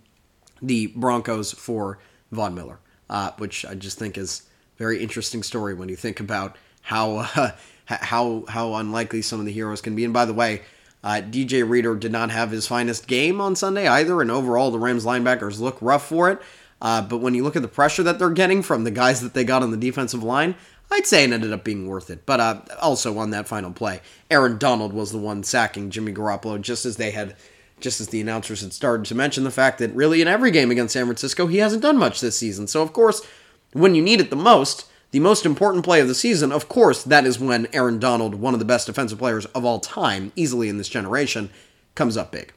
the 0.63 0.89
Broncos 0.89 1.53
for 1.53 1.99
Von 2.31 2.55
Miller, 2.55 2.79
uh, 3.11 3.33
which 3.39 3.65
I 3.65 3.75
just 3.75 3.99
think 3.99 4.17
is 4.17 4.43
very 4.77 5.03
interesting 5.03 5.43
story 5.43 5.75
when 5.75 5.89
you 5.89 5.97
think 5.97 6.21
about 6.21 6.57
how 6.83 7.17
uh, 7.17 7.53
how 7.87 8.45
how 8.49 8.75
unlikely 8.75 9.23
some 9.23 9.41
of 9.41 9.47
the 9.47 9.53
heroes 9.53 9.81
can 9.81 9.97
be. 9.97 10.05
And 10.05 10.15
by 10.15 10.25
the 10.25 10.35
way, 10.35 10.63
uh, 11.05 11.21
DJ 11.23 11.69
Reader 11.69 11.97
did 11.97 12.13
not 12.13 12.31
have 12.31 12.51
his 12.51 12.67
finest 12.67 13.07
game 13.07 13.41
on 13.41 13.57
Sunday 13.57 13.87
either, 13.87 14.21
and 14.21 14.31
overall 14.31 14.71
the 14.71 14.79
Rams 14.79 15.05
linebackers 15.05 15.61
look 15.61 15.79
rough 15.81 16.09
for 16.09 16.31
it. 16.31 16.41
Uh, 16.81 17.03
but 17.03 17.19
when 17.19 17.35
you 17.35 17.43
look 17.43 17.57
at 17.57 17.63
the 17.63 17.69
pressure 17.69 18.03
that 18.03 18.19
they're 18.19 18.31
getting 18.31 18.63
from 18.63 18.85
the 18.85 18.91
guys 18.91 19.21
that 19.21 19.35
they 19.35 19.45
got 19.45 19.63
on 19.63 19.71
the 19.71 19.77
defensive 19.77 20.23
line, 20.23 20.55
I'd 20.91 21.07
say 21.07 21.25
it 21.25 21.33
ended 21.33 21.53
up 21.53 21.65
being 21.65 21.87
worth 21.87 22.11
it. 22.11 22.25
But 22.25 22.41
uh, 22.41 22.61
also 22.81 23.19
on 23.19 23.31
that 23.31 23.49
final 23.49 23.73
play, 23.73 24.01
Aaron 24.31 24.59
Donald 24.59 24.93
was 24.93 25.13
the 25.13 25.19
one 25.19 25.43
sacking 25.43 25.91
Jimmy 25.91 26.13
Garoppolo 26.13 26.61
just 26.61 26.87
as 26.87 26.97
they 26.97 27.11
had 27.11 27.37
just 27.81 28.01
as 28.01 28.09
the 28.09 28.21
announcers 28.21 28.61
had 28.63 28.73
started 28.73 29.07
to 29.07 29.15
mention 29.15 29.45
the 29.45 29.53
fact 29.53 29.79
that 29.79 29.95
really 29.95 30.21
in 30.21 30.27
every 30.27 30.51
game 30.51 30.73
against 30.73 30.93
San 30.93 31.05
Francisco, 31.05 31.47
he 31.47 31.59
hasn't 31.59 31.83
done 31.83 31.97
much 31.97 32.21
this 32.21 32.37
season. 32.37 32.67
So, 32.67 32.83
of 32.83 32.93
course, 32.93 33.25
when 33.73 33.95
you 33.95 34.03
need 34.03 34.21
it 34.21 34.31
the 34.31 34.37
most, 34.37 34.87
the 35.11 35.21
most 35.21 35.47
important 35.47 35.85
play 35.85 36.01
of 36.01 36.09
the 36.09 36.15
season, 36.15 36.53
of 36.53 36.69
course, 36.69 37.03
that 37.05 37.25
is 37.25 37.39
when 37.39 37.67
Aaron 37.73 37.99
Donald, 37.99 38.35
one 38.35 38.55
of 38.55 38.61
the 38.61 38.67
best 38.67 38.87
defensive 38.87 39.19
players 39.19 39.47
of 39.47 39.65
all 39.65 39.81
time, 39.81 40.33
easily 40.37 40.69
in 40.69 40.79
this 40.79 40.89
generation, 40.89 41.51
comes 41.95 42.17
up 42.17 42.33
big. 42.33 42.53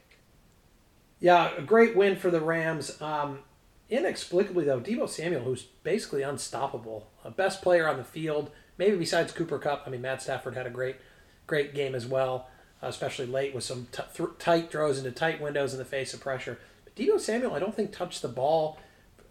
Yeah, 1.20 1.54
a 1.56 1.62
great 1.62 1.96
win 1.96 2.16
for 2.16 2.30
the 2.30 2.40
Rams. 2.40 3.00
Um, 3.00 3.40
inexplicably, 3.88 4.64
though, 4.64 4.80
Deebo 4.80 5.08
Samuel, 5.08 5.44
who's 5.44 5.62
basically 5.62 6.22
unstoppable, 6.22 7.08
a 7.24 7.30
best 7.30 7.62
player 7.62 7.88
on 7.88 7.96
the 7.96 8.04
field, 8.04 8.50
maybe 8.76 8.96
besides 8.96 9.32
Cooper 9.32 9.58
Kupp. 9.58 9.84
I 9.86 9.90
mean, 9.90 10.02
Matt 10.02 10.20
Stafford 10.22 10.54
had 10.54 10.66
a 10.66 10.70
great, 10.70 10.96
great 11.46 11.74
game 11.74 11.94
as 11.94 12.06
well 12.06 12.48
especially 12.82 13.26
late 13.26 13.54
with 13.54 13.64
some 13.64 13.86
t- 13.92 14.02
th- 14.14 14.30
tight 14.38 14.70
throws 14.70 14.98
into 14.98 15.12
tight 15.12 15.40
windows 15.40 15.72
in 15.72 15.78
the 15.78 15.84
face 15.84 16.12
of 16.12 16.20
pressure. 16.20 16.58
But 16.84 16.96
Deebo 16.96 17.20
Samuel, 17.20 17.54
I 17.54 17.60
don't 17.60 17.74
think 17.74 17.92
touched 17.92 18.22
the 18.22 18.28
ball. 18.28 18.78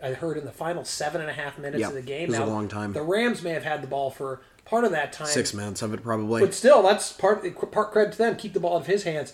I 0.04 0.14
heard 0.14 0.38
in 0.38 0.46
the 0.46 0.52
final 0.52 0.84
seven 0.84 1.22
and 1.22 1.30
a 1.30 1.34
half 1.34 1.58
minutes 1.58 1.82
yep, 1.82 1.90
of 1.90 1.96
the 1.96 2.02
game. 2.02 2.24
It 2.24 2.30
was 2.30 2.40
now, 2.40 2.46
a 2.46 2.48
long 2.48 2.68
time. 2.68 2.94
The 2.94 3.02
Rams 3.02 3.42
may 3.44 3.52
have 3.52 3.64
had 3.64 3.82
the 3.84 3.88
ball 3.88 4.10
for 4.10 4.42
part 4.66 4.84
of 4.84 4.92
that 4.92 5.14
time. 5.14 5.28
Six 5.28 5.54
minutes 5.54 5.82
of 5.82 5.94
it, 5.94 6.04
probably. 6.04 6.42
But 6.42 6.54
still, 6.54 6.84
that's 6.84 7.12
part 7.12 7.44
part 7.72 7.92
credit 7.92 8.14
to 8.14 8.18
them. 8.18 8.36
Keep 8.36 8.54
the 8.54 8.60
ball 8.60 8.76
out 8.76 8.82
of 8.82 8.88
his 8.88 9.04
hands. 9.04 9.34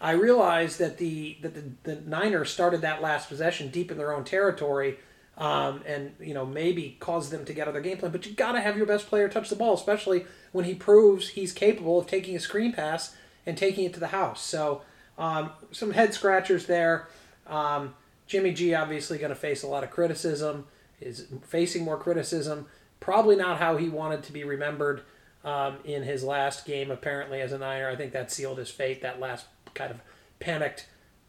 I 0.00 0.12
realized 0.12 0.78
that 0.78 0.98
the 0.98 1.36
that 1.42 1.54
the, 1.54 1.94
the 1.94 2.00
Niners 2.02 2.50
started 2.50 2.82
that 2.82 3.02
last 3.02 3.28
possession 3.28 3.70
deep 3.70 3.90
in 3.90 3.98
their 3.98 4.12
own 4.12 4.24
territory, 4.24 4.98
um, 5.38 5.82
and 5.86 6.14
you 6.20 6.34
know 6.34 6.44
maybe 6.44 6.96
caused 7.00 7.30
them 7.30 7.44
to 7.44 7.52
get 7.52 7.68
other 7.68 7.80
game 7.80 7.98
plan. 7.98 8.12
But 8.12 8.26
you 8.26 8.32
got 8.32 8.52
to 8.52 8.60
have 8.60 8.76
your 8.76 8.86
best 8.86 9.06
player 9.06 9.28
touch 9.28 9.48
the 9.48 9.56
ball, 9.56 9.74
especially 9.74 10.26
when 10.52 10.64
he 10.64 10.74
proves 10.74 11.30
he's 11.30 11.52
capable 11.52 11.98
of 11.98 12.06
taking 12.06 12.36
a 12.36 12.40
screen 12.40 12.72
pass 12.72 13.16
and 13.44 13.56
taking 13.56 13.84
it 13.84 13.94
to 13.94 14.00
the 14.00 14.08
house. 14.08 14.42
So 14.42 14.82
um, 15.18 15.50
some 15.72 15.92
head 15.92 16.12
scratchers 16.12 16.66
there. 16.66 17.08
Um, 17.46 17.94
Jimmy 18.26 18.52
G 18.52 18.74
obviously 18.74 19.18
going 19.18 19.30
to 19.30 19.36
face 19.36 19.62
a 19.62 19.68
lot 19.68 19.84
of 19.84 19.90
criticism. 19.90 20.66
Is 21.00 21.26
facing 21.42 21.84
more 21.84 21.98
criticism. 21.98 22.66
Probably 23.00 23.36
not 23.36 23.58
how 23.58 23.76
he 23.76 23.88
wanted 23.88 24.22
to 24.24 24.32
be 24.32 24.44
remembered 24.44 25.02
um, 25.44 25.76
in 25.84 26.02
his 26.02 26.24
last 26.24 26.64
game. 26.64 26.90
Apparently, 26.90 27.40
as 27.40 27.52
a 27.52 27.58
Niner, 27.58 27.90
I 27.90 27.96
think 27.96 28.12
that 28.12 28.32
sealed 28.32 28.58
his 28.58 28.70
fate. 28.70 29.02
That 29.02 29.20
last 29.20 29.46
kind 29.74 29.90
of 29.90 30.00
panicked, 30.40 30.88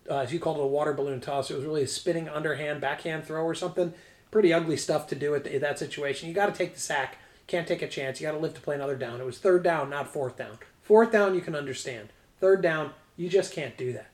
uh, 0.09 0.19
as 0.19 0.31
you 0.31 0.39
called 0.39 0.57
it, 0.57 0.63
a 0.63 0.67
water 0.67 0.93
balloon 0.93 1.19
toss. 1.19 1.51
It 1.51 1.55
was 1.55 1.65
really 1.65 1.83
a 1.83 1.87
spinning 1.87 2.29
underhand 2.29 2.79
backhand 2.79 3.25
throw 3.25 3.43
or 3.43 3.53
something. 3.53 3.93
Pretty 4.31 4.53
ugly 4.53 4.77
stuff 4.77 5.07
to 5.07 5.15
do 5.15 5.35
at, 5.35 5.43
that 5.59 5.77
situation. 5.79 6.29
You 6.29 6.35
got 6.35 6.47
to 6.47 6.53
take 6.57 6.73
the 6.73 6.79
sack. 6.79 7.17
Can't 7.45 7.67
take 7.67 7.81
a 7.81 7.87
chance. 7.87 8.19
You 8.19 8.27
got 8.27 8.33
to 8.33 8.39
live 8.39 8.53
to 8.53 8.61
play 8.61 8.75
another 8.75 8.95
down. 8.95 9.19
It 9.19 9.25
was 9.25 9.37
third 9.37 9.63
down, 9.63 9.89
not 9.89 10.11
fourth 10.11 10.37
down. 10.37 10.57
Fourth 10.81 11.11
down, 11.11 11.35
you 11.35 11.41
can 11.41 11.55
understand. 11.55 12.09
Third 12.39 12.61
down, 12.61 12.91
you 13.17 13.27
just 13.29 13.53
can't 13.53 13.77
do 13.77 13.93
that. 13.93 14.09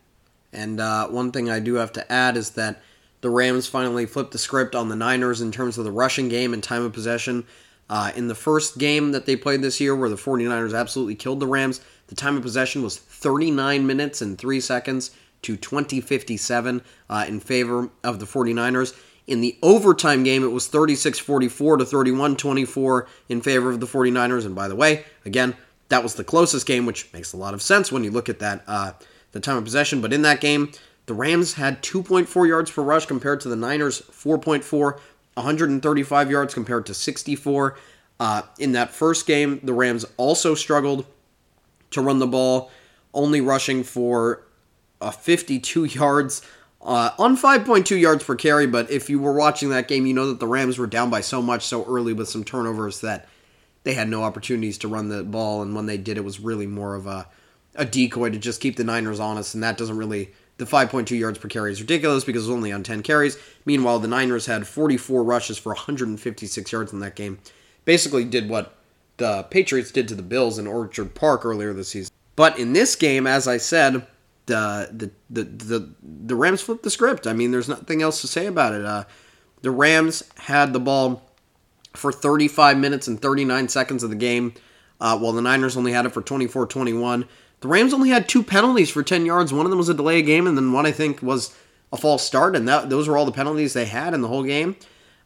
And 0.53 0.79
uh, 0.79 1.07
one 1.07 1.31
thing 1.31 1.49
I 1.49 1.59
do 1.59 1.75
have 1.75 1.91
to 1.93 2.11
add 2.11 2.37
is 2.37 2.51
that 2.51 2.81
the 3.21 3.29
Rams 3.29 3.67
finally 3.67 4.05
flipped 4.05 4.31
the 4.31 4.37
script 4.37 4.75
on 4.75 4.89
the 4.89 4.95
Niners 4.95 5.41
in 5.41 5.51
terms 5.51 5.77
of 5.77 5.85
the 5.85 5.91
rushing 5.91 6.29
game 6.29 6.53
and 6.53 6.61
time 6.61 6.83
of 6.83 6.93
possession. 6.93 7.45
Uh, 7.89 8.11
in 8.15 8.27
the 8.27 8.35
first 8.35 8.77
game 8.77 9.11
that 9.11 9.25
they 9.25 9.35
played 9.35 9.61
this 9.61 9.79
year, 9.79 9.95
where 9.95 10.09
the 10.09 10.15
49ers 10.15 10.77
absolutely 10.77 11.15
killed 11.15 11.39
the 11.39 11.47
Rams, 11.47 11.81
the 12.07 12.15
time 12.15 12.35
of 12.35 12.41
possession 12.41 12.81
was 12.81 12.97
39 12.97 13.85
minutes 13.85 14.21
and 14.21 14.37
3 14.37 14.59
seconds 14.59 15.11
to 15.41 15.57
2057 15.57 16.81
uh, 17.09 17.25
in 17.27 17.39
favor 17.39 17.89
of 18.03 18.19
the 18.19 18.25
49ers. 18.25 18.97
In 19.25 19.41
the 19.41 19.57
overtime 19.61 20.23
game, 20.23 20.43
it 20.43 20.51
was 20.51 20.67
36 20.67 21.19
44 21.19 21.77
to 21.77 21.85
31 21.85 22.35
24 22.35 23.07
in 23.29 23.41
favor 23.41 23.69
of 23.69 23.79
the 23.79 23.85
49ers. 23.85 24.45
And 24.45 24.55
by 24.55 24.67
the 24.67 24.75
way, 24.75 25.05
again, 25.25 25.55
that 25.89 26.03
was 26.03 26.15
the 26.15 26.23
closest 26.23 26.65
game, 26.65 26.85
which 26.85 27.11
makes 27.13 27.33
a 27.33 27.37
lot 27.37 27.53
of 27.53 27.61
sense 27.61 27.91
when 27.91 28.03
you 28.03 28.11
look 28.11 28.27
at 28.27 28.39
that, 28.39 28.63
uh, 28.67 28.93
the 29.33 29.39
time 29.39 29.57
of 29.57 29.65
possession. 29.65 29.99
But 30.01 30.13
in 30.13 30.21
that 30.21 30.39
game, 30.39 30.71
the 31.05 31.13
Rams 31.13 31.55
had 31.55 31.83
2.4 31.83 32.47
yards 32.47 32.71
per 32.71 32.81
rush 32.81 33.05
compared 33.05 33.41
to 33.41 33.49
the 33.49 33.55
Niners 33.55 34.01
4.4, 34.01 34.99
135 35.33 36.31
yards 36.31 36.53
compared 36.53 36.85
to 36.85 36.93
64. 36.93 37.77
Uh, 38.19 38.43
in 38.57 38.71
that 38.71 38.91
first 38.91 39.27
game, 39.27 39.59
the 39.63 39.73
Rams 39.73 40.05
also 40.15 40.55
struggled 40.55 41.05
to 41.91 42.01
run 42.01 42.19
the 42.19 42.27
ball, 42.27 42.71
only 43.13 43.41
rushing 43.41 43.83
for 43.83 44.43
uh, 45.01 45.11
52 45.11 45.83
yards 45.85 46.41
uh, 46.81 47.11
on 47.17 47.35
5.2 47.35 47.99
yards 47.99 48.23
per 48.23 48.35
carry. 48.35 48.67
But 48.67 48.89
if 48.89 49.09
you 49.09 49.19
were 49.19 49.33
watching 49.33 49.69
that 49.69 49.87
game, 49.87 50.05
you 50.05 50.13
know 50.13 50.27
that 50.27 50.39
the 50.39 50.47
Rams 50.47 50.77
were 50.77 50.87
down 50.87 51.09
by 51.09 51.21
so 51.21 51.41
much 51.41 51.65
so 51.65 51.83
early 51.85 52.13
with 52.13 52.29
some 52.29 52.43
turnovers 52.43 53.01
that 53.01 53.27
they 53.83 53.93
had 53.93 54.07
no 54.07 54.23
opportunities 54.23 54.77
to 54.79 54.87
run 54.87 55.09
the 55.09 55.23
ball. 55.23 55.61
And 55.61 55.75
when 55.75 55.85
they 55.85 55.97
did, 55.97 56.17
it 56.17 56.23
was 56.23 56.39
really 56.39 56.67
more 56.67 56.95
of 56.95 57.07
a, 57.07 57.27
a 57.75 57.85
decoy 57.85 58.29
to 58.29 58.37
just 58.37 58.61
keep 58.61 58.75
the 58.75 58.83
Niners 58.83 59.19
honest. 59.19 59.53
And 59.53 59.63
that 59.63 59.77
doesn't 59.77 59.97
really. 59.97 60.31
The 60.57 60.65
5.2 60.65 61.17
yards 61.17 61.39
per 61.39 61.47
carry 61.47 61.71
is 61.71 61.81
ridiculous 61.81 62.23
because 62.23 62.43
it 62.43 62.49
was 62.49 62.55
only 62.55 62.71
on 62.71 62.83
10 62.83 63.01
carries. 63.01 63.39
Meanwhile, 63.65 63.99
the 63.99 64.07
Niners 64.07 64.45
had 64.45 64.67
44 64.67 65.23
rushes 65.23 65.57
for 65.57 65.69
156 65.69 66.71
yards 66.71 66.93
in 66.93 66.99
that 66.99 67.15
game. 67.15 67.39
Basically, 67.85 68.23
did 68.23 68.49
what 68.49 68.75
the 69.17 69.43
Patriots 69.49 69.91
did 69.91 70.07
to 70.09 70.15
the 70.15 70.21
Bills 70.21 70.59
in 70.59 70.67
Orchard 70.67 71.15
Park 71.15 71.43
earlier 71.43 71.73
this 71.73 71.89
season. 71.89 72.13
But 72.35 72.59
in 72.59 72.73
this 72.73 72.95
game, 72.95 73.25
as 73.25 73.47
I 73.47 73.57
said, 73.57 74.05
the 74.45 74.89
the 74.91 75.11
the 75.29 75.43
the, 75.43 75.89
the 76.01 76.35
Rams 76.35 76.61
flipped 76.61 76.83
the 76.83 76.89
script. 76.89 77.27
I 77.27 77.33
mean, 77.33 77.51
there's 77.51 77.69
nothing 77.69 78.01
else 78.01 78.21
to 78.21 78.27
say 78.27 78.45
about 78.45 78.73
it. 78.73 78.85
Uh, 78.85 79.05
the 79.61 79.71
Rams 79.71 80.23
had 80.37 80.73
the 80.73 80.79
ball 80.79 81.23
for 81.93 82.11
35 82.11 82.77
minutes 82.77 83.07
and 83.07 83.21
39 83.21 83.69
seconds 83.69 84.03
of 84.03 84.09
the 84.09 84.15
game, 84.15 84.53
uh, 84.99 85.17
while 85.17 85.31
the 85.31 85.41
Niners 85.41 85.77
only 85.77 85.91
had 85.91 86.05
it 86.05 86.09
for 86.09 86.21
24 86.21 86.67
21. 86.67 87.27
The 87.63 87.69
Rams 87.69 87.93
only 87.93 88.09
had 88.09 88.27
two 88.27 88.43
penalties 88.43 88.89
for 88.89 89.03
10 89.03 89.25
yards. 89.25 89.53
One 89.53 89.65
of 89.65 89.69
them 89.69 89.79
was 89.79 89.87
a 89.87 89.93
delay 89.93 90.19
of 90.19 90.25
game, 90.25 90.47
and 90.47 90.57
then 90.57 90.73
one 90.73 90.85
I 90.85 90.91
think 90.91 91.21
was 91.21 91.55
a 91.93 91.97
false 91.97 92.21
start, 92.21 92.57
and 92.57 92.67
that 92.67 92.89
those 92.89 93.07
were 93.07 93.15
all 93.15 93.23
the 93.23 93.31
penalties 93.31 93.71
they 93.71 93.85
had 93.85 94.13
in 94.13 94.19
the 94.19 94.27
whole 94.27 94.43
game. 94.43 94.75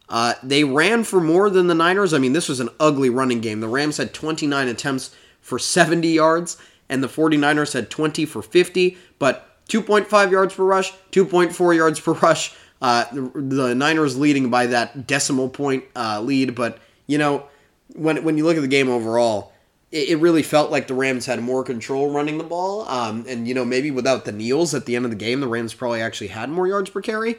Uh, 0.08 0.36
they 0.44 0.64
ran 0.64 1.04
for 1.04 1.20
more 1.20 1.50
than 1.50 1.66
the 1.66 1.74
Niners. 1.74 2.14
I 2.14 2.20
mean, 2.20 2.34
this 2.34 2.48
was 2.48 2.60
an 2.60 2.70
ugly 2.80 3.10
running 3.10 3.42
game. 3.42 3.60
The 3.60 3.68
Rams 3.68 3.98
had 3.98 4.14
29 4.14 4.68
attempts 4.68 5.16
for 5.42 5.58
70 5.58 6.10
yards, 6.10 6.58
and 6.90 7.02
the 7.02 7.08
49ers 7.08 7.74
had 7.74 7.90
20 7.90 8.26
for 8.28 8.44
50, 8.44 9.00
but 9.18 9.58
2.5 9.70 10.30
yards 10.30 10.54
per 10.54 10.64
rush, 10.64 10.94
2.4 11.12 11.76
yards 11.76 12.00
per 12.00 12.14
rush. 12.14 12.54
Uh, 12.84 13.06
the, 13.12 13.32
the, 13.34 13.74
Niners 13.74 14.16
leading 14.16 14.52
by 14.52 14.68
that 14.68 15.08
decimal 15.08 15.50
point 15.50 15.86
uh, 15.96 16.22
lead, 16.22 16.54
but 16.54 16.78
you 17.08 17.18
know, 17.18 17.48
when 17.96 18.24
when 18.24 18.38
you 18.38 18.46
look 18.46 18.58
at 18.58 18.62
the 18.62 18.68
game 18.68 18.90
overall, 18.90 19.54
it, 19.92 20.20
really 20.20 20.44
felt 20.44 20.72
like 20.72 20.88
the 20.88 20.94
Rams 20.94 21.26
had 21.26 21.42
more 21.42 21.64
control 21.64 22.12
running 22.12 22.38
the 22.38 22.44
ball. 22.44 22.88
Um, 22.88 23.26
and 23.28 23.48
you 23.48 23.54
know, 23.54 23.66
maybe 23.66 23.92
without 23.92 24.26
the 24.26 24.32
kneels 24.32 24.74
at 24.74 24.86
the 24.86 24.96
end 24.96 25.06
of 25.06 25.12
the 25.12 25.18
game, 25.18 25.40
the 25.40 25.48
Rams 25.48 25.74
probably 25.74 26.02
actually 26.02 26.28
had 26.28 26.50
more 26.50 26.68
yards 26.68 26.90
per 26.90 27.02
carry. 27.02 27.38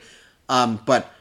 Um, 0.49 0.81
but 0.87 1.13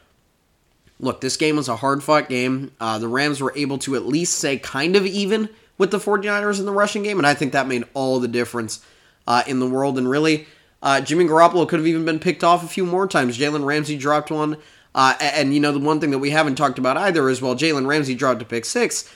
look, 0.99 1.21
this 1.21 1.37
game 1.37 1.57
was 1.57 1.67
a 1.67 1.75
hard 1.75 2.03
fought 2.03 2.29
game. 2.29 2.71
Uh, 2.79 2.97
the 2.99 3.07
Rams 3.07 3.41
were 3.41 3.53
able 3.55 3.77
to 3.79 3.95
at 3.95 4.05
least 4.05 4.35
say 4.35 4.57
kind 4.57 4.95
of 4.95 5.05
even 5.05 5.49
with 5.77 5.91
the 5.91 5.99
49ers 5.99 6.59
in 6.59 6.65
the 6.65 6.71
rushing 6.71 7.03
game, 7.03 7.17
and 7.17 7.27
I 7.27 7.33
think 7.33 7.51
that 7.51 7.67
made 7.67 7.83
all 7.93 8.19
the 8.19 8.27
difference 8.27 8.83
uh, 9.27 9.43
in 9.45 9.59
the 9.59 9.67
world. 9.67 9.97
And 9.97 10.09
really, 10.09 10.47
uh, 10.81 11.01
Jimmy 11.01 11.25
Garoppolo 11.25 11.67
could 11.67 11.79
have 11.79 11.87
even 11.87 12.05
been 12.05 12.19
picked 12.19 12.43
off 12.43 12.63
a 12.63 12.67
few 12.67 12.85
more 12.85 13.07
times. 13.07 13.37
Jalen 13.37 13.65
Ramsey 13.65 13.97
dropped 13.97 14.31
one. 14.31 14.57
Uh, 14.95 15.13
and, 15.19 15.53
you 15.53 15.59
know, 15.59 15.71
the 15.71 15.79
one 15.79 15.99
thing 15.99 16.09
that 16.09 16.17
we 16.17 16.31
haven't 16.31 16.55
talked 16.55 16.79
about 16.79 16.97
either 16.97 17.29
is 17.29 17.39
while 17.39 17.55
Jalen 17.55 17.85
Ramsey 17.85 18.15
dropped 18.15 18.41
a 18.41 18.45
pick 18.45 18.65
six, 18.65 19.11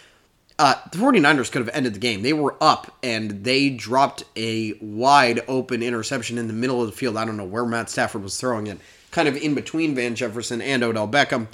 uh, 0.61 0.75
the 0.91 0.99
49ers 0.99 1.51
could 1.51 1.65
have 1.65 1.73
ended 1.73 1.95
the 1.95 1.99
game. 1.99 2.21
They 2.21 2.33
were 2.33 2.55
up 2.61 2.95
and 3.01 3.43
they 3.43 3.71
dropped 3.71 4.25
a 4.35 4.73
wide 4.79 5.41
open 5.47 5.81
interception 5.81 6.37
in 6.37 6.45
the 6.45 6.53
middle 6.53 6.79
of 6.79 6.85
the 6.85 6.95
field. 6.95 7.17
I 7.17 7.25
don't 7.25 7.35
know 7.35 7.43
where 7.43 7.65
Matt 7.65 7.89
Stafford 7.89 8.21
was 8.21 8.39
throwing 8.39 8.67
it, 8.67 8.77
kind 9.09 9.27
of 9.27 9.35
in 9.35 9.55
between 9.55 9.95
Van 9.95 10.13
Jefferson 10.13 10.61
and 10.61 10.83
Odell 10.83 11.07
Beckham. 11.07 11.47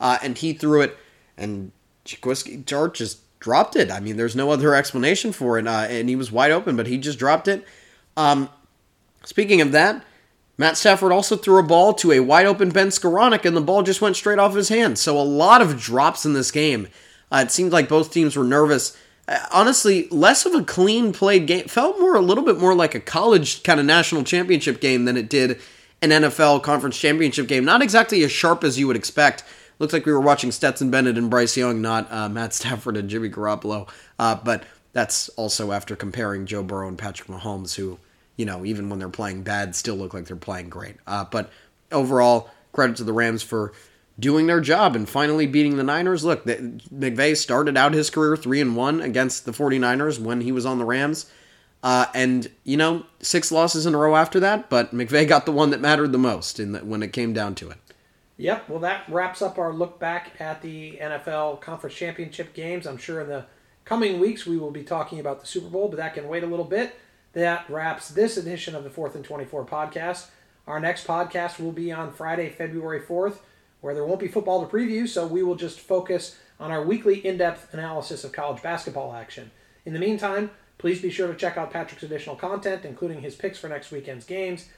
Uh, 0.00 0.16
and 0.22 0.38
he 0.38 0.54
threw 0.54 0.80
it, 0.80 0.96
and 1.36 1.72
Tartt 2.06 2.94
just 2.94 3.38
dropped 3.38 3.76
it. 3.76 3.90
I 3.90 4.00
mean, 4.00 4.16
there's 4.16 4.34
no 4.34 4.50
other 4.50 4.74
explanation 4.74 5.32
for 5.32 5.58
it. 5.58 5.68
Uh, 5.68 5.86
and 5.90 6.08
he 6.08 6.16
was 6.16 6.32
wide 6.32 6.50
open, 6.50 6.74
but 6.74 6.86
he 6.86 6.96
just 6.96 7.18
dropped 7.18 7.48
it. 7.48 7.66
Um, 8.16 8.48
speaking 9.26 9.60
of 9.60 9.72
that, 9.72 10.02
Matt 10.56 10.78
Stafford 10.78 11.12
also 11.12 11.36
threw 11.36 11.58
a 11.58 11.62
ball 11.62 11.92
to 11.92 12.12
a 12.12 12.20
wide 12.20 12.46
open 12.46 12.70
Ben 12.70 12.88
Skowronek, 12.88 13.44
and 13.44 13.54
the 13.54 13.60
ball 13.60 13.82
just 13.82 14.00
went 14.00 14.16
straight 14.16 14.38
off 14.38 14.54
his 14.54 14.70
hand. 14.70 14.98
So 14.98 15.18
a 15.18 15.20
lot 15.20 15.60
of 15.60 15.78
drops 15.78 16.24
in 16.24 16.32
this 16.32 16.50
game. 16.50 16.88
Uh, 17.34 17.42
it 17.42 17.50
seemed 17.50 17.72
like 17.72 17.88
both 17.88 18.12
teams 18.12 18.36
were 18.36 18.44
nervous. 18.44 18.96
Uh, 19.26 19.38
honestly, 19.52 20.06
less 20.10 20.46
of 20.46 20.54
a 20.54 20.62
clean 20.62 21.12
played 21.12 21.48
game. 21.48 21.66
Felt 21.66 21.98
more 21.98 22.14
a 22.14 22.20
little 22.20 22.44
bit 22.44 22.58
more 22.58 22.74
like 22.74 22.94
a 22.94 23.00
college 23.00 23.64
kind 23.64 23.80
of 23.80 23.86
national 23.86 24.22
championship 24.22 24.80
game 24.80 25.04
than 25.04 25.16
it 25.16 25.28
did 25.28 25.60
an 26.00 26.10
NFL 26.10 26.62
conference 26.62 26.96
championship 26.96 27.48
game. 27.48 27.64
Not 27.64 27.82
exactly 27.82 28.22
as 28.22 28.30
sharp 28.30 28.62
as 28.62 28.78
you 28.78 28.86
would 28.86 28.96
expect. 28.96 29.42
Looks 29.80 29.92
like 29.92 30.06
we 30.06 30.12
were 30.12 30.20
watching 30.20 30.52
Stetson 30.52 30.92
Bennett 30.92 31.18
and 31.18 31.28
Bryce 31.28 31.56
Young, 31.56 31.82
not 31.82 32.10
uh, 32.12 32.28
Matt 32.28 32.54
Stafford 32.54 32.96
and 32.96 33.10
Jimmy 33.10 33.30
Garoppolo. 33.30 33.88
Uh, 34.16 34.36
but 34.36 34.62
that's 34.92 35.28
also 35.30 35.72
after 35.72 35.96
comparing 35.96 36.46
Joe 36.46 36.62
Burrow 36.62 36.86
and 36.86 36.96
Patrick 36.96 37.28
Mahomes, 37.28 37.74
who, 37.74 37.98
you 38.36 38.44
know, 38.44 38.64
even 38.64 38.88
when 38.88 39.00
they're 39.00 39.08
playing 39.08 39.42
bad, 39.42 39.74
still 39.74 39.96
look 39.96 40.14
like 40.14 40.26
they're 40.26 40.36
playing 40.36 40.68
great. 40.68 40.96
Uh, 41.04 41.24
but 41.24 41.50
overall, 41.90 42.50
credit 42.72 42.94
to 42.96 43.04
the 43.04 43.12
Rams 43.12 43.42
for 43.42 43.72
doing 44.18 44.46
their 44.46 44.60
job 44.60 44.94
and 44.94 45.08
finally 45.08 45.46
beating 45.46 45.76
the 45.76 45.82
Niners. 45.82 46.24
Look, 46.24 46.44
McVay 46.44 47.36
started 47.36 47.76
out 47.76 47.94
his 47.94 48.10
career 48.10 48.36
3 48.36 48.60
and 48.60 48.76
1 48.76 49.00
against 49.00 49.44
the 49.44 49.52
49ers 49.52 50.18
when 50.18 50.40
he 50.40 50.52
was 50.52 50.66
on 50.66 50.78
the 50.78 50.84
Rams. 50.84 51.30
Uh, 51.82 52.06
and, 52.14 52.50
you 52.64 52.76
know, 52.78 53.04
six 53.20 53.52
losses 53.52 53.84
in 53.84 53.94
a 53.94 53.98
row 53.98 54.16
after 54.16 54.40
that, 54.40 54.70
but 54.70 54.94
McVay 54.94 55.28
got 55.28 55.44
the 55.44 55.52
one 55.52 55.68
that 55.68 55.82
mattered 55.82 56.12
the 56.12 56.18
most 56.18 56.58
in 56.58 56.72
the, 56.72 56.78
when 56.78 57.02
it 57.02 57.12
came 57.12 57.34
down 57.34 57.54
to 57.56 57.68
it. 57.68 57.76
Yep. 58.36 58.68
Well, 58.68 58.78
that 58.80 59.04
wraps 59.08 59.42
up 59.42 59.58
our 59.58 59.72
look 59.72 60.00
back 60.00 60.40
at 60.40 60.62
the 60.62 60.98
NFL 61.00 61.60
Conference 61.60 61.94
Championship 61.94 62.54
games. 62.54 62.86
I'm 62.86 62.96
sure 62.96 63.20
in 63.20 63.28
the 63.28 63.44
coming 63.84 64.18
weeks 64.18 64.46
we 64.46 64.56
will 64.56 64.70
be 64.70 64.82
talking 64.82 65.20
about 65.20 65.40
the 65.40 65.46
Super 65.46 65.68
Bowl, 65.68 65.88
but 65.88 65.98
that 65.98 66.14
can 66.14 66.26
wait 66.26 66.42
a 66.42 66.46
little 66.46 66.64
bit. 66.64 66.96
That 67.34 67.68
wraps 67.68 68.08
this 68.08 68.36
edition 68.36 68.74
of 68.74 68.82
the 68.82 68.90
Fourth 68.90 69.14
and 69.14 69.24
24 69.24 69.66
podcast. 69.66 70.28
Our 70.66 70.80
next 70.80 71.06
podcast 71.06 71.60
will 71.60 71.72
be 71.72 71.92
on 71.92 72.12
Friday, 72.12 72.48
February 72.48 73.00
4th, 73.00 73.38
where 73.84 73.92
there 73.92 74.06
won't 74.06 74.18
be 74.18 74.28
football 74.28 74.64
to 74.64 74.72
preview, 74.74 75.06
so 75.06 75.26
we 75.26 75.42
will 75.42 75.56
just 75.56 75.78
focus 75.78 76.38
on 76.58 76.70
our 76.70 76.82
weekly 76.82 77.24
in 77.24 77.36
depth 77.36 77.74
analysis 77.74 78.24
of 78.24 78.32
college 78.32 78.62
basketball 78.62 79.12
action. 79.12 79.50
In 79.84 79.92
the 79.92 79.98
meantime, 79.98 80.50
please 80.78 81.02
be 81.02 81.10
sure 81.10 81.28
to 81.28 81.34
check 81.34 81.58
out 81.58 81.70
Patrick's 81.70 82.02
additional 82.02 82.34
content, 82.34 82.86
including 82.86 83.20
his 83.20 83.34
picks 83.34 83.58
for 83.58 83.68
next 83.68 83.90
weekend's 83.90 84.24
games 84.24 84.70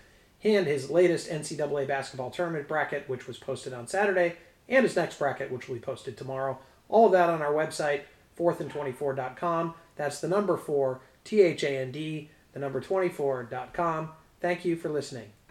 and 0.42 0.66
his 0.66 0.90
latest 0.90 1.30
NCAA 1.30 1.86
basketball 1.86 2.32
tournament 2.32 2.66
bracket, 2.66 3.08
which 3.08 3.28
was 3.28 3.38
posted 3.38 3.72
on 3.72 3.86
Saturday, 3.86 4.34
and 4.68 4.82
his 4.82 4.96
next 4.96 5.20
bracket, 5.20 5.52
which 5.52 5.68
will 5.68 5.76
be 5.76 5.80
posted 5.80 6.16
tomorrow. 6.16 6.58
All 6.88 7.06
of 7.06 7.12
that 7.12 7.30
on 7.30 7.42
our 7.42 7.52
website, 7.52 8.00
fourthand24.com. 8.36 9.74
That's 9.94 10.20
the 10.20 10.26
number 10.26 10.56
four, 10.56 11.00
T 11.22 11.42
H 11.42 11.62
A 11.62 11.78
N 11.78 11.92
D, 11.92 12.30
the 12.52 12.58
number 12.58 12.80
24.com. 12.80 14.10
Thank 14.40 14.64
you 14.64 14.74
for 14.74 14.88
listening. 14.88 15.35